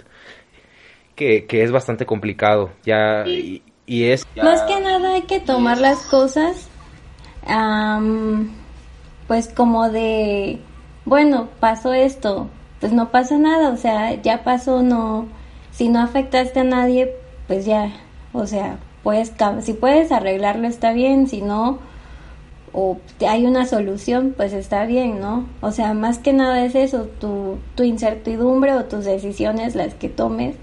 que, 1.15 1.45
es 1.49 1.71
bastante 1.71 2.05
complicado. 2.05 2.71
Ya 2.85 3.25
y, 3.25 3.61
es 3.87 4.27
más 4.35 4.61
que 4.63 4.79
nada 4.81 5.13
hay 5.13 5.21
que 5.23 5.39
tomar 5.39 5.77
las 5.77 6.01
cosas 6.07 6.69
pues 9.27 9.47
como 9.49 9.89
de 9.89 10.59
bueno 11.05 11.49
pasó 11.59 11.93
esto 11.93 12.49
pues 12.79 12.91
no 12.91 13.11
pasa 13.11 13.37
nada 13.37 13.69
o 13.69 13.77
sea 13.77 14.19
ya 14.23 14.43
pasó 14.43 14.81
no 14.81 15.27
si 15.75 15.89
no 15.89 15.99
afectaste 15.99 16.61
a 16.61 16.63
nadie 16.63 17.13
pues 17.47 17.65
ya 17.65 17.91
o 18.33 18.47
sea 18.47 18.79
puedes 19.03 19.33
si 19.61 19.73
puedes 19.73 20.11
arreglarlo 20.11 20.67
está 20.67 20.93
bien 20.93 21.27
si 21.27 21.41
no 21.41 21.79
o 22.77 22.97
hay 23.25 23.45
una 23.45 23.65
solución, 23.65 24.33
pues 24.35 24.51
está 24.51 24.85
bien, 24.85 25.21
¿no? 25.21 25.47
O 25.61 25.71
sea, 25.71 25.93
más 25.93 26.17
que 26.19 26.33
nada 26.33 26.65
es 26.65 26.75
eso, 26.75 27.03
tu, 27.21 27.57
tu 27.73 27.83
incertidumbre 27.83 28.73
o 28.73 28.83
tus 28.83 29.05
decisiones, 29.05 29.75
las 29.75 29.93
que 29.93 30.09
tomes, 30.09 30.57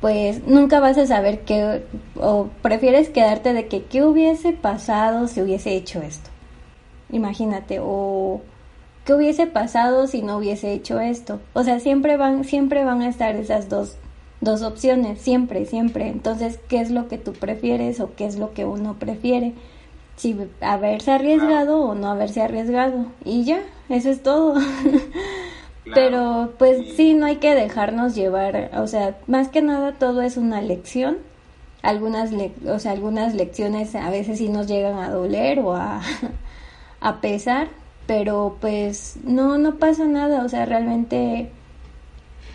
pues 0.00 0.44
nunca 0.48 0.80
vas 0.80 0.98
a 0.98 1.06
saber 1.06 1.42
qué, 1.44 1.84
o 2.16 2.48
prefieres 2.62 3.10
quedarte 3.10 3.52
de 3.52 3.68
que 3.68 3.84
qué 3.84 4.02
hubiese 4.02 4.52
pasado 4.52 5.28
si 5.28 5.40
hubiese 5.40 5.76
hecho 5.76 6.02
esto. 6.02 6.30
Imagínate, 7.12 7.78
o 7.80 8.42
qué 9.04 9.14
hubiese 9.14 9.46
pasado 9.46 10.08
si 10.08 10.20
no 10.20 10.38
hubiese 10.38 10.72
hecho 10.72 10.98
esto. 10.98 11.40
O 11.52 11.62
sea, 11.62 11.78
siempre 11.78 12.16
van, 12.16 12.42
siempre 12.42 12.84
van 12.84 13.02
a 13.02 13.08
estar 13.08 13.36
esas 13.36 13.68
dos, 13.68 13.96
dos 14.44 14.62
opciones, 14.62 15.20
siempre, 15.20 15.66
siempre. 15.66 16.08
Entonces, 16.08 16.60
¿qué 16.68 16.80
es 16.80 16.90
lo 16.90 17.08
que 17.08 17.18
tú 17.18 17.32
prefieres 17.32 18.00
o 18.00 18.14
qué 18.14 18.26
es 18.26 18.36
lo 18.36 18.52
que 18.52 18.64
uno 18.64 18.94
prefiere? 18.98 19.54
si 20.16 20.36
haberse 20.60 21.12
arriesgado 21.12 21.80
o 21.80 21.94
no 21.94 22.08
haberse 22.08 22.42
arriesgado. 22.42 23.06
Y 23.24 23.44
ya, 23.44 23.62
eso 23.88 24.10
es 24.10 24.22
todo. 24.22 24.54
Pero 25.94 26.54
pues 26.58 26.94
sí. 26.96 27.14
no 27.14 27.26
hay 27.26 27.36
que 27.36 27.54
dejarnos 27.54 28.14
llevar, 28.14 28.70
o 28.78 28.86
sea, 28.86 29.18
más 29.26 29.48
que 29.48 29.60
nada 29.60 29.92
todo 29.92 30.22
es 30.22 30.36
una 30.36 30.62
lección. 30.62 31.18
Algunas, 31.82 32.30
o 32.66 32.78
sea, 32.78 32.92
algunas 32.92 33.34
lecciones 33.34 33.94
a 33.94 34.08
veces 34.08 34.38
sí 34.38 34.48
nos 34.48 34.66
llegan 34.66 34.98
a 34.98 35.10
doler 35.10 35.58
o 35.60 35.74
a, 35.74 36.00
a 37.00 37.20
pesar, 37.20 37.68
pero 38.06 38.56
pues 38.60 39.16
no, 39.24 39.58
no 39.58 39.76
pasa 39.76 40.06
nada, 40.06 40.42
o 40.44 40.48
sea, 40.48 40.64
realmente 40.64 41.50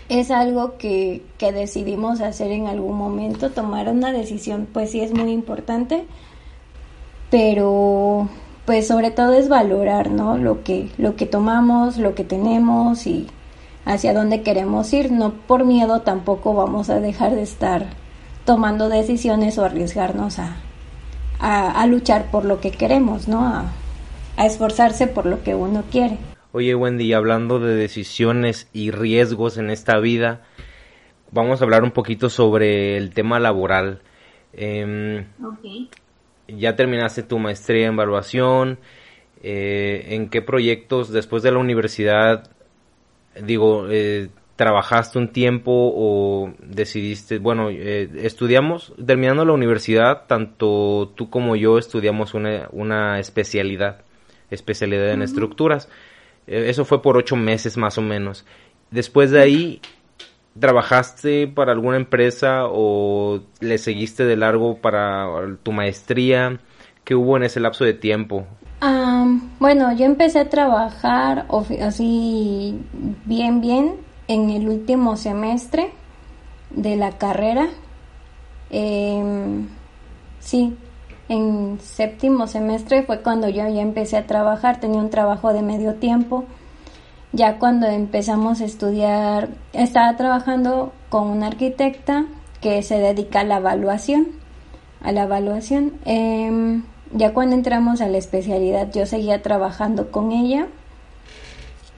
es 0.09 0.31
algo 0.31 0.77
que, 0.77 1.23
que 1.37 1.51
decidimos 1.51 2.21
hacer 2.21 2.51
en 2.51 2.67
algún 2.67 2.97
momento, 2.97 3.51
tomar 3.51 3.87
una 3.89 4.11
decisión 4.11 4.67
pues 4.71 4.91
sí 4.91 5.01
es 5.01 5.13
muy 5.13 5.31
importante 5.31 6.05
pero 7.29 8.27
pues 8.65 8.87
sobre 8.87 9.11
todo 9.11 9.33
es 9.33 9.49
valorar, 9.49 10.11
¿no? 10.11 10.37
Lo 10.37 10.63
que, 10.63 10.89
lo 10.97 11.15
que 11.15 11.25
tomamos, 11.25 11.97
lo 11.97 12.15
que 12.15 12.23
tenemos 12.23 13.07
y 13.07 13.27
hacia 13.85 14.13
dónde 14.13 14.41
queremos 14.41 14.91
ir. 14.93 15.11
No 15.11 15.33
por 15.33 15.65
miedo 15.65 16.01
tampoco 16.01 16.53
vamos 16.53 16.89
a 16.89 16.99
dejar 16.99 17.35
de 17.35 17.43
estar 17.43 17.87
tomando 18.45 18.89
decisiones 18.89 19.57
o 19.57 19.65
arriesgarnos 19.65 20.39
a, 20.39 20.57
a, 21.39 21.85
luchar 21.87 22.25
por 22.31 22.45
lo 22.45 22.59
que 22.59 22.71
queremos, 22.71 23.27
¿no? 23.27 23.45
A, 23.45 23.71
a 24.37 24.45
esforzarse 24.45 25.07
por 25.07 25.25
lo 25.25 25.43
que 25.43 25.55
uno 25.55 25.83
quiere. 25.91 26.17
Oye 26.51 26.73
Wendy, 26.73 27.13
hablando 27.13 27.59
de 27.59 27.75
decisiones 27.75 28.69
y 28.73 28.89
riesgos 28.89 29.57
en 29.57 29.69
esta 29.69 29.99
vida, 29.99 30.41
vamos 31.31 31.61
a 31.61 31.63
hablar 31.63 31.83
un 31.83 31.91
poquito 31.91 32.29
sobre 32.29 32.97
el 32.97 33.11
tema 33.11 33.39
laboral. 33.39 34.01
Eh, 34.53 35.25
ya 36.47 36.75
terminaste 36.75 37.21
tu 37.21 37.37
maestría 37.37 37.85
en 37.85 37.93
evaluación, 37.93 38.79
eh, 39.43 40.07
en 40.09 40.29
qué 40.29 40.41
proyectos 40.41 41.11
después 41.11 41.43
de 41.43 41.51
la 41.51 41.59
universidad, 41.59 42.49
digo, 43.41 43.85
eh, 43.89 44.29
trabajaste 44.55 45.19
un 45.19 45.29
tiempo 45.31 45.71
o 45.71 46.51
decidiste, 46.59 47.37
bueno, 47.37 47.69
eh, 47.69 48.09
estudiamos, 48.23 48.93
terminando 49.05 49.45
la 49.45 49.53
universidad, 49.53 50.25
tanto 50.25 51.13
tú 51.15 51.29
como 51.29 51.55
yo 51.55 51.77
estudiamos 51.77 52.33
una, 52.33 52.67
una 52.71 53.19
especialidad, 53.19 54.01
especialidad 54.49 55.11
en 55.11 55.21
estructuras. 55.21 55.89
Eso 56.49 56.85
fue 56.85 57.01
por 57.01 57.17
ocho 57.17 57.35
meses 57.35 57.77
más 57.77 57.97
o 57.97 58.01
menos. 58.01 58.45
Después 58.91 59.31
de 59.31 59.41
ahí, 59.41 59.81
¿Trabajaste 60.59 61.47
para 61.47 61.71
alguna 61.71 61.97
empresa 61.97 62.65
o 62.65 63.39
le 63.61 63.77
seguiste 63.77 64.25
de 64.25 64.35
largo 64.35 64.77
para 64.77 65.27
tu 65.63 65.71
maestría? 65.71 66.59
¿Qué 67.03 67.15
hubo 67.15 67.37
en 67.37 67.43
ese 67.43 67.59
lapso 67.59 67.85
de 67.85 67.93
tiempo? 67.93 68.45
bueno, 69.59 69.91
yo 69.93 70.05
empecé 70.05 70.39
a 70.39 70.49
trabajar 70.49 71.45
así 71.81 72.79
bien, 73.25 73.59
bien 73.59 73.95
en 74.29 74.49
el 74.49 74.69
último 74.69 75.17
semestre 75.17 75.91
de 76.69 76.95
la 76.95 77.17
carrera. 77.17 77.67
Em, 78.69 79.67
sí, 80.39 80.77
en 81.29 81.79
séptimo 81.79 82.47
semestre 82.47 83.03
fue 83.03 83.21
cuando 83.21 83.47
yo 83.47 83.67
ya 83.67 83.81
empecé 83.81 84.17
a 84.17 84.27
trabajar, 84.27 84.79
tenía 84.79 84.99
un 84.99 85.09
trabajo 85.09 85.53
de 85.53 85.61
medio 85.61 85.95
tiempo 85.95 86.45
ya 87.31 87.59
cuando 87.59 87.85
empezamos 87.85 88.59
a 88.61 88.65
estudiar, 88.65 89.49
estaba 89.73 90.15
trabajando 90.17 90.91
con 91.09 91.27
una 91.27 91.47
arquitecta 91.47 92.25
que 92.59 92.81
se 92.81 92.97
dedica 92.97 93.41
a 93.41 93.43
la 93.43 93.57
evaluación. 93.57 94.27
A 95.01 95.11
la 95.11 95.23
evaluación. 95.23 95.93
Em, 96.05 96.83
ya 97.13 97.33
cuando 97.33 97.55
entramos 97.55 98.01
a 98.01 98.07
la 98.07 98.17
especialidad 98.17 98.91
yo 98.91 99.05
seguía 99.05 99.41
trabajando 99.41 100.11
con 100.11 100.31
ella 100.31 100.67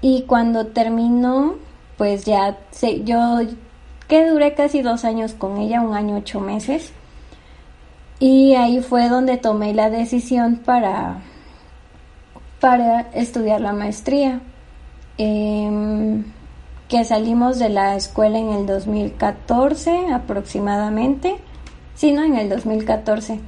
y 0.02 0.24
cuando 0.24 0.68
terminó 0.68 1.56
pues 1.98 2.26
ya 2.26 2.58
sé, 2.72 3.04
yo 3.04 3.40
que 4.08 4.28
duré 4.28 4.54
casi 4.54 4.82
dos 4.82 5.04
años 5.06 5.34
con 5.34 5.58
ella, 5.58 5.82
un 5.82 5.96
año 5.96 6.18
ocho 6.18 6.40
meses 6.40 6.94
y 8.22 8.56
ahí 8.56 8.80
fue 8.80 9.10
donde 9.10 9.36
tomé 9.36 9.74
la 9.74 9.90
decisión 9.90 10.62
para 10.64 11.24
para 12.62 13.02
estudiar 13.14 13.60
la 13.60 13.74
maestría. 13.74 14.40
Em, 15.18 16.24
que 16.88 17.04
salimos 17.04 17.60
de 17.60 17.70
la 17.70 17.96
escuela 17.98 18.38
en 18.40 18.54
el 18.54 18.66
2014 18.66 20.14
aproximadamente. 20.14 21.36
Sí 21.96 22.14
no 22.14 22.24
en 22.24 22.36
el 22.38 22.50
2014 22.50 23.40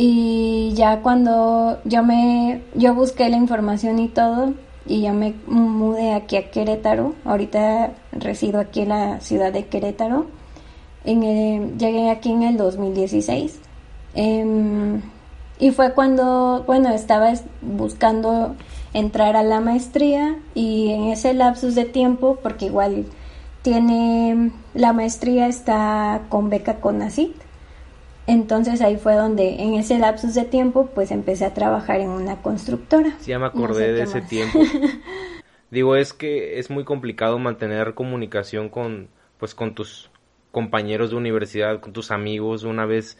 y 0.00 0.74
ya 0.74 1.02
cuando 1.02 1.80
yo 1.84 2.04
me, 2.04 2.62
yo 2.74 2.94
busqué 2.94 3.28
la 3.28 3.36
información 3.36 3.98
y 3.98 4.06
todo, 4.06 4.54
y 4.86 5.02
yo 5.02 5.12
me 5.12 5.34
mudé 5.48 6.14
aquí 6.14 6.36
a 6.36 6.52
Querétaro, 6.52 7.14
ahorita 7.24 7.94
resido 8.12 8.60
aquí 8.60 8.82
en 8.82 8.90
la 8.90 9.20
ciudad 9.20 9.52
de 9.52 9.66
Querétaro, 9.66 10.26
llegué 11.04 12.10
aquí 12.10 12.30
en 12.30 12.44
el 12.44 12.56
2016. 12.56 13.67
Em, 14.14 15.00
y 15.58 15.70
fue 15.70 15.92
cuando, 15.92 16.64
bueno, 16.66 16.90
estaba 16.90 17.32
buscando 17.60 18.54
entrar 18.92 19.36
a 19.36 19.42
la 19.42 19.60
maestría 19.60 20.36
y 20.54 20.90
en 20.90 21.04
ese 21.08 21.34
lapsus 21.34 21.74
de 21.74 21.84
tiempo, 21.84 22.38
porque 22.42 22.66
igual 22.66 23.06
tiene, 23.62 24.52
la 24.74 24.92
maestría 24.92 25.48
está 25.48 26.22
con 26.28 26.48
beca 26.48 26.80
con 26.80 27.02
ACIT, 27.02 27.34
entonces 28.26 28.82
ahí 28.82 28.96
fue 28.98 29.14
donde 29.14 29.62
en 29.62 29.74
ese 29.74 29.98
lapsus 29.98 30.34
de 30.34 30.44
tiempo 30.44 30.90
pues 30.94 31.10
empecé 31.10 31.46
a 31.46 31.54
trabajar 31.54 32.00
en 32.00 32.10
una 32.10 32.42
constructora. 32.42 33.14
Sí, 33.20 33.30
ya 33.30 33.38
me 33.38 33.46
acordé 33.46 33.92
de 33.92 34.02
ese 34.02 34.20
tiempo. 34.20 34.58
Digo, 35.70 35.96
es 35.96 36.12
que 36.12 36.58
es 36.58 36.70
muy 36.70 36.84
complicado 36.84 37.38
mantener 37.38 37.94
comunicación 37.94 38.68
con 38.68 39.08
pues 39.38 39.54
con 39.54 39.74
tus 39.74 40.10
compañeros 40.50 41.10
de 41.10 41.16
universidad, 41.16 41.80
con 41.80 41.92
tus 41.92 42.10
amigos, 42.10 42.64
una 42.64 42.84
vez 42.84 43.16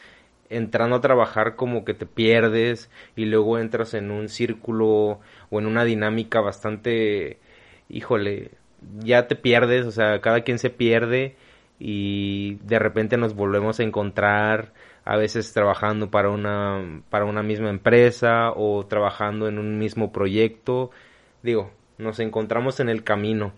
entrando 0.50 0.96
a 0.96 1.00
trabajar 1.00 1.56
como 1.56 1.84
que 1.84 1.94
te 1.94 2.06
pierdes 2.06 2.90
y 3.16 3.26
luego 3.26 3.58
entras 3.58 3.94
en 3.94 4.10
un 4.10 4.28
círculo 4.28 5.20
o 5.50 5.58
en 5.58 5.66
una 5.66 5.84
dinámica 5.84 6.40
bastante 6.40 7.38
híjole, 7.88 8.52
ya 9.00 9.26
te 9.26 9.36
pierdes, 9.36 9.86
o 9.86 9.90
sea, 9.90 10.20
cada 10.20 10.42
quien 10.42 10.58
se 10.58 10.70
pierde 10.70 11.36
y 11.78 12.56
de 12.64 12.78
repente 12.78 13.16
nos 13.16 13.34
volvemos 13.34 13.80
a 13.80 13.84
encontrar 13.84 14.72
a 15.04 15.16
veces 15.16 15.52
trabajando 15.52 16.10
para 16.10 16.30
una, 16.30 17.02
para 17.08 17.24
una 17.24 17.42
misma 17.42 17.70
empresa 17.70 18.52
o 18.54 18.86
trabajando 18.86 19.48
en 19.48 19.58
un 19.58 19.78
mismo 19.78 20.12
proyecto. 20.12 20.90
Digo, 21.42 21.70
nos 21.96 22.20
encontramos 22.20 22.80
en 22.80 22.88
el 22.88 23.04
camino 23.04 23.52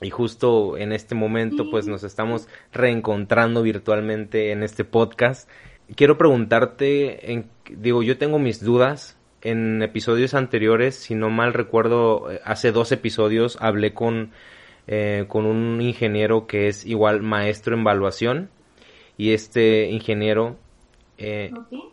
y 0.00 0.10
justo 0.10 0.76
en 0.76 0.92
este 0.92 1.14
momento 1.14 1.70
pues 1.70 1.86
nos 1.86 2.04
estamos 2.04 2.48
reencontrando 2.72 3.62
virtualmente 3.62 4.52
en 4.52 4.62
este 4.62 4.84
podcast. 4.84 5.48
Quiero 5.94 6.16
preguntarte, 6.18 7.32
en, 7.32 7.50
digo, 7.70 8.02
yo 8.02 8.18
tengo 8.18 8.38
mis 8.38 8.62
dudas. 8.62 9.18
En 9.44 9.82
episodios 9.82 10.34
anteriores, 10.34 10.94
si 10.94 11.16
no 11.16 11.28
mal 11.28 11.52
recuerdo, 11.52 12.28
hace 12.44 12.70
dos 12.70 12.92
episodios 12.92 13.58
hablé 13.60 13.92
con, 13.92 14.30
eh, 14.86 15.24
con 15.26 15.46
un 15.46 15.80
ingeniero 15.80 16.46
que 16.46 16.68
es 16.68 16.86
igual 16.86 17.22
maestro 17.22 17.74
en 17.74 17.80
evaluación 17.80 18.50
y 19.16 19.32
este 19.32 19.90
ingeniero 19.90 20.56
eh, 21.18 21.52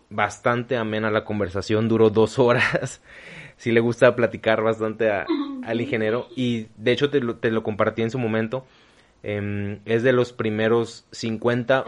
bastante 0.09 0.77
amena 0.77 1.11
la 1.11 1.25
conversación, 1.25 1.87
duró 1.87 2.09
dos 2.09 2.39
horas. 2.39 3.01
sí 3.57 3.71
le 3.71 3.79
gusta 3.79 4.15
platicar 4.15 4.61
bastante 4.61 5.09
al 5.63 5.81
ingeniero 5.81 6.27
y 6.35 6.67
de 6.77 6.91
hecho 6.91 7.09
te 7.09 7.19
lo, 7.19 7.35
te 7.35 7.51
lo 7.51 7.63
compartí 7.63 8.01
en 8.01 8.11
su 8.11 8.19
momento. 8.19 8.65
Em, 9.21 9.79
es 9.85 10.03
de 10.03 10.13
los 10.13 10.31
primeros 10.31 11.05
50, 11.11 11.85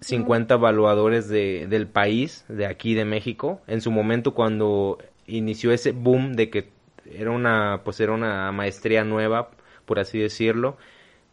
50 0.00 0.54
evaluadores 0.54 1.28
de, 1.28 1.66
del 1.66 1.86
país, 1.86 2.44
de 2.48 2.66
aquí 2.66 2.94
de 2.94 3.06
México. 3.06 3.62
En 3.66 3.80
su 3.80 3.90
momento 3.90 4.34
cuando 4.34 4.98
inició 5.26 5.72
ese 5.72 5.92
boom 5.92 6.34
de 6.34 6.50
que 6.50 6.68
era 7.10 7.30
una, 7.30 7.82
pues 7.84 8.00
era 8.00 8.12
una 8.12 8.52
maestría 8.52 9.02
nueva, 9.04 9.50
por 9.86 9.98
así 9.98 10.18
decirlo, 10.18 10.76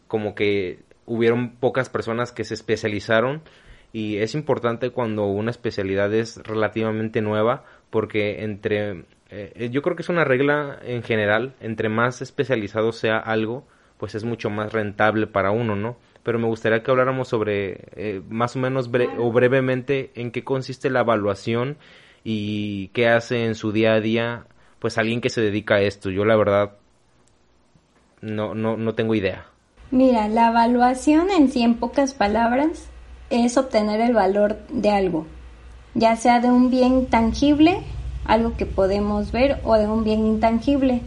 como 0.08 0.36
que 0.36 0.80
hubieron 1.06 1.56
pocas 1.56 1.90
personas 1.90 2.32
que 2.32 2.46
se 2.46 2.54
especializaron 2.54 3.42
y 3.92 4.18
es 4.18 4.36
importante 4.36 4.90
cuando 4.90 5.26
una 5.26 5.52
especialidad 5.52 6.14
es 6.14 6.38
relativamente 6.44 7.22
nueva 7.22 7.64
porque 7.90 8.44
entre 8.44 9.06
eh, 9.30 9.70
yo 9.72 9.82
creo 9.82 9.96
que 9.96 10.02
es 10.02 10.10
una 10.10 10.24
regla 10.24 10.80
en 10.84 11.04
general 11.04 11.54
entre 11.60 11.90
más 11.90 12.22
especializado 12.22 12.92
sea 12.92 13.18
algo 13.18 13.68
pues 14.06 14.14
es 14.14 14.24
mucho 14.24 14.52
más 14.52 14.72
rentable 14.72 15.26
para 15.26 15.50
uno 15.50 15.76
no 15.76 15.98
pero 16.22 16.38
me 16.38 16.46
gustaría 16.46 16.84
que 16.84 16.92
habláramos 16.92 17.28
sobre 17.28 17.88
eh, 17.96 18.22
más 18.30 18.56
o 18.56 18.60
menos 18.60 18.88
o 19.18 19.32
brevemente 19.32 20.12
en 20.14 20.30
qué 20.30 20.44
consiste 20.44 20.92
la 20.92 21.00
evaluación 21.00 21.78
y 22.24 22.90
qué 22.90 23.08
hace 23.08 23.46
en 23.46 23.56
su 23.56 23.72
día 23.72 23.94
a 23.94 24.00
día 24.00 24.46
pues 24.80 25.00
alguien 25.00 25.22
que 25.22 25.30
se 25.30 25.42
dedica 25.42 25.76
a 25.76 25.82
esto. 25.82 26.10
Yo 26.10 26.26
la 26.26 26.36
verdad 26.36 26.74
no 28.22 28.56
no 28.56 28.78
no 28.78 28.96
tengo 28.96 29.14
idea. 29.14 29.46
Mira, 29.92 30.28
la 30.28 30.50
evaluación 30.50 31.30
en 31.30 31.50
sí, 31.52 31.62
en 31.62 31.76
pocas 31.76 32.14
palabras, 32.16 32.88
es 33.30 33.58
obtener 33.58 34.02
el 34.02 34.14
valor 34.14 34.58
de 34.70 34.90
algo, 34.90 35.28
ya 35.94 36.16
sea 36.16 36.40
de 36.40 36.50
un 36.50 36.72
bien 36.72 37.06
tangible, 37.06 37.82
algo 38.26 38.58
que 38.58 38.66
podemos 38.66 39.32
ver, 39.32 39.60
o 39.64 39.76
de 39.76 39.88
un 39.88 40.04
bien 40.04 40.26
intangible. 40.26 41.02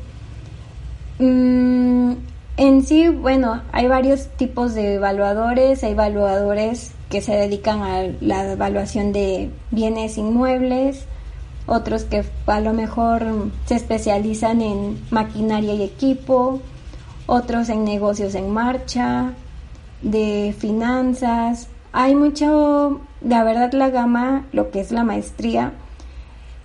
Mm, 1.19 2.13
en 2.59 2.85
sí, 2.85 3.09
bueno, 3.09 3.63
hay 3.71 3.87
varios 3.87 4.27
tipos 4.37 4.75
de 4.75 4.95
evaluadores, 4.95 5.85
hay 5.85 5.93
evaluadores 5.93 6.93
que 7.09 7.21
se 7.21 7.33
dedican 7.33 7.83
a 7.83 8.03
la 8.21 8.53
evaluación 8.53 9.13
de 9.13 9.51
bienes 9.71 10.19
inmuebles, 10.19 11.07
otros 11.67 12.03
que 12.03 12.25
a 12.47 12.61
lo 12.61 12.73
mejor 12.73 13.23
se 13.67 13.77
especializan 13.77 14.61
en 14.61 14.99
maquinaria 15.11 15.73
y 15.75 15.85
equipo, 15.85 16.61
otros 17.27 17.69
en 17.69 17.85
negocios 17.85 18.35
en 18.35 18.51
marcha, 18.51 19.35
de 20.03 20.53
finanzas. 20.59 21.69
Hay 21.93 22.17
mucho, 22.17 23.01
la 23.23 23.45
verdad, 23.45 23.73
la 23.73 23.91
gama, 23.91 24.47
lo 24.53 24.73
que 24.73 24.81
es 24.81 24.91
la 24.91 25.05
maestría, 25.05 25.75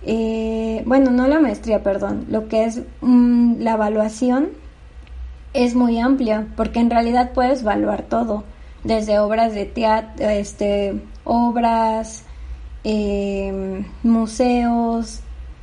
eh, 0.02 0.82
bueno, 0.86 1.12
no 1.12 1.28
la 1.28 1.38
maestría, 1.38 1.84
perdón, 1.84 2.26
lo 2.28 2.48
que 2.48 2.64
es 2.64 2.80
mm, 3.00 3.60
la 3.60 3.74
evaluación 3.74 4.63
es 5.54 5.74
muy 5.74 5.98
amplia, 5.98 6.46
porque 6.56 6.80
en 6.80 6.90
realidad 6.90 7.32
puedes 7.32 7.62
evaluar 7.62 8.02
todo, 8.02 8.44
desde 8.84 9.18
obras 9.18 9.54
de 9.54 9.64
teatro, 9.64 10.28
este, 10.28 11.00
obras, 11.24 12.24
em, 12.84 13.86
museos, 14.02 15.20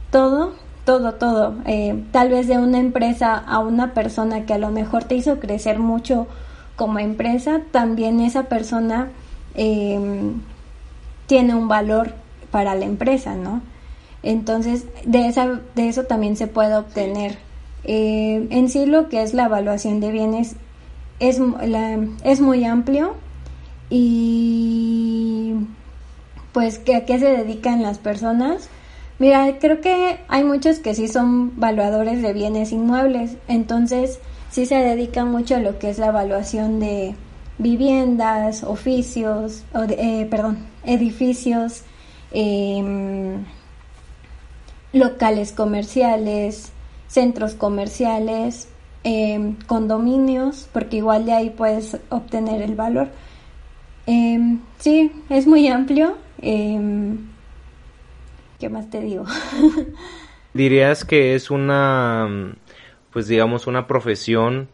todo 0.09 0.53
todo, 0.85 1.13
todo. 1.13 1.55
Eh, 1.65 2.03
tal 2.11 2.29
vez 2.29 2.47
de 2.47 2.57
una 2.57 2.79
empresa 2.79 3.35
a 3.37 3.59
una 3.59 3.93
persona 3.93 4.45
que 4.45 4.53
a 4.53 4.57
lo 4.57 4.71
mejor 4.71 5.03
te 5.03 5.15
hizo 5.15 5.39
crecer 5.39 5.79
mucho 5.79 6.27
como 6.75 6.99
empresa, 6.99 7.61
también 7.71 8.19
esa 8.19 8.43
persona 8.43 9.09
em, 9.53 10.41
tiene 11.27 11.55
un 11.55 11.67
valor 11.67 12.13
para 12.51 12.75
la 12.75 12.85
empresa, 12.85 13.35
¿no? 13.35 13.61
Entonces, 14.23 14.85
de, 15.05 15.27
esa, 15.27 15.59
de 15.75 15.89
eso 15.89 16.03
también 16.03 16.35
se 16.35 16.47
puede 16.47 16.75
obtener. 16.75 17.37
Eh, 17.83 18.47
en 18.49 18.69
sí, 18.69 18.85
lo 18.85 19.09
que 19.09 19.23
es 19.23 19.33
la 19.33 19.45
evaluación 19.45 19.99
de 19.99 20.11
bienes 20.11 20.55
es, 21.19 21.39
muy 21.39 22.65
amplio 22.65 23.15
y 23.89 25.53
pues 26.53 26.79
que 26.79 26.95
a 26.95 27.05
qué 27.05 27.19
se 27.19 27.25
dedican 27.27 27.81
las 27.81 27.97
personas 27.97 28.69
Mira, 29.21 29.59
creo 29.59 29.81
que 29.81 30.19
hay 30.29 30.43
muchos 30.43 30.79
que 30.79 30.95
sí 30.95 31.07
son 31.07 31.59
valuadores 31.59 32.23
de 32.23 32.33
bienes 32.33 32.71
inmuebles, 32.71 33.37
entonces 33.47 34.17
sí 34.49 34.65
se 34.65 34.77
dedican 34.77 35.29
mucho 35.29 35.57
a 35.57 35.59
lo 35.59 35.77
que 35.77 35.91
es 35.91 35.99
la 35.99 36.07
evaluación 36.07 36.79
de 36.79 37.13
viviendas, 37.59 38.63
oficios, 38.63 39.63
eh, 39.89 40.27
perdón, 40.31 40.65
edificios, 40.83 41.83
em, 42.31 43.45
locales 44.91 45.51
comerciales, 45.51 46.71
centros 47.11 47.53
comerciales, 47.55 48.69
em, 49.03 49.55
condominios, 49.67 50.69
porque 50.71 50.95
igual 50.97 51.25
de 51.25 51.33
ahí 51.33 51.49
puedes 51.49 51.97
obtener 52.09 52.61
el 52.61 52.75
valor. 52.75 53.09
Em, 54.05 54.59
sí, 54.79 55.11
es 55.29 55.45
muy 55.45 55.67
amplio. 55.67 56.17
¿Qué 56.41 57.17
más 58.69 58.89
te 58.89 59.01
digo? 59.01 59.25
¿Dirías 60.53 61.03
que 61.03 61.35
es 61.35 61.51
una, 61.51 62.55
pues 63.11 63.27
digamos, 63.27 63.67
una 63.67 63.87
profesión 63.87 64.69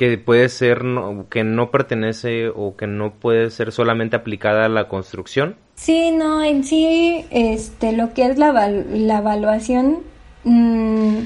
que 0.00 0.16
puede 0.16 0.48
ser, 0.48 0.80
que 1.28 1.44
no 1.44 1.70
pertenece 1.70 2.48
o 2.48 2.74
que 2.74 2.86
no 2.86 3.12
puede 3.12 3.50
ser 3.50 3.70
solamente 3.70 4.16
aplicada 4.16 4.64
a 4.64 4.68
la 4.70 4.88
construcción. 4.88 5.56
Sí, 5.74 6.10
no, 6.10 6.42
en 6.42 6.64
sí, 6.64 7.26
este, 7.28 7.92
lo 7.92 8.14
que 8.14 8.24
es 8.24 8.38
la, 8.38 8.50
la 8.50 9.18
evaluación, 9.18 9.98
mmm, 10.44 11.18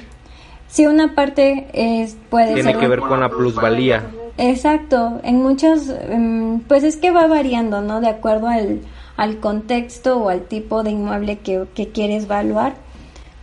sí, 0.66 0.88
una 0.88 1.14
parte 1.14 1.68
es, 1.72 2.16
puede 2.28 2.54
Tiene 2.54 2.76
que 2.76 2.88
ver 2.88 2.98
con 2.98 3.20
la 3.20 3.28
plusvalía. 3.28 4.06
Exacto, 4.38 5.20
en 5.22 5.40
muchos, 5.40 5.88
em, 6.08 6.58
pues 6.58 6.82
es 6.82 6.96
que 6.96 7.12
va 7.12 7.28
variando, 7.28 7.80
¿no? 7.80 8.00
De 8.00 8.08
acuerdo 8.08 8.48
al, 8.48 8.80
al 9.16 9.38
contexto 9.38 10.18
o 10.18 10.30
al 10.30 10.48
tipo 10.48 10.82
de 10.82 10.90
inmueble 10.90 11.38
que, 11.38 11.66
que 11.76 11.90
quieres 11.90 12.24
evaluar, 12.24 12.74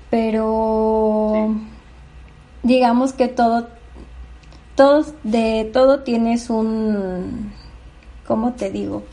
pero 0.09 1.55
digamos 2.63 3.13
que 3.13 3.29
todo, 3.29 3.69
de 5.23 5.69
todo 5.71 5.99
tienes 5.99 6.49
un, 6.49 7.51
¿cómo 8.27 8.53
te 8.53 8.71
digo? 8.71 9.03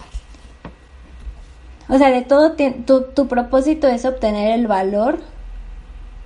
O 1.89 1.99
sea, 1.99 2.11
de 2.11 2.23
todo, 2.23 2.53
tu, 2.87 3.03
tu 3.15 3.29
propósito 3.29 3.87
es 3.87 4.05
obtener 4.05 4.59
el 4.59 4.67
valor, 4.67 5.19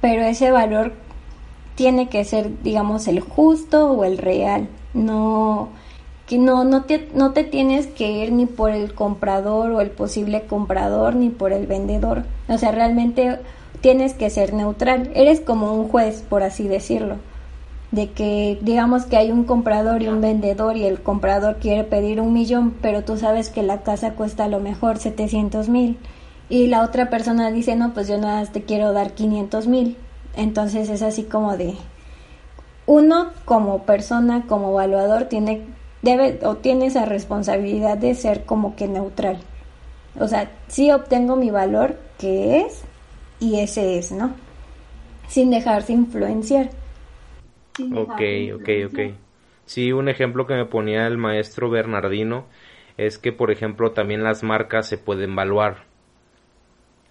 pero 0.00 0.22
ese 0.22 0.50
valor 0.50 0.92
tiene 1.74 2.08
que 2.08 2.24
ser, 2.24 2.62
digamos, 2.62 3.08
el 3.08 3.20
justo 3.20 3.90
o 3.92 4.04
el 4.04 4.18
real. 4.18 4.68
No 4.94 5.70
que 6.26 6.38
no 6.38 6.64
no 6.64 6.84
te, 6.84 7.08
no 7.14 7.32
te 7.32 7.42
tienes 7.42 7.88
que 7.88 8.10
ir 8.10 8.32
ni 8.32 8.46
por 8.46 8.70
el 8.70 8.94
comprador 8.94 9.72
o 9.72 9.80
el 9.80 9.90
posible 9.90 10.42
comprador 10.46 11.16
ni 11.16 11.30
por 11.30 11.52
el 11.52 11.66
vendedor. 11.66 12.24
O 12.48 12.58
sea 12.58 12.70
realmente 12.70 13.38
tienes 13.80 14.14
que 14.14 14.30
ser 14.30 14.54
neutral. 14.54 15.10
Eres 15.14 15.40
como 15.40 15.74
un 15.74 15.88
juez 15.88 16.22
por 16.22 16.42
así 16.42 16.68
decirlo 16.68 17.16
de 17.92 18.10
que 18.10 18.58
digamos 18.62 19.06
que 19.06 19.16
hay 19.16 19.30
un 19.30 19.44
comprador 19.44 20.02
y 20.02 20.08
un 20.08 20.20
vendedor 20.20 20.76
y 20.76 20.84
el 20.84 21.00
comprador 21.02 21.58
quiere 21.60 21.84
pedir 21.84 22.20
un 22.20 22.32
millón 22.32 22.74
pero 22.82 23.04
tú 23.04 23.16
sabes 23.16 23.48
que 23.48 23.62
la 23.62 23.82
casa 23.82 24.14
cuesta 24.14 24.44
a 24.44 24.48
lo 24.48 24.58
mejor 24.58 24.98
700 24.98 25.68
mil 25.68 25.98
y 26.48 26.66
la 26.66 26.82
otra 26.82 27.10
persona 27.10 27.50
dice 27.50 27.76
no 27.76 27.94
pues 27.94 28.08
yo 28.08 28.18
nada 28.18 28.40
más 28.40 28.50
te 28.50 28.62
quiero 28.62 28.92
dar 28.92 29.12
500 29.12 29.66
mil 29.68 29.96
entonces 30.34 30.88
es 30.88 31.02
así 31.02 31.22
como 31.24 31.56
de 31.56 31.76
uno 32.86 33.30
como 33.44 33.84
persona, 33.84 34.44
como 34.48 34.70
evaluador, 34.70 35.24
tiene, 35.24 35.62
debe 36.02 36.40
o 36.44 36.56
tiene 36.56 36.86
esa 36.86 37.04
responsabilidad 37.04 37.96
de 37.96 38.14
ser 38.14 38.44
como 38.44 38.74
que 38.76 38.88
neutral. 38.88 39.38
O 40.18 40.28
sea, 40.28 40.50
sí 40.68 40.90
obtengo 40.90 41.36
mi 41.36 41.50
valor, 41.50 41.98
que 42.18 42.60
es, 42.60 42.82
y 43.40 43.60
ese 43.60 43.98
es, 43.98 44.12
¿no? 44.12 44.32
Sin 45.28 45.50
dejarse 45.50 45.92
influenciar. 45.92 46.70
Ok, 47.94 48.20
ok, 48.54 48.68
ok. 48.86 48.98
Sí, 49.64 49.92
un 49.92 50.08
ejemplo 50.08 50.46
que 50.46 50.54
me 50.54 50.66
ponía 50.66 51.06
el 51.06 51.18
maestro 51.18 51.70
Bernardino 51.70 52.46
es 52.96 53.18
que, 53.18 53.32
por 53.32 53.50
ejemplo, 53.50 53.92
también 53.92 54.22
las 54.22 54.42
marcas 54.42 54.88
se 54.88 54.98
pueden 54.98 55.32
evaluar. 55.32 55.84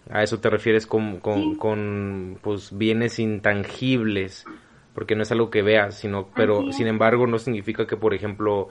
A 0.09 0.23
eso 0.23 0.39
te 0.39 0.49
refieres 0.49 0.87
con, 0.87 1.19
con, 1.19 1.55
con 1.55 2.37
pues, 2.41 2.77
bienes 2.77 3.19
intangibles 3.19 4.45
porque 4.93 5.15
no 5.15 5.23
es 5.23 5.31
algo 5.31 5.49
que 5.49 5.61
veas, 5.61 5.97
sino, 5.97 6.27
pero 6.35 6.71
sin 6.73 6.87
embargo 6.87 7.25
no 7.27 7.39
significa 7.39 7.87
que, 7.87 7.95
por 7.95 8.13
ejemplo, 8.13 8.67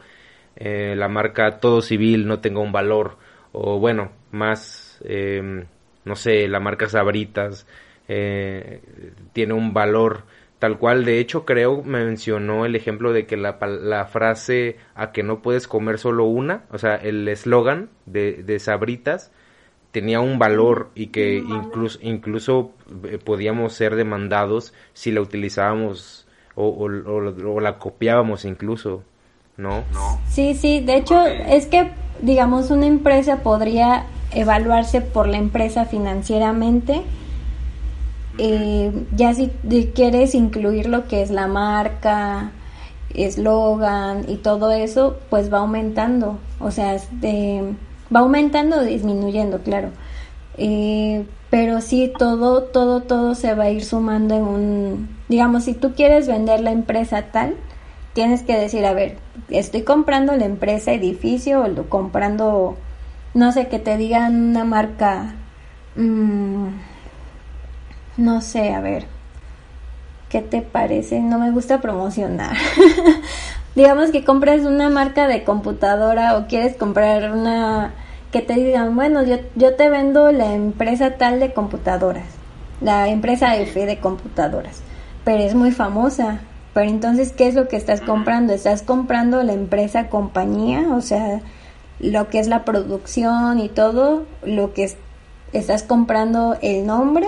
eh, 0.57 0.95
la 0.97 1.09
marca 1.09 1.61
Todo 1.61 1.81
Civil 1.81 2.27
no 2.27 2.41
tenga 2.41 2.61
un 2.61 2.73
valor, 2.73 3.17
o 3.53 3.79
bueno, 3.79 4.13
más, 4.31 5.01
em, 5.05 5.65
no 6.05 6.17
sé, 6.17 6.47
la 6.49 6.61
marca 6.61 6.89
Sabritas 6.91 7.67
eh, 8.09 8.83
tiene 9.33 9.55
un 9.55 9.73
valor 9.73 10.25
tal 10.61 10.79
cual. 10.79 11.05
De 11.05 11.19
hecho, 11.19 11.45
creo 11.45 11.83
mencionó 11.83 12.65
el 12.65 12.77
ejemplo 12.77 13.13
de 13.13 13.27
que 13.27 13.37
la, 13.37 13.59
la 13.61 14.05
frase 14.05 14.77
a 14.95 15.11
que 15.11 15.25
no 15.25 15.43
puedes 15.43 15.67
comer 15.67 15.99
solo 15.99 16.27
una, 16.27 16.63
o 16.71 16.79
sea, 16.79 16.95
el 16.95 17.27
eslogan 17.27 17.91
de, 18.07 18.45
de 18.45 18.61
Sabritas, 18.61 19.33
tenía 19.91 20.21
un 20.21 20.39
valor 20.39 20.91
y 20.95 21.09
que 21.09 21.39
incluso, 21.39 21.99
incluso 22.03 22.71
eh, 23.05 23.19
podíamos 23.19 23.73
ser 23.73 23.97
demandados 23.97 24.73
si 24.93 25.11
la 25.11 25.21
utilizábamos 25.21 26.27
o, 26.55 26.89
la 26.89 27.79
copiábamos 27.79 28.45
incluso, 28.45 29.03
¿no? 29.57 29.83
Sí, 30.29 30.55
sí, 30.55 30.81
de 30.81 30.97
hecho 30.97 31.25
es 31.25 31.67
que, 31.67 31.91
digamos, 32.21 32.71
una 32.71 32.87
empresa 32.87 33.43
podría 33.43 34.05
evaluarse 34.33 35.01
por 35.01 35.27
la 35.27 35.39
empresa 35.39 35.87
financieramente. 35.87 37.03
Eh, 38.43 38.91
ya 39.15 39.35
si 39.35 39.49
quieres 39.95 40.35
incluir 40.35 40.89
lo 40.89 41.07
que 41.07 41.21
es 41.21 41.31
la 41.31 41.47
marca, 41.47 42.53
eslogan 43.13 44.25
y 44.29 44.37
todo 44.37 44.73
eso, 44.73 45.19
pues 45.29 45.53
va 45.53 45.59
aumentando. 45.59 46.39
O 46.59 46.71
sea, 46.71 46.97
de 47.21 47.75
va 48.15 48.21
aumentando 48.21 48.79
o 48.79 48.83
disminuyendo, 48.83 49.61
claro. 49.63 49.91
Eh, 50.57 51.27
pero 51.51 51.83
sí, 51.83 52.13
todo, 52.17 52.63
todo, 52.63 53.03
todo 53.03 53.35
se 53.35 53.55
va 53.55 53.65
a 53.65 53.71
ir 53.71 53.85
sumando 53.85 54.35
en 54.35 54.43
un, 54.43 55.09
digamos, 55.29 55.65
si 55.65 55.75
tú 55.75 55.95
quieres 55.95 56.27
vender 56.27 56.61
la 56.61 56.73
empresa 56.73 57.27
tal, 57.33 57.57
tienes 58.15 58.43
que 58.43 58.57
decir, 58.57 58.87
a 58.87 58.95
ver, 58.95 59.19
estoy 59.51 59.83
comprando 59.83 60.35
la 60.37 60.47
empresa 60.47 60.93
edificio 60.93 61.63
o 61.63 61.89
comprando, 61.91 62.77
no 63.35 63.53
sé, 63.53 63.69
que 63.69 63.79
te 63.79 63.99
digan 63.99 64.51
una 64.51 64.65
marca, 64.65 65.35
mm, 65.97 66.69
no 68.17 68.41
sé, 68.41 68.73
a 68.75 68.81
ver, 68.81 69.07
¿qué 70.29 70.43
te 70.43 70.63
parece? 70.63 71.21
No 71.21 71.39
me 71.39 71.51
gusta 71.51 71.81
promocionar. 71.81 72.57
digamos 73.75 74.11
que 74.11 74.25
compras 74.25 74.63
una 74.63 74.91
marca 74.91 75.29
de 75.29 75.45
computadora 75.45 76.37
o 76.37 76.47
quieres 76.47 76.77
comprar 76.77 77.33
una 77.33 77.93
que 78.33 78.43
te 78.43 78.55
digan, 78.55 78.95
bueno, 78.95 79.25
yo, 79.25 79.39
yo 79.57 79.75
te 79.75 79.91
vendo 79.91 80.31
la 80.31 80.55
empresa 80.55 81.17
tal 81.17 81.41
de 81.41 81.53
computadoras, 81.53 82.27
la 82.81 83.09
empresa 83.09 83.57
F 83.57 83.87
de 83.87 83.99
computadoras, 83.99 84.83
pero 85.25 85.43
es 85.43 85.55
muy 85.55 85.73
famosa. 85.73 86.41
Pero 86.73 86.89
entonces, 86.89 87.33
¿qué 87.33 87.49
es 87.49 87.57
lo 87.57 87.67
que 87.67 87.77
estás 87.77 88.01
comprando? 88.01 88.53
Estás 88.53 88.83
comprando 88.83 89.43
la 89.43 89.53
empresa 89.53 90.09
compañía, 90.09 90.87
o 90.93 91.01
sea, 91.01 91.41
lo 91.99 92.29
que 92.29 92.39
es 92.39 92.47
la 92.47 92.65
producción 92.65 93.59
y 93.59 93.69
todo, 93.69 94.25
lo 94.45 94.73
que 94.73 94.95
estás 95.53 95.83
comprando 95.83 96.57
el 96.63 96.87
nombre, 96.87 97.27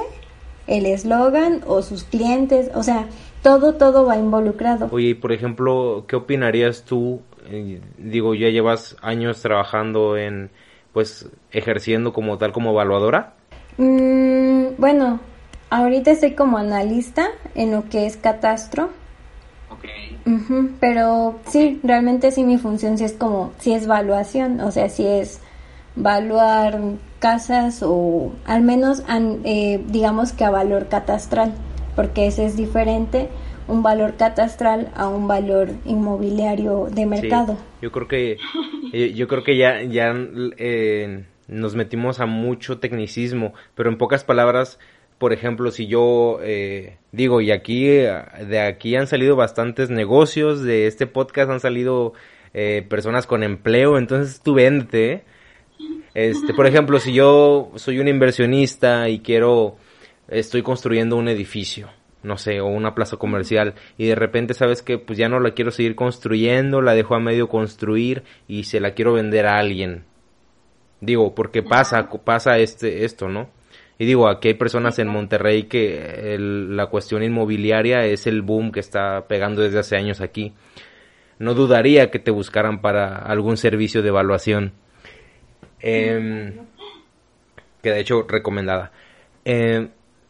el 0.66 0.86
eslogan 0.86 1.62
o 1.66 1.82
sus 1.82 2.04
clientes, 2.04 2.70
o 2.74 2.82
sea, 2.82 3.06
todo, 3.42 3.74
todo 3.74 4.06
va 4.06 4.16
involucrado. 4.16 4.88
Oye, 4.92 5.14
por 5.14 5.32
ejemplo, 5.32 6.04
¿qué 6.06 6.16
opinarías 6.16 6.84
tú? 6.84 7.20
Eh, 7.46 7.80
digo, 7.98 8.34
ya 8.34 8.48
llevas 8.48 8.96
años 9.02 9.42
trabajando 9.42 10.16
en, 10.16 10.50
pues, 10.92 11.28
ejerciendo 11.50 12.12
como 12.12 12.38
tal 12.38 12.52
como 12.52 12.70
evaluadora. 12.70 13.34
Mm, 13.78 14.76
bueno, 14.78 15.20
ahorita 15.70 16.12
estoy 16.12 16.32
como 16.32 16.58
analista 16.58 17.28
en 17.54 17.72
lo 17.72 17.88
que 17.88 18.06
es 18.06 18.16
catastro. 18.16 18.90
Ok. 19.70 19.86
pero 20.80 21.40
sí, 21.48 21.80
realmente 21.82 22.30
sí 22.30 22.44
mi 22.44 22.58
función 22.58 22.98
sí 22.98 23.04
es 23.04 23.14
como, 23.14 23.52
sí 23.58 23.72
es 23.72 23.84
evaluación, 23.84 24.60
o 24.60 24.70
sea, 24.70 24.88
sí 24.90 25.04
es 25.06 25.40
evaluar 25.96 26.80
casas 27.18 27.82
o 27.82 28.32
al 28.44 28.62
menos 28.62 29.02
eh, 29.44 29.80
digamos 29.88 30.32
que 30.32 30.44
a 30.44 30.50
valor 30.50 30.88
catastral 30.88 31.54
porque 31.94 32.26
ese 32.26 32.46
es 32.46 32.56
diferente 32.56 33.28
un 33.68 33.82
valor 33.82 34.16
catastral 34.16 34.90
a 34.94 35.08
un 35.08 35.28
valor 35.28 35.70
inmobiliario 35.84 36.88
de 36.90 37.06
mercado. 37.06 37.56
yo 37.80 37.92
creo 37.92 38.08
que 38.08 38.36
eh, 38.92 39.12
yo 39.14 39.28
creo 39.28 39.44
que 39.44 39.56
ya 39.56 39.82
ya 39.82 40.14
eh, 40.58 41.24
nos 41.48 41.74
metimos 41.74 42.20
a 42.20 42.26
mucho 42.26 42.78
tecnicismo, 42.78 43.52
pero 43.74 43.90
en 43.90 43.98
pocas 43.98 44.24
palabras, 44.24 44.78
por 45.18 45.32
ejemplo, 45.32 45.70
si 45.70 45.86
yo 45.86 46.38
eh, 46.42 46.96
digo 47.12 47.40
y 47.40 47.50
aquí 47.50 47.84
de 47.84 48.60
aquí 48.60 48.96
han 48.96 49.06
salido 49.06 49.36
bastantes 49.36 49.90
negocios 49.90 50.62
de 50.62 50.86
este 50.86 51.06
podcast 51.06 51.50
han 51.50 51.60
salido 51.60 52.14
personas 52.88 53.26
con 53.26 53.42
empleo, 53.42 53.96
entonces 53.96 54.42
tú 54.42 54.54
vente. 54.54 55.24
Este, 56.14 56.52
por 56.54 56.66
ejemplo, 56.66 56.98
si 56.98 57.12
yo 57.12 57.70
soy 57.76 57.98
un 57.98 58.08
inversionista 58.08 59.08
y 59.08 59.20
quiero 59.20 59.76
estoy 60.28 60.62
construyendo 60.62 61.16
un 61.16 61.28
edificio, 61.28 61.88
no 62.22 62.36
sé, 62.38 62.60
o 62.60 62.66
una 62.66 62.94
plaza 62.94 63.16
comercial 63.16 63.74
y 63.98 64.06
de 64.06 64.14
repente 64.14 64.54
sabes 64.54 64.82
que 64.82 64.98
pues 64.98 65.18
ya 65.18 65.28
no 65.28 65.40
la 65.40 65.52
quiero 65.52 65.70
seguir 65.70 65.94
construyendo, 65.94 66.80
la 66.80 66.94
dejo 66.94 67.14
a 67.14 67.20
medio 67.20 67.48
construir 67.48 68.22
y 68.48 68.64
se 68.64 68.80
la 68.80 68.92
quiero 68.92 69.14
vender 69.14 69.46
a 69.46 69.58
alguien. 69.58 70.04
Digo, 71.00 71.34
porque 71.34 71.62
pasa 71.62 72.08
pasa 72.24 72.58
este 72.58 73.04
esto, 73.04 73.28
¿no? 73.28 73.50
Y 73.98 74.04
digo, 74.06 74.28
aquí 74.28 74.48
hay 74.48 74.54
personas 74.54 74.98
en 74.98 75.08
Monterrey 75.08 75.64
que 75.64 76.36
la 76.38 76.86
cuestión 76.86 77.22
inmobiliaria 77.22 78.04
es 78.04 78.26
el 78.26 78.42
boom 78.42 78.72
que 78.72 78.80
está 78.80 79.26
pegando 79.28 79.62
desde 79.62 79.78
hace 79.78 79.96
años 79.96 80.20
aquí. 80.20 80.54
No 81.38 81.54
dudaría 81.54 82.10
que 82.10 82.18
te 82.18 82.30
buscaran 82.30 82.80
para 82.80 83.16
algún 83.16 83.56
servicio 83.56 84.02
de 84.02 84.08
evaluación. 84.08 84.72
Em, 85.82 86.54
que 87.82 87.90
de 87.90 88.00
hecho 88.00 88.24
recomendada. 88.28 88.92
Eh, 89.44 89.88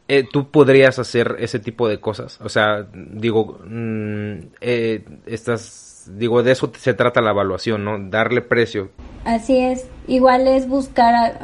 eh, 0.08 0.24
tú 0.30 0.50
podrías 0.50 0.98
hacer 0.98 1.36
ese 1.38 1.58
tipo 1.58 1.88
de 1.88 2.00
cosas. 2.00 2.40
O 2.40 2.48
sea, 2.48 2.86
digo, 2.92 3.60
mm, 3.64 4.32
eh, 4.60 5.04
estás 5.26 5.92
digo, 6.06 6.42
de 6.42 6.52
eso 6.52 6.70
se 6.76 6.94
trata 6.94 7.20
la 7.20 7.30
evaluación, 7.30 7.84
¿no? 7.84 7.98
Darle 7.98 8.42
precio. 8.42 8.90
Así 9.24 9.58
es, 9.58 9.86
igual 10.08 10.48
es 10.48 10.66
buscar, 10.66 11.38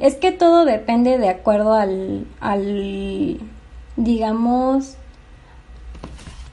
es 0.00 0.14
que 0.14 0.32
todo 0.32 0.64
depende 0.64 1.18
de 1.18 1.28
acuerdo 1.28 1.74
al, 1.74 2.26
al, 2.40 3.38
digamos, 3.96 4.96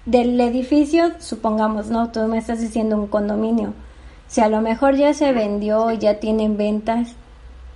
del 0.05 0.39
edificio, 0.41 1.11
supongamos, 1.19 1.89
¿no? 1.89 2.11
Tú 2.11 2.21
me 2.27 2.37
estás 2.37 2.59
diciendo 2.59 2.97
un 2.97 3.07
condominio. 3.07 3.73
Si 4.29 4.41
a 4.41 4.47
lo 4.47 4.61
mejor 4.61 4.95
ya 4.95 5.13
se 5.13 5.33
vendió, 5.33 5.91
ya 5.91 6.19
tienen 6.19 6.55
ventas, 6.55 7.15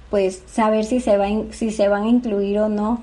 pues 0.10 0.44
saber 0.46 0.86
si 0.86 1.00
se, 1.00 1.18
va, 1.18 1.28
si 1.50 1.72
se 1.72 1.88
van 1.88 2.04
a 2.04 2.10
incluir 2.10 2.60
o 2.60 2.70
no. 2.70 3.02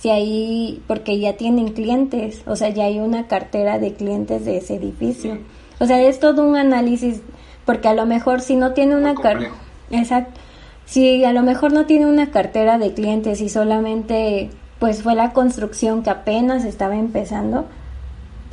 Si 0.00 0.10
hay, 0.10 0.82
porque 0.86 1.18
ya 1.18 1.36
tienen 1.36 1.72
clientes, 1.72 2.42
o 2.46 2.56
sea, 2.56 2.68
ya 2.68 2.84
hay 2.84 3.00
una 3.00 3.26
cartera 3.26 3.78
de 3.78 3.94
clientes 3.94 4.44
de 4.44 4.58
ese 4.58 4.76
edificio. 4.76 5.38
O 5.80 5.86
sea, 5.86 6.00
es 6.00 6.20
todo 6.20 6.46
un 6.46 6.56
análisis, 6.56 7.20
porque 7.64 7.88
a 7.88 7.94
lo 7.94 8.06
mejor 8.06 8.40
si 8.40 8.54
no 8.56 8.72
tiene 8.72 8.96
una 8.96 9.14
cartera, 9.14 9.50
exacto, 9.90 10.40
si 10.84 11.24
a 11.24 11.32
lo 11.32 11.42
mejor 11.42 11.72
no 11.72 11.86
tiene 11.86 12.06
una 12.06 12.30
cartera 12.30 12.78
de 12.78 12.94
clientes 12.94 13.40
y 13.40 13.48
solamente 13.48 14.50
pues 14.78 15.02
fue 15.02 15.14
la 15.14 15.32
construcción 15.32 16.02
que 16.02 16.10
apenas 16.10 16.64
estaba 16.64 16.96
empezando, 16.96 17.66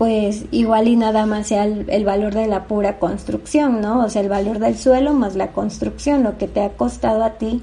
pues 0.02 0.46
igual 0.50 0.88
y 0.88 0.96
nada 0.96 1.28
más 1.28 1.46
sea 1.46 1.64
el, 1.64 2.06
valor 2.06 2.34
de 2.34 2.48
la 2.48 2.64
pura 2.64 2.98
construcción, 2.98 3.82
¿no? 3.82 4.04
O 4.04 4.10
sea, 4.10 4.24
el 4.24 4.30
valor 4.30 4.58
del 4.58 4.76
suelo 4.76 5.14
más 5.14 5.36
la 5.36 5.52
construcción, 5.52 6.24
lo 6.24 6.40
que 6.40 6.48
te 6.48 6.64
ha 6.64 6.70
costado 6.70 7.24
a 7.24 7.34
ti 7.34 7.62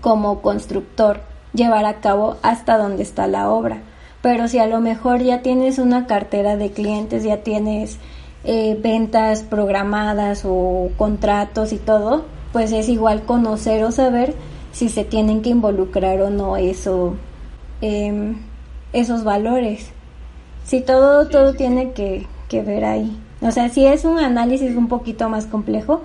como 0.00 0.42
constructor 0.42 1.22
llevar 1.52 1.86
a 1.86 1.94
cabo 1.94 2.36
hasta 2.42 2.78
donde 2.78 3.02
está 3.02 3.26
la 3.26 3.50
obra. 3.50 3.78
Pero 4.22 4.46
si 4.46 4.60
a 4.60 4.68
lo 4.68 4.80
mejor 4.80 5.22
ya 5.22 5.42
tienes 5.42 5.80
una 5.80 6.06
cartera 6.06 6.56
de 6.56 6.70
clientes, 6.70 7.24
ya 7.24 7.38
tienes 7.38 7.98
eh, 8.44 8.78
ventas 8.80 9.42
programadas 9.42 10.44
o 10.44 10.90
contratos 10.96 11.72
y 11.72 11.78
todo, 11.78 12.26
pues 12.52 12.70
es 12.70 12.88
igual 12.88 13.24
conocer 13.24 13.82
o 13.82 13.90
saber 13.90 14.36
si 14.70 14.88
se 14.88 15.02
tienen 15.02 15.42
que 15.42 15.50
involucrar 15.50 16.20
o 16.20 16.30
no 16.30 16.56
eso, 16.56 17.16
em, 17.80 18.36
esos 18.92 19.24
valores. 19.24 19.93
Si 20.64 20.80
todo, 20.80 21.28
todo 21.28 21.54
tiene 21.54 21.92
que, 21.92 22.26
que 22.48 22.62
ver 22.62 22.84
ahí. 22.84 23.16
O 23.42 23.50
sea, 23.50 23.68
si 23.68 23.86
es 23.86 24.04
un 24.04 24.18
análisis 24.18 24.76
un 24.76 24.88
poquito 24.88 25.28
más 25.28 25.46
complejo, 25.46 26.02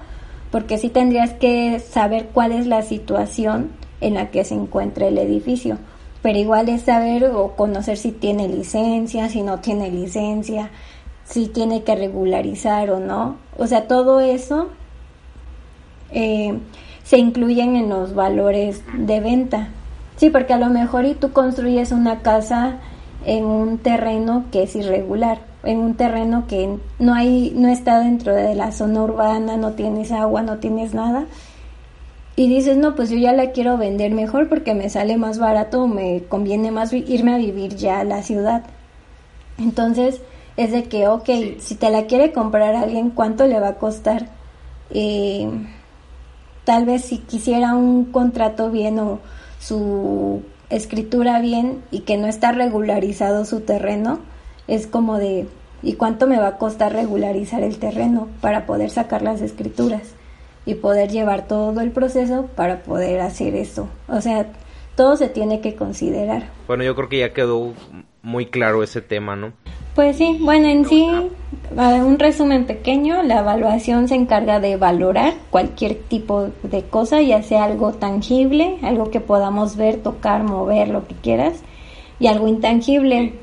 porque 0.51 0.77
sí 0.77 0.89
tendrías 0.89 1.33
que 1.33 1.79
saber 1.79 2.29
cuál 2.33 2.51
es 2.51 2.67
la 2.67 2.81
situación 2.81 3.71
en 4.01 4.15
la 4.15 4.31
que 4.31 4.43
se 4.43 4.55
encuentra 4.55 5.07
el 5.07 5.17
edificio. 5.17 5.77
Pero 6.21 6.37
igual 6.37 6.69
es 6.69 6.83
saber 6.83 7.25
o 7.25 7.55
conocer 7.55 7.97
si 7.97 8.11
tiene 8.11 8.47
licencia, 8.47 9.29
si 9.29 9.41
no 9.41 9.59
tiene 9.59 9.89
licencia, 9.89 10.69
si 11.23 11.47
tiene 11.47 11.83
que 11.83 11.95
regularizar 11.95 12.89
o 12.89 12.99
no. 12.99 13.37
O 13.57 13.67
sea, 13.67 13.87
todo 13.87 14.19
eso 14.19 14.69
eh, 16.11 16.57
se 17.03 17.17
incluyen 17.17 17.75
en 17.75 17.89
los 17.89 18.15
valores 18.15 18.83
de 18.97 19.19
venta. 19.19 19.69
Sí, 20.17 20.29
porque 20.29 20.53
a 20.53 20.57
lo 20.57 20.69
mejor 20.69 21.05
y 21.05 21.13
tú 21.13 21.31
construyes 21.31 21.91
una 21.93 22.19
casa 22.19 22.79
en 23.25 23.45
un 23.45 23.77
terreno 23.77 24.45
que 24.51 24.63
es 24.63 24.75
irregular, 24.75 25.39
en 25.63 25.79
un 25.79 25.95
terreno 25.95 26.45
que 26.47 26.77
no 26.99 27.13
hay, 27.13 27.51
no 27.55 27.67
está 27.67 27.99
dentro 27.99 28.33
de 28.33 28.55
la 28.55 28.71
zona 28.71 29.03
urbana, 29.03 29.57
no 29.57 29.73
tienes 29.73 30.11
agua, 30.11 30.41
no 30.41 30.57
tienes 30.57 30.93
nada, 30.93 31.25
y 32.39 32.47
dices, 32.47 32.77
no, 32.77 32.95
pues 32.95 33.09
yo 33.09 33.17
ya 33.17 33.33
la 33.33 33.51
quiero 33.51 33.77
vender 33.77 34.13
mejor 34.13 34.47
porque 34.47 34.73
me 34.73 34.89
sale 34.89 35.17
más 35.17 35.39
barato 35.39 35.83
o 35.83 35.87
me 35.87 36.23
conviene 36.29 36.71
más 36.71 36.93
irme 36.93 37.33
a 37.33 37.37
vivir 37.37 37.75
ya 37.75 37.99
a 37.99 38.05
la 38.05 38.23
ciudad. 38.23 38.63
Entonces, 39.57 40.21
es 40.55 40.71
de 40.71 40.85
que, 40.85 41.09
ok, 41.09 41.29
si 41.59 41.75
te 41.75 41.89
la 41.89 42.05
quiere 42.05 42.31
comprar 42.31 42.75
alguien, 42.75 43.09
¿cuánto 43.09 43.45
le 43.45 43.59
va 43.59 43.67
a 43.67 43.75
costar? 43.75 44.27
Eh, 44.89 45.49
tal 46.63 46.85
vez 46.85 47.03
si 47.03 47.17
quisiera 47.17 47.75
un 47.75 48.05
contrato 48.05 48.71
bien 48.71 48.99
o 48.99 49.19
su 49.59 50.41
escritura 50.69 51.39
bien 51.41 51.81
y 51.91 52.01
que 52.01 52.17
no 52.17 52.27
está 52.27 52.51
regularizado 52.51 53.45
su 53.45 53.61
terreno, 53.61 54.19
es 54.67 54.87
como 54.87 55.17
de, 55.17 55.47
¿y 55.81 55.93
cuánto 55.93 56.27
me 56.27 56.39
va 56.39 56.47
a 56.47 56.57
costar 56.57 56.93
regularizar 56.93 57.63
el 57.63 57.79
terreno 57.79 58.27
para 58.41 58.65
poder 58.65 58.89
sacar 58.89 59.21
las 59.21 59.41
escrituras? 59.41 60.15
y 60.69 60.75
poder 60.75 61.09
llevar 61.09 61.47
todo 61.47 61.81
el 61.81 61.89
proceso 61.89 62.47
para 62.55 62.83
poder 62.83 63.21
hacer 63.21 63.55
eso. 63.55 63.89
O 64.07 64.21
sea, 64.21 64.51
todo 64.95 65.15
se 65.15 65.27
tiene 65.27 65.61
que 65.61 65.75
considerar. 65.75 66.51
Bueno, 66.67 66.83
yo 66.83 66.95
creo 66.95 67.09
que 67.09 67.19
ya 67.19 67.33
quedó 67.33 67.73
muy 68.21 68.45
claro 68.45 68.83
ese 68.83 69.01
tema, 69.01 69.35
¿no? 69.35 69.53
Pues 69.99 70.15
sí, 70.15 70.37
bueno, 70.39 70.69
en 70.69 70.85
sí, 70.85 71.09
un 71.75 72.19
resumen 72.19 72.63
pequeño, 72.63 73.21
la 73.21 73.39
evaluación 73.39 74.07
se 74.07 74.15
encarga 74.15 74.61
de 74.61 74.77
valorar 74.77 75.33
cualquier 75.49 75.95
tipo 75.95 76.47
de 76.63 76.83
cosa, 76.83 77.21
ya 77.21 77.43
sea 77.43 77.65
algo 77.65 77.91
tangible, 77.91 78.77
algo 78.81 79.11
que 79.11 79.19
podamos 79.19 79.75
ver, 79.75 79.97
tocar, 79.97 80.43
mover, 80.43 80.87
lo 80.87 81.05
que 81.05 81.15
quieras, 81.15 81.63
y 82.17 82.27
algo 82.27 82.47
intangible, 82.47 83.33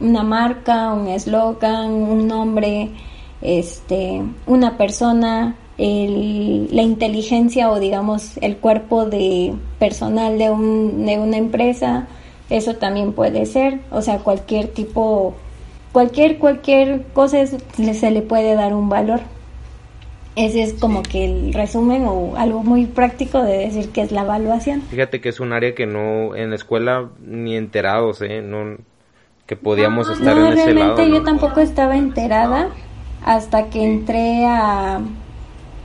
una 0.00 0.22
marca, 0.22 0.94
un 0.94 1.08
eslogan, 1.08 1.92
un 1.92 2.26
nombre, 2.26 2.92
este, 3.42 4.22
una 4.46 4.78
persona, 4.78 5.56
el, 5.76 6.74
la 6.74 6.80
inteligencia 6.80 7.70
o 7.70 7.78
digamos 7.78 8.38
el 8.38 8.56
cuerpo 8.56 9.04
de 9.04 9.52
personal 9.78 10.38
de, 10.38 10.48
un, 10.48 11.04
de 11.04 11.18
una 11.18 11.36
empresa, 11.36 12.08
eso 12.48 12.76
también 12.76 13.12
puede 13.12 13.44
ser, 13.44 13.80
o 13.90 14.00
sea, 14.00 14.20
cualquier 14.20 14.68
tipo, 14.68 15.34
cualquier, 15.96 16.36
cualquier 16.36 17.04
cosa 17.14 17.38
se 17.46 18.10
le 18.10 18.20
puede 18.20 18.54
dar 18.54 18.74
un 18.74 18.90
valor. 18.90 19.20
Ese 20.34 20.62
es 20.62 20.74
como 20.74 21.02
que 21.02 21.24
el 21.24 21.54
resumen 21.54 22.04
o 22.04 22.36
algo 22.36 22.62
muy 22.62 22.84
práctico 22.84 23.42
de 23.42 23.56
decir 23.56 23.88
que 23.88 24.02
es 24.02 24.12
la 24.12 24.20
evaluación. 24.20 24.82
Fíjate 24.82 25.22
que 25.22 25.30
es 25.30 25.40
un 25.40 25.54
área 25.54 25.74
que 25.74 25.86
no 25.86 26.36
en 26.36 26.50
la 26.50 26.56
escuela 26.56 27.08
ni 27.24 27.56
enterados, 27.56 28.20
¿eh? 28.20 28.42
No, 28.42 28.76
que 29.46 29.56
podíamos 29.56 30.10
estar 30.10 30.36
en 30.36 30.48
ese 30.48 30.74
lado. 30.74 30.96
Realmente 30.96 31.10
yo 31.10 31.22
tampoco 31.22 31.60
estaba 31.60 31.96
enterada 31.96 32.68
hasta 33.24 33.70
que 33.70 33.82
entré 33.82 34.44
a 34.44 35.00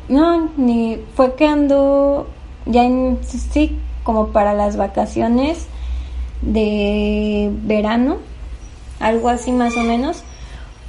no, 0.09 0.49
ni 0.57 0.97
fue 1.15 1.35
que 1.35 1.47
ando 1.47 2.27
ya 2.65 2.83
en 2.83 3.19
sí 3.23 3.79
como 4.03 4.33
para 4.33 4.53
las 4.53 4.75
vacaciones 4.75 5.69
de 6.41 7.49
verano, 7.63 8.17
algo 9.01 9.29
así 9.29 9.51
más 9.51 9.75
o 9.77 9.83
menos. 9.83 10.23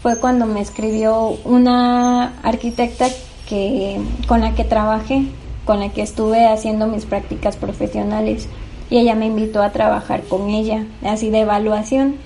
Fue 0.03 0.19
cuando 0.19 0.47
me 0.47 0.61
escribió 0.61 1.39
una 1.45 2.33
arquitecta 2.43 3.07
que 3.49 4.01
con 4.27 4.41
la 4.41 4.55
que 4.55 4.65
trabajé, 4.65 5.25
con 5.65 5.81
la 5.81 5.91
que 5.91 6.03
estuve 6.03 6.47
haciendo 6.47 6.87
mis 6.87 7.05
prácticas 7.05 7.57
profesionales 7.57 8.49
y 8.91 8.99
ella 8.99 9.15
me 9.15 9.27
invitó 9.27 9.63
a 9.63 9.71
trabajar 9.71 10.23
con 10.23 10.51
ella, 10.51 10.85
así 11.05 11.31
de 11.31 11.41
evaluación. 11.41 12.17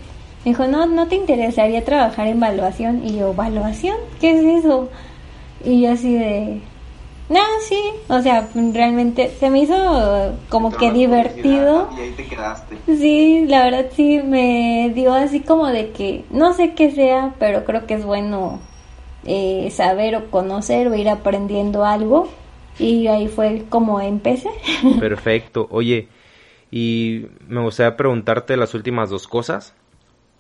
Me 0.45 0.53
dijo, 0.53 0.67
"No, 0.67 0.87
no 0.87 1.07
te 1.07 1.17
interesaría 1.17 1.85
trabajar 1.85 2.29
en 2.29 2.39
evaluación." 2.39 3.03
Y 3.05 3.19
yo, 3.19 3.31
"¿Evaluación? 3.31 3.97
¿Qué 4.21 4.39
es 4.39 4.65
eso?" 4.65 4.89
Y 5.65 5.83
yo 5.83 5.93
así 5.93 6.15
de 6.15 6.61
no, 7.29 7.41
sí, 7.69 7.81
o 8.09 8.23
sea, 8.23 8.49
realmente 8.55 9.31
se 9.41 9.51
me 9.51 9.61
hizo 9.61 10.37
como 10.49 10.77
que 10.77 10.93
divertido. 10.93 11.91
Y 11.97 12.01
ahí 12.01 12.13
te 12.13 12.25
quedaste. 12.25 12.77
Sí, 12.87 13.47
la 13.49 13.65
verdad 13.65 13.87
sí, 13.93 14.21
me 14.23 14.93
dio 14.95 15.13
así 15.13 15.41
como 15.41 15.67
de 15.67 15.91
que 15.91 16.25
no 16.31 16.53
sé 16.53 16.75
qué 16.75 16.93
sea, 16.93 17.35
pero 17.41 17.65
creo 17.65 17.85
que 17.87 17.95
es 17.95 18.05
bueno 18.05 18.61
eh, 19.25 19.71
saber 19.73 20.15
o 20.15 20.31
conocer 20.31 20.87
o 20.87 20.95
ir 20.95 21.09
aprendiendo 21.09 21.85
algo. 21.85 22.29
Y 22.79 23.09
ahí 23.09 23.27
fue 23.27 23.65
como 23.69 24.01
empecé. 24.01 24.51
Perfecto. 25.01 25.67
Oye, 25.71 26.09
y 26.71 27.27
me 27.49 27.61
gustaría 27.61 27.97
preguntarte 27.97 28.57
las 28.57 28.73
últimas 28.75 29.11
dos 29.11 29.27
cosas. 29.27 29.75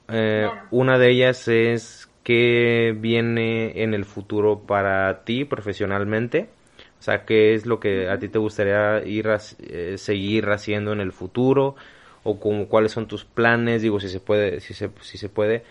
Eh, 0.09 0.49
una 0.71 0.99
de 0.99 1.11
ellas 1.11 1.49
es 1.49 2.09
qué 2.23 2.95
viene 2.97 3.83
en 3.83 3.93
el 3.93 4.05
futuro 4.05 4.61
para 4.61 5.25
ti 5.25 5.45
profesionalmente 5.45 6.49
sea, 7.07 7.25
¿qué 7.25 7.55
es 7.55 7.67
lo 7.67 7.79
que 7.79 8.09
a 8.09 8.19
ti 8.19 8.29
te 8.29 8.39
gustaría 8.39 9.05
ir 9.07 9.29
eh, 9.61 9.95
seguir 9.97 10.49
haciendo 10.51 10.93
en 10.93 11.01
el 11.01 11.13
futuro? 11.13 11.77
O 12.25 12.41
como, 12.41 12.69
cuáles 12.69 12.93
son 12.93 13.07
tus 13.07 13.25
planes, 13.25 13.83
digo, 13.83 14.01
si 14.01 14.09
se 14.09 14.19
puede, 14.19 14.61
si 14.61 14.75
se, 14.75 14.91
si 15.01 15.17
se 15.17 15.29
puede 15.29 15.63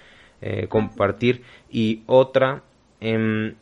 eh, 0.41 0.67
compartir. 0.69 1.43
Y 1.69 2.03
otra, 2.05 2.63
em, 3.01 3.55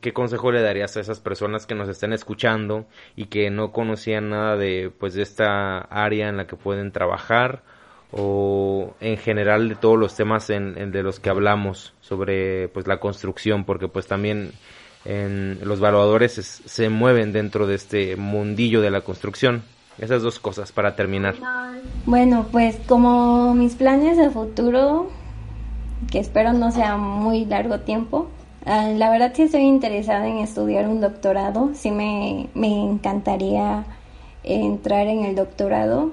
¿qué 0.00 0.12
consejo 0.12 0.50
le 0.50 0.60
darías 0.60 0.96
a 0.96 1.00
esas 1.00 1.20
personas 1.20 1.66
que 1.66 1.76
nos 1.76 1.88
estén 1.88 2.12
escuchando 2.12 2.86
y 3.14 3.26
que 3.26 3.50
no 3.50 3.70
conocían 3.72 4.30
nada 4.30 4.56
de, 4.56 4.90
pues, 4.98 5.14
de 5.14 5.22
esta 5.22 5.78
área 5.78 6.28
en 6.28 6.36
la 6.36 6.46
que 6.46 6.56
pueden 6.56 6.92
trabajar? 6.92 7.62
o 8.12 8.92
en 9.00 9.16
general 9.18 9.68
de 9.68 9.76
todos 9.76 9.96
los 9.96 10.16
temas 10.16 10.50
en 10.50 10.90
de 10.90 11.02
los 11.04 11.20
que 11.20 11.30
hablamos 11.30 11.94
sobre 12.00 12.66
pues 12.66 12.88
la 12.88 12.98
construcción 12.98 13.64
porque 13.64 13.86
pues 13.86 14.08
también 14.08 14.50
en 15.04 15.58
los 15.62 15.78
evaluadores 15.78 16.32
se 16.64 16.88
mueven 16.88 17.32
dentro 17.32 17.66
de 17.66 17.74
este 17.74 18.16
mundillo 18.16 18.80
de 18.80 18.90
la 18.90 19.00
construcción. 19.02 19.62
Esas 19.98 20.22
dos 20.22 20.38
cosas 20.38 20.72
para 20.72 20.96
terminar. 20.96 21.34
Bueno, 22.06 22.46
pues 22.50 22.76
como 22.86 23.54
mis 23.54 23.74
planes 23.74 24.16
de 24.16 24.30
futuro, 24.30 25.10
que 26.10 26.20
espero 26.20 26.52
no 26.52 26.70
sea 26.70 26.96
muy 26.96 27.44
largo 27.44 27.80
tiempo, 27.80 28.30
Ah, 28.66 28.88
la 28.88 29.10
verdad 29.10 29.32
sí 29.34 29.42
estoy 29.42 29.62
interesada 29.62 30.28
en 30.28 30.38
estudiar 30.38 30.86
un 30.86 31.00
doctorado, 31.00 31.70
sí 31.74 31.90
me, 31.90 32.48
me 32.54 32.68
encantaría 32.68 33.84
entrar 34.42 35.06
en 35.06 35.24
el 35.24 35.34
doctorado, 35.34 36.12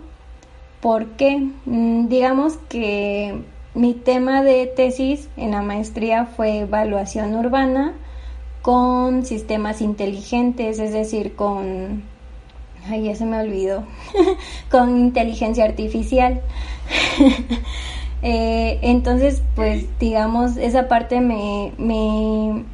porque 0.82 1.50
mm, 1.66 2.08
digamos 2.08 2.58
que 2.70 3.42
mi 3.74 3.94
tema 3.94 4.44
de 4.44 4.66
tesis 4.68 5.30
en 5.36 5.52
la 5.52 5.62
maestría 5.62 6.26
fue 6.26 6.60
evaluación 6.60 7.36
urbana 7.36 7.94
con 8.68 9.24
sistemas 9.26 9.80
inteligentes, 9.80 10.78
es 10.80 10.91
decir, 10.91 11.38
con... 11.38 12.03
Ay, 12.86 13.05
ya 13.05 13.15
se 13.15 13.24
me 13.24 13.39
olvidó. 13.39 13.86
con 14.70 14.97
inteligencia 14.97 15.63
artificial. 15.63 16.41
Eh, 18.24 18.80
entonces, 18.82 19.43
pues, 19.55 19.86
digamos, 19.99 20.57
esa 20.57 20.88
parte 20.88 21.22
me, 21.22 21.72
me, 21.78 22.65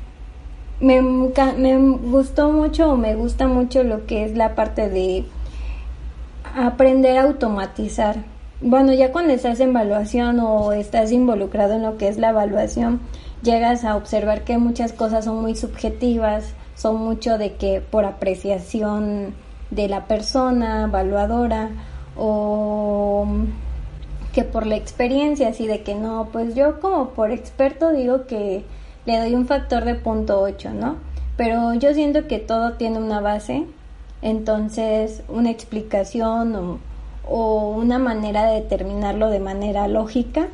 me, 0.79 1.01
me 1.01 1.77
gustó 1.97 2.49
mucho 2.49 2.93
o 2.93 2.95
me 2.95 3.13
gusta 3.13 3.47
mucho 3.47 3.83
lo 3.83 4.05
que 4.05 4.23
es 4.23 4.37
la 4.37 4.55
parte 4.55 4.87
de 4.87 5.25
aprender 6.55 7.17
a 7.17 7.23
automatizar. 7.23 8.23
Bueno, 8.61 8.93
ya 8.93 9.11
cuando 9.11 9.33
estás 9.33 9.59
en 9.59 9.71
evaluación 9.71 10.39
o 10.39 10.71
estás 10.71 11.11
involucrado 11.11 11.73
en 11.73 11.83
lo 11.83 11.97
que 11.97 12.07
es 12.07 12.17
la 12.17 12.29
evaluación, 12.29 13.01
llegas 13.43 13.83
a 13.83 13.95
observar 13.95 14.43
que 14.43 14.57
muchas 14.57 14.93
cosas 14.93 15.25
son 15.25 15.41
muy 15.41 15.55
subjetivas, 15.55 16.53
son 16.75 17.03
mucho 17.03 17.37
de 17.37 17.55
que 17.55 17.81
por 17.81 18.05
apreciación 18.05 19.35
de 19.69 19.87
la 19.87 20.05
persona 20.05 20.83
evaluadora 20.83 21.69
o 22.17 23.27
que 24.33 24.43
por 24.43 24.65
la 24.65 24.75
experiencia, 24.75 25.49
así 25.49 25.67
de 25.67 25.83
que 25.83 25.93
no, 25.93 26.29
pues 26.31 26.55
yo 26.55 26.79
como 26.79 27.09
por 27.09 27.31
experto 27.31 27.91
digo 27.91 28.25
que 28.25 28.63
le 29.05 29.19
doy 29.19 29.35
un 29.35 29.45
factor 29.45 29.83
de 29.83 29.95
punto 29.95 30.41
8, 30.41 30.71
¿no? 30.71 30.95
Pero 31.37 31.73
yo 31.73 31.93
siento 31.93 32.27
que 32.27 32.39
todo 32.39 32.73
tiene 32.73 32.97
una 32.97 33.19
base, 33.19 33.65
entonces 34.21 35.23
una 35.27 35.51
explicación 35.51 36.55
o, 36.55 36.79
o 37.27 37.69
una 37.69 37.99
manera 37.99 38.45
de 38.45 38.61
determinarlo 38.61 39.29
de 39.29 39.39
manera 39.39 39.87
lógica, 39.87 40.47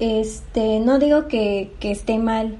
este, 0.00 0.80
no 0.80 0.98
digo 0.98 1.28
que, 1.28 1.70
esté 1.80 2.18
mal, 2.18 2.56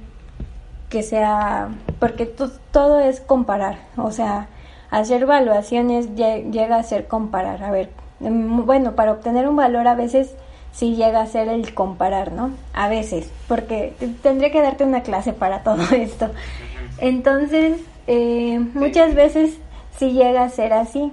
que 0.88 1.03
sea, 1.03 1.70
porque 1.99 2.26
todo 2.26 3.01
es 3.01 3.20
comparar, 3.20 3.78
o 3.97 4.12
sea, 4.12 4.49
hacer 4.91 5.22
evaluaciones 5.22 6.14
llega 6.14 6.76
a 6.76 6.82
ser 6.82 7.09
comparar, 7.09 7.62
a 7.62 7.70
ver, 7.70 7.91
Em, 8.20 8.64
bueno, 8.66 8.95
para 8.95 9.12
obtener 9.12 9.49
un 9.49 9.57
valor 9.57 9.88
a 9.88 9.95
veces 9.95 10.34
sí 10.72 10.95
llega 10.95 11.20
a 11.20 11.26
ser 11.26 11.49
el 11.49 11.74
comparar, 11.74 12.32
¿no? 12.32 12.51
A 12.74 12.88
veces, 12.88 13.30
porque 13.49 13.95
tendría 14.22 14.53
que 14.53 14.62
darte 14.62 14.84
una 14.84 15.03
clase 15.03 15.32
para 15.32 15.62
todo 15.64 15.82
esto. 15.95 16.30
Entonces, 16.99 17.80
eh, 18.07 18.59
muchas 18.74 19.14
veces 19.14 19.57
sí 19.97 20.12
llega 20.12 20.45
a 20.45 20.51
ser 20.51 20.72
así, 20.72 21.12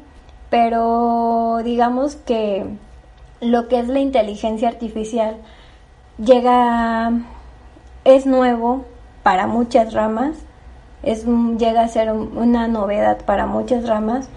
pero 0.49 1.59
digamos 1.63 2.15
que 2.15 2.65
lo 3.39 3.67
que 3.67 3.80
es 3.80 3.88
la 3.88 3.99
inteligencia 3.99 4.67
artificial 4.67 5.38
llega, 6.18 7.11
es 8.03 8.26
nuevo 8.26 8.86
para 9.24 9.47
muchas 9.47 9.93
ramas, 9.93 10.36
es, 11.03 11.26
llega 11.57 11.82
a 11.82 11.88
ser 11.88 12.11
una 12.11 12.68
novedad 12.68 13.20
para 13.26 13.45
muchas 13.45 13.88
ramas 13.88 14.30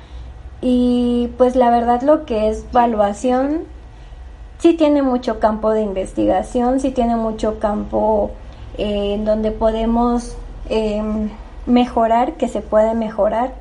y 0.61 1.31
pues 1.39 1.57
la 1.57 1.70
verdad 1.70 2.03
lo 2.03 2.26
que 2.26 2.51
es 2.51 2.64
evaluación 2.70 3.64
sí 4.59 4.74
tiene 4.74 5.03
mucho 5.03 5.41
campo 5.41 5.70
de 5.70 5.83
investigación, 5.83 6.81
sí 6.81 6.91
tiene 6.91 7.16
mucho 7.16 7.59
campo 7.59 8.31
eh, 8.76 9.14
en 9.14 9.24
donde 9.24 9.51
podemos 9.51 10.37
em, 10.68 11.31
mejorar, 11.66 12.35
que 12.35 12.49
se 12.49 12.61
puede 12.61 12.95
mejorar. 12.95 13.53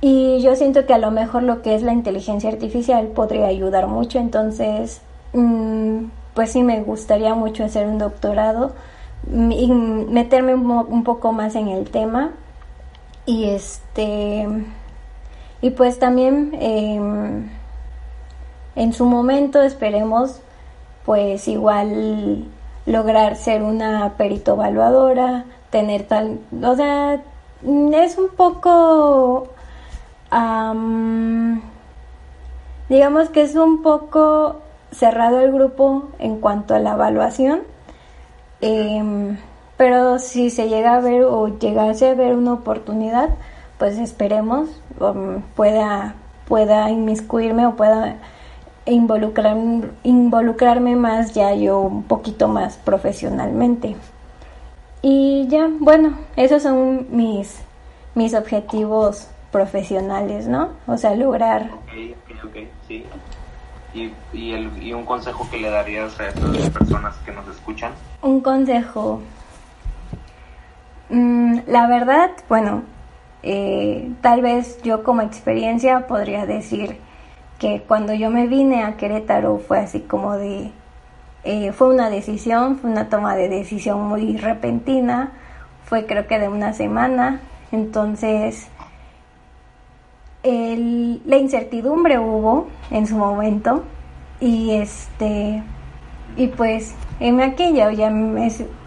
Y 0.00 0.40
yo 0.42 0.54
siento 0.54 0.86
que 0.86 0.94
a 0.94 0.98
lo 0.98 1.10
mejor 1.10 1.42
lo 1.42 1.60
que 1.62 1.74
es 1.74 1.82
la 1.82 1.92
inteligencia 1.92 2.50
artificial 2.50 3.08
podría 3.08 3.48
ayudar 3.48 3.88
mucho, 3.88 4.20
entonces 4.20 5.00
mm, 5.32 6.04
pues 6.38 6.52
sí 6.52 6.62
me 6.62 6.82
gustaría 6.82 7.34
mucho 7.34 7.64
hacer 7.64 7.88
un 7.88 7.98
doctorado 7.98 8.70
y 9.28 9.72
meterme 9.72 10.54
un 10.54 11.02
poco 11.02 11.32
más 11.32 11.56
en 11.56 11.66
el 11.66 11.90
tema. 11.90 12.30
Y 13.26 13.50
este 13.50 14.46
y 15.60 15.70
pues 15.70 15.98
también 15.98 16.56
em, 16.60 17.48
en 18.76 18.92
su 18.92 19.06
momento 19.06 19.60
esperemos 19.62 20.40
pues 21.04 21.48
igual 21.48 22.44
lograr 22.86 23.34
ser 23.34 23.64
una 23.64 24.14
perito 24.16 24.52
evaluadora, 24.52 25.44
tener 25.70 26.04
tal, 26.04 26.38
o 26.62 26.76
sea, 26.76 27.14
es 27.14 28.16
un 28.16 28.28
poco, 28.36 29.48
digamos 32.88 33.28
que 33.30 33.42
es 33.42 33.56
un 33.56 33.82
poco 33.82 34.67
cerrado 34.90 35.40
el 35.40 35.52
grupo 35.52 36.08
en 36.18 36.40
cuanto 36.40 36.74
a 36.74 36.78
la 36.78 36.94
evaluación, 36.94 37.60
em, 38.60 39.36
pero 39.76 40.18
si 40.18 40.50
se 40.50 40.68
llega 40.68 40.94
a 40.94 41.00
ver 41.00 41.22
o 41.22 41.58
llegase 41.58 42.08
a 42.08 42.14
ver 42.14 42.34
una 42.34 42.54
oportunidad, 42.54 43.30
pues 43.78 43.98
esperemos 43.98 44.68
um, 44.98 45.40
pueda, 45.54 46.14
pueda 46.48 46.90
inmiscuirme 46.90 47.66
o 47.66 47.76
pueda 47.76 48.16
involucrar, 48.86 49.56
involucrarme 50.02 50.96
más 50.96 51.34
ya 51.34 51.54
yo 51.54 51.80
un 51.80 52.02
poquito 52.02 52.48
más 52.48 52.76
profesionalmente. 52.76 53.96
Y 55.00 55.46
ya, 55.48 55.70
bueno, 55.78 56.18
esos 56.34 56.62
son 56.62 57.06
mis, 57.10 57.60
mis 58.14 58.34
objetivos 58.34 59.28
profesionales, 59.52 60.48
¿no? 60.48 60.70
O 60.86 60.96
sea, 60.96 61.14
lograr... 61.14 61.70
Ok, 61.72 62.44
ok, 62.44 62.56
sí. 62.88 63.04
¿Y, 63.94 64.12
y, 64.32 64.52
el, 64.52 64.82
¿Y 64.82 64.92
un 64.92 65.04
consejo 65.04 65.48
que 65.50 65.58
le 65.58 65.70
darías 65.70 66.18
a 66.20 66.28
estas 66.28 66.70
personas 66.70 67.14
que 67.24 67.32
nos 67.32 67.48
escuchan? 67.48 67.92
Un 68.22 68.40
consejo. 68.40 69.22
Mm, 71.08 71.60
la 71.66 71.86
verdad, 71.86 72.30
bueno, 72.48 72.82
eh, 73.42 74.10
tal 74.20 74.42
vez 74.42 74.82
yo 74.82 75.02
como 75.02 75.22
experiencia 75.22 76.06
podría 76.06 76.44
decir 76.44 76.98
que 77.58 77.82
cuando 77.86 78.12
yo 78.14 78.30
me 78.30 78.46
vine 78.46 78.84
a 78.84 78.96
Querétaro 78.96 79.58
fue 79.58 79.78
así 79.78 80.00
como 80.00 80.36
de, 80.36 80.70
eh, 81.44 81.72
fue 81.72 81.88
una 81.88 82.10
decisión, 82.10 82.78
fue 82.78 82.90
una 82.90 83.08
toma 83.08 83.36
de 83.36 83.48
decisión 83.48 84.02
muy 84.02 84.36
repentina, 84.36 85.32
fue 85.84 86.04
creo 86.06 86.26
que 86.26 86.38
de 86.38 86.48
una 86.48 86.74
semana, 86.74 87.40
entonces 87.72 88.68
la 90.42 91.36
incertidumbre 91.36 92.18
hubo 92.18 92.68
en 92.90 93.06
su 93.06 93.16
momento 93.16 93.82
y 94.40 94.70
este 94.70 95.62
y 96.36 96.46
pues 96.46 96.94
en 97.20 97.40
aquella 97.40 97.90
ya, 97.92 98.12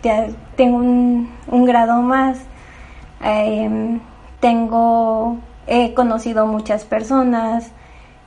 ya 0.02 0.28
tengo 0.56 0.78
un, 0.78 1.66
grado 1.66 2.02
más 2.02 2.40
eh, 3.24 4.00
tengo, 4.42 5.38
he 5.68 5.94
conocido 5.94 6.48
muchas 6.48 6.84
personas, 6.84 7.72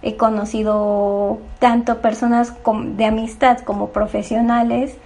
he 0.00 0.16
conocido 0.16 1.40
tanto 1.58 2.00
personas 2.00 2.54
de 2.96 3.04
amistad 3.04 3.58
como 3.58 3.88
profesionales 3.88 4.96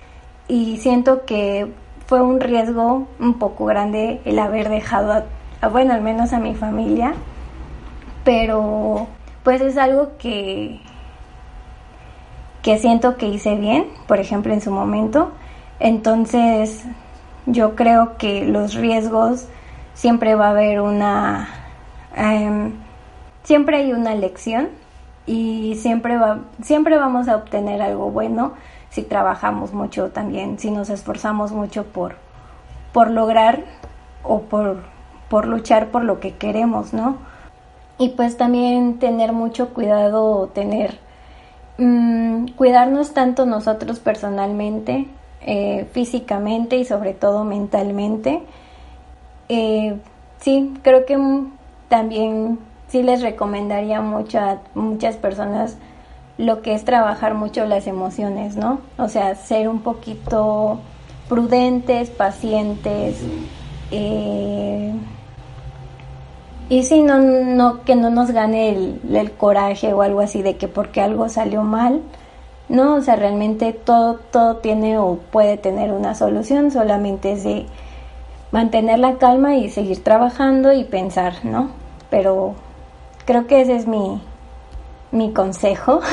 y 0.46 0.76
siento 0.76 1.24
que 1.24 1.72
fue 2.06 2.22
un 2.22 2.40
riesgo 2.40 3.08
un 3.18 3.34
poco 3.38 3.64
grande 3.64 4.20
el 4.24 4.38
haber 4.38 4.68
dejado, 4.68 5.24
a, 5.60 5.68
bueno, 5.68 5.94
al 5.94 6.02
menos 6.02 6.32
a 6.32 6.38
mi 6.38 6.54
familia, 6.54 7.14
pero 8.28 9.06
pues 9.42 9.62
es 9.62 9.78
algo 9.78 10.18
que, 10.18 10.82
que 12.60 12.76
siento 12.76 13.16
que 13.16 13.26
hice 13.26 13.54
bien, 13.54 13.86
por 14.06 14.20
ejemplo, 14.20 14.52
en 14.52 14.60
su 14.60 14.70
momento. 14.70 15.32
Entonces, 15.80 16.84
yo 17.46 17.74
creo 17.74 18.18
que 18.18 18.44
los 18.44 18.74
riesgos 18.74 19.46
siempre 19.94 20.34
va 20.34 20.48
a 20.48 20.50
haber 20.50 20.82
una, 20.82 21.48
em, 22.14 22.72
siempre 23.44 23.78
hay 23.78 23.94
una 23.94 24.14
lección 24.14 24.68
y 25.24 25.76
siempre, 25.76 26.18
va, 26.18 26.40
siempre 26.60 26.98
vamos 26.98 27.28
a 27.28 27.36
obtener 27.36 27.80
algo 27.80 28.10
bueno 28.10 28.52
si 28.90 29.04
trabajamos 29.04 29.72
mucho 29.72 30.10
también, 30.10 30.58
si 30.58 30.70
nos 30.70 30.90
esforzamos 30.90 31.52
mucho 31.52 31.86
por, 31.86 32.16
por 32.92 33.10
lograr 33.10 33.64
o 34.22 34.42
por, 34.42 34.82
por 35.30 35.46
luchar 35.46 35.86
por 35.86 36.04
lo 36.04 36.20
que 36.20 36.34
queremos, 36.34 36.92
¿no? 36.92 37.26
Y 37.98 38.10
pues 38.10 38.36
también 38.36 38.98
tener 38.98 39.32
mucho 39.32 39.70
cuidado, 39.74 40.48
tener, 40.54 40.98
mm, 41.78 42.48
cuidarnos 42.56 43.12
tanto 43.12 43.44
nosotros 43.44 43.98
personalmente, 43.98 45.08
eh, 45.40 45.86
físicamente 45.92 46.76
y 46.76 46.84
sobre 46.84 47.14
todo 47.14 47.44
mentalmente, 47.44 48.42
eh, 49.48 49.96
sí, 50.40 50.74
creo 50.82 51.06
que 51.06 51.18
también 51.88 52.58
sí 52.88 53.02
les 53.02 53.22
recomendaría 53.22 54.00
mucho 54.00 54.38
a 54.38 54.60
muchas 54.74 55.16
personas 55.16 55.76
lo 56.38 56.62
que 56.62 56.74
es 56.74 56.84
trabajar 56.84 57.34
mucho 57.34 57.66
las 57.66 57.86
emociones, 57.86 58.56
¿no? 58.56 58.80
O 58.96 59.08
sea, 59.08 59.34
ser 59.34 59.68
un 59.68 59.80
poquito 59.80 60.80
prudentes, 61.28 62.10
pacientes, 62.10 63.20
eh, 63.90 64.94
y 66.68 66.82
si 66.82 67.00
no, 67.00 67.18
no, 67.18 67.82
que 67.84 67.96
no 67.96 68.10
nos 68.10 68.30
gane 68.30 68.70
el, 68.70 69.00
el, 69.14 69.32
coraje 69.32 69.92
o 69.94 70.02
algo 70.02 70.20
así 70.20 70.42
de 70.42 70.56
que 70.56 70.68
porque 70.68 71.00
algo 71.00 71.28
salió 71.28 71.62
mal, 71.62 72.02
no, 72.68 72.96
o 72.96 73.00
sea, 73.00 73.16
realmente 73.16 73.72
todo, 73.72 74.16
todo 74.30 74.56
tiene 74.56 74.98
o 74.98 75.16
puede 75.30 75.56
tener 75.56 75.92
una 75.92 76.14
solución, 76.14 76.70
solamente 76.70 77.32
es 77.32 77.44
de 77.44 77.66
mantener 78.52 78.98
la 78.98 79.16
calma 79.16 79.56
y 79.56 79.70
seguir 79.70 80.02
trabajando 80.04 80.72
y 80.72 80.84
pensar, 80.84 81.44
¿no? 81.44 81.70
Pero 82.10 82.54
creo 83.24 83.46
que 83.46 83.62
ese 83.62 83.76
es 83.76 83.86
mi, 83.86 84.20
mi 85.12 85.32
consejo. 85.32 86.00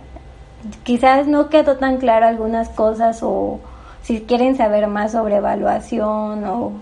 quizás 0.82 1.28
no 1.28 1.48
quedó 1.48 1.76
tan 1.76 1.98
claro 1.98 2.26
algunas 2.26 2.70
cosas 2.70 3.20
o 3.22 3.60
si 4.02 4.22
quieren 4.22 4.56
saber 4.56 4.88
más 4.88 5.12
sobre 5.12 5.36
evaluación 5.36 6.44
o, 6.44 6.72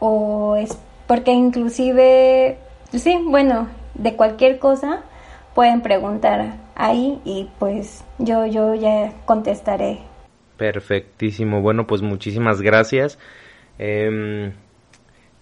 o 0.00 0.56
es 0.56 0.78
porque 1.06 1.32
inclusive, 1.32 2.56
sí, 2.92 3.18
bueno, 3.26 3.68
de 3.94 4.14
cualquier 4.14 4.60
cosa 4.60 5.02
pueden 5.54 5.80
preguntar 5.80 6.54
ahí 6.76 7.20
y 7.24 7.50
pues 7.58 8.04
yo, 8.18 8.46
yo 8.46 8.76
ya 8.76 9.12
contestaré. 9.24 9.98
Perfectísimo, 10.56 11.62
bueno, 11.62 11.86
pues 11.86 12.00
muchísimas 12.00 12.62
gracias. 12.62 13.18
Em, 13.78 14.52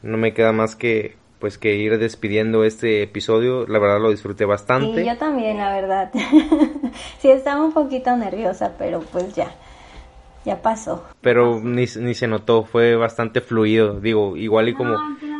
no 0.03 0.17
me 0.17 0.33
queda 0.33 0.53
más 0.53 0.75
que 0.75 1.18
pues 1.39 1.59
que 1.59 1.77
ir 1.77 1.99
despidiendo 1.99 2.65
este 2.65 3.03
episodio. 3.03 3.67
La 3.67 3.79
verdad 3.79 4.01
lo 4.01 4.11
disfruté 4.11 4.45
bastante. 4.45 5.03
Y 5.03 5.07
yo 5.07 5.17
también, 5.17 5.59
la 5.59 5.73
verdad. 5.73 6.11
sí, 7.19 7.31
estaba 7.31 7.65
un 7.65 7.73
poquito 7.73 8.17
nerviosa, 8.17 8.75
pero 8.79 9.01
pues 9.01 9.35
ya, 9.35 9.55
ya 10.45 10.61
pasó. 10.63 11.05
Pero 11.21 11.61
ni, 11.61 11.85
ni 12.01 12.15
se 12.15 12.27
notó, 12.27 12.65
fue 12.65 12.97
bastante 12.97 13.41
fluido. 13.41 14.01
Digo, 14.01 14.37
igual 14.37 14.69
y 14.69 14.75
como 14.75 14.97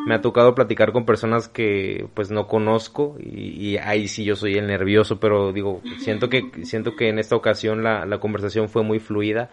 me 0.07 0.15
ha 0.15 0.21
tocado 0.21 0.55
platicar 0.55 0.93
con 0.93 1.05
personas 1.05 1.49
que 1.49 2.09
pues 2.15 2.31
no 2.31 2.47
conozco 2.47 3.17
y, 3.21 3.77
ahí 3.77 4.09
sí 4.09 4.25
yo 4.25 4.37
soy 4.37 4.55
el 4.55 4.67
nervioso, 4.67 5.21
pero 5.21 5.53
digo, 5.53 5.83
siento 5.99 6.31
que, 6.31 6.51
siento 6.65 6.97
que 6.97 7.11
en 7.11 7.19
esta 7.19 7.37
ocasión 7.37 7.83
la, 7.83 8.07
la 8.07 8.19
conversación 8.19 8.71
fue 8.71 8.83
muy 8.83 9.01
fluida 9.01 9.51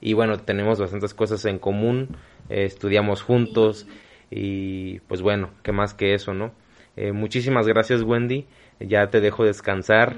y 0.00 0.12
bueno, 0.12 0.38
tenemos 0.38 0.78
bastantes 0.78 1.12
cosas 1.12 1.44
en 1.46 1.58
común, 1.58 2.16
eh, 2.48 2.64
estudiamos 2.64 3.22
juntos 3.22 3.88
y 4.30 5.00
pues 5.00 5.22
bueno, 5.22 5.50
qué 5.62 5.72
más 5.72 5.94
que 5.94 6.14
eso, 6.14 6.34
¿no? 6.34 6.52
Eh, 6.96 7.12
muchísimas 7.12 7.66
gracias 7.66 8.02
Wendy, 8.02 8.46
ya 8.80 9.08
te 9.08 9.20
dejo 9.20 9.44
descansar. 9.44 10.16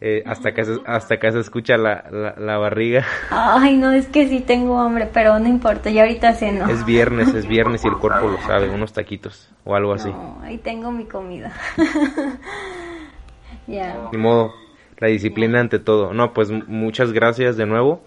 Eh, 0.00 0.22
hasta 0.26 0.52
que 0.52 0.64
se, 0.64 0.80
hasta 0.84 1.16
que 1.18 1.32
se 1.32 1.38
escucha 1.38 1.78
la, 1.78 2.34
la, 2.36 2.58
barriga. 2.58 3.06
Ay, 3.30 3.76
no, 3.76 3.92
es 3.92 4.06
que 4.08 4.28
sí 4.28 4.40
tengo 4.40 4.78
hambre, 4.78 5.08
pero 5.10 5.38
no 5.38 5.48
importa, 5.48 5.88
ya 5.88 6.02
ahorita 6.02 6.34
ceno. 6.34 6.68
Es 6.68 6.84
viernes, 6.84 7.32
es 7.32 7.46
viernes 7.46 7.84
y 7.84 7.88
el 7.88 7.96
cuerpo 7.96 8.28
lo 8.28 8.38
sabe, 8.42 8.68
unos 8.68 8.92
taquitos 8.92 9.50
o 9.64 9.74
algo 9.74 9.94
así. 9.94 10.10
No, 10.10 10.40
ahí 10.42 10.58
tengo 10.58 10.90
mi 10.90 11.06
comida. 11.06 11.54
ya. 13.66 14.10
Ni 14.12 14.18
modo, 14.18 14.52
la 14.98 15.08
disciplina 15.08 15.60
ante 15.60 15.78
todo. 15.78 16.12
No, 16.12 16.34
pues 16.34 16.50
muchas 16.50 17.12
gracias 17.12 17.56
de 17.56 17.64
nuevo. 17.64 18.02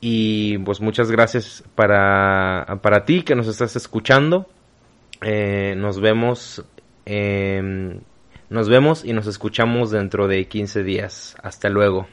Y 0.00 0.58
pues 0.58 0.80
muchas 0.80 1.10
gracias 1.10 1.64
para, 1.76 2.80
para 2.82 3.04
ti 3.04 3.22
que 3.22 3.36
nos 3.36 3.46
estás 3.46 3.76
escuchando. 3.76 4.48
Eh, 5.22 5.74
nos 5.76 6.00
vemos. 6.00 6.64
nos 8.48 8.68
vemos 8.68 9.04
y 9.04 9.12
nos 9.12 9.26
escuchamos 9.26 9.90
dentro 9.90 10.28
de 10.28 10.46
15 10.46 10.82
días. 10.82 11.36
Hasta 11.42 11.68
luego. 11.68 12.06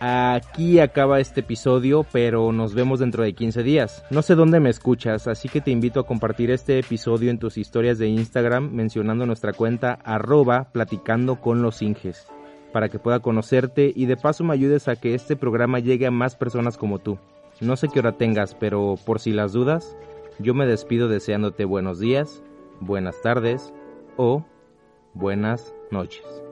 Aquí 0.00 0.78
acaba 0.78 1.18
este 1.18 1.40
episodio, 1.40 2.06
pero 2.12 2.52
nos 2.52 2.72
vemos 2.72 3.00
dentro 3.00 3.24
de 3.24 3.32
15 3.32 3.64
días. 3.64 4.04
No 4.10 4.22
sé 4.22 4.36
dónde 4.36 4.60
me 4.60 4.70
escuchas, 4.70 5.26
así 5.26 5.48
que 5.48 5.60
te 5.60 5.72
invito 5.72 5.98
a 5.98 6.06
compartir 6.06 6.52
este 6.52 6.78
episodio 6.78 7.30
en 7.30 7.40
tus 7.40 7.58
historias 7.58 7.98
de 7.98 8.06
Instagram 8.06 8.70
mencionando 8.70 9.26
nuestra 9.26 9.52
cuenta 9.52 9.98
arroba 10.04 10.70
platicando 10.72 11.40
con 11.40 11.62
los 11.62 11.80
para 12.72 12.88
que 12.88 13.00
pueda 13.00 13.18
conocerte 13.18 13.92
y 13.94 14.06
de 14.06 14.16
paso 14.16 14.44
me 14.44 14.54
ayudes 14.54 14.86
a 14.86 14.94
que 14.94 15.14
este 15.14 15.34
programa 15.34 15.80
llegue 15.80 16.06
a 16.06 16.12
más 16.12 16.36
personas 16.36 16.76
como 16.76 17.00
tú. 17.00 17.18
No 17.60 17.76
sé 17.76 17.88
qué 17.88 17.98
hora 17.98 18.12
tengas, 18.12 18.54
pero 18.54 18.96
por 19.04 19.18
si 19.18 19.32
las 19.32 19.52
dudas, 19.52 19.96
yo 20.38 20.54
me 20.54 20.66
despido 20.66 21.08
deseándote 21.08 21.64
buenos 21.64 21.98
días, 21.98 22.42
buenas 22.80 23.20
tardes 23.22 23.72
o 24.16 24.44
buenas 25.14 25.74
noches. 25.90 26.47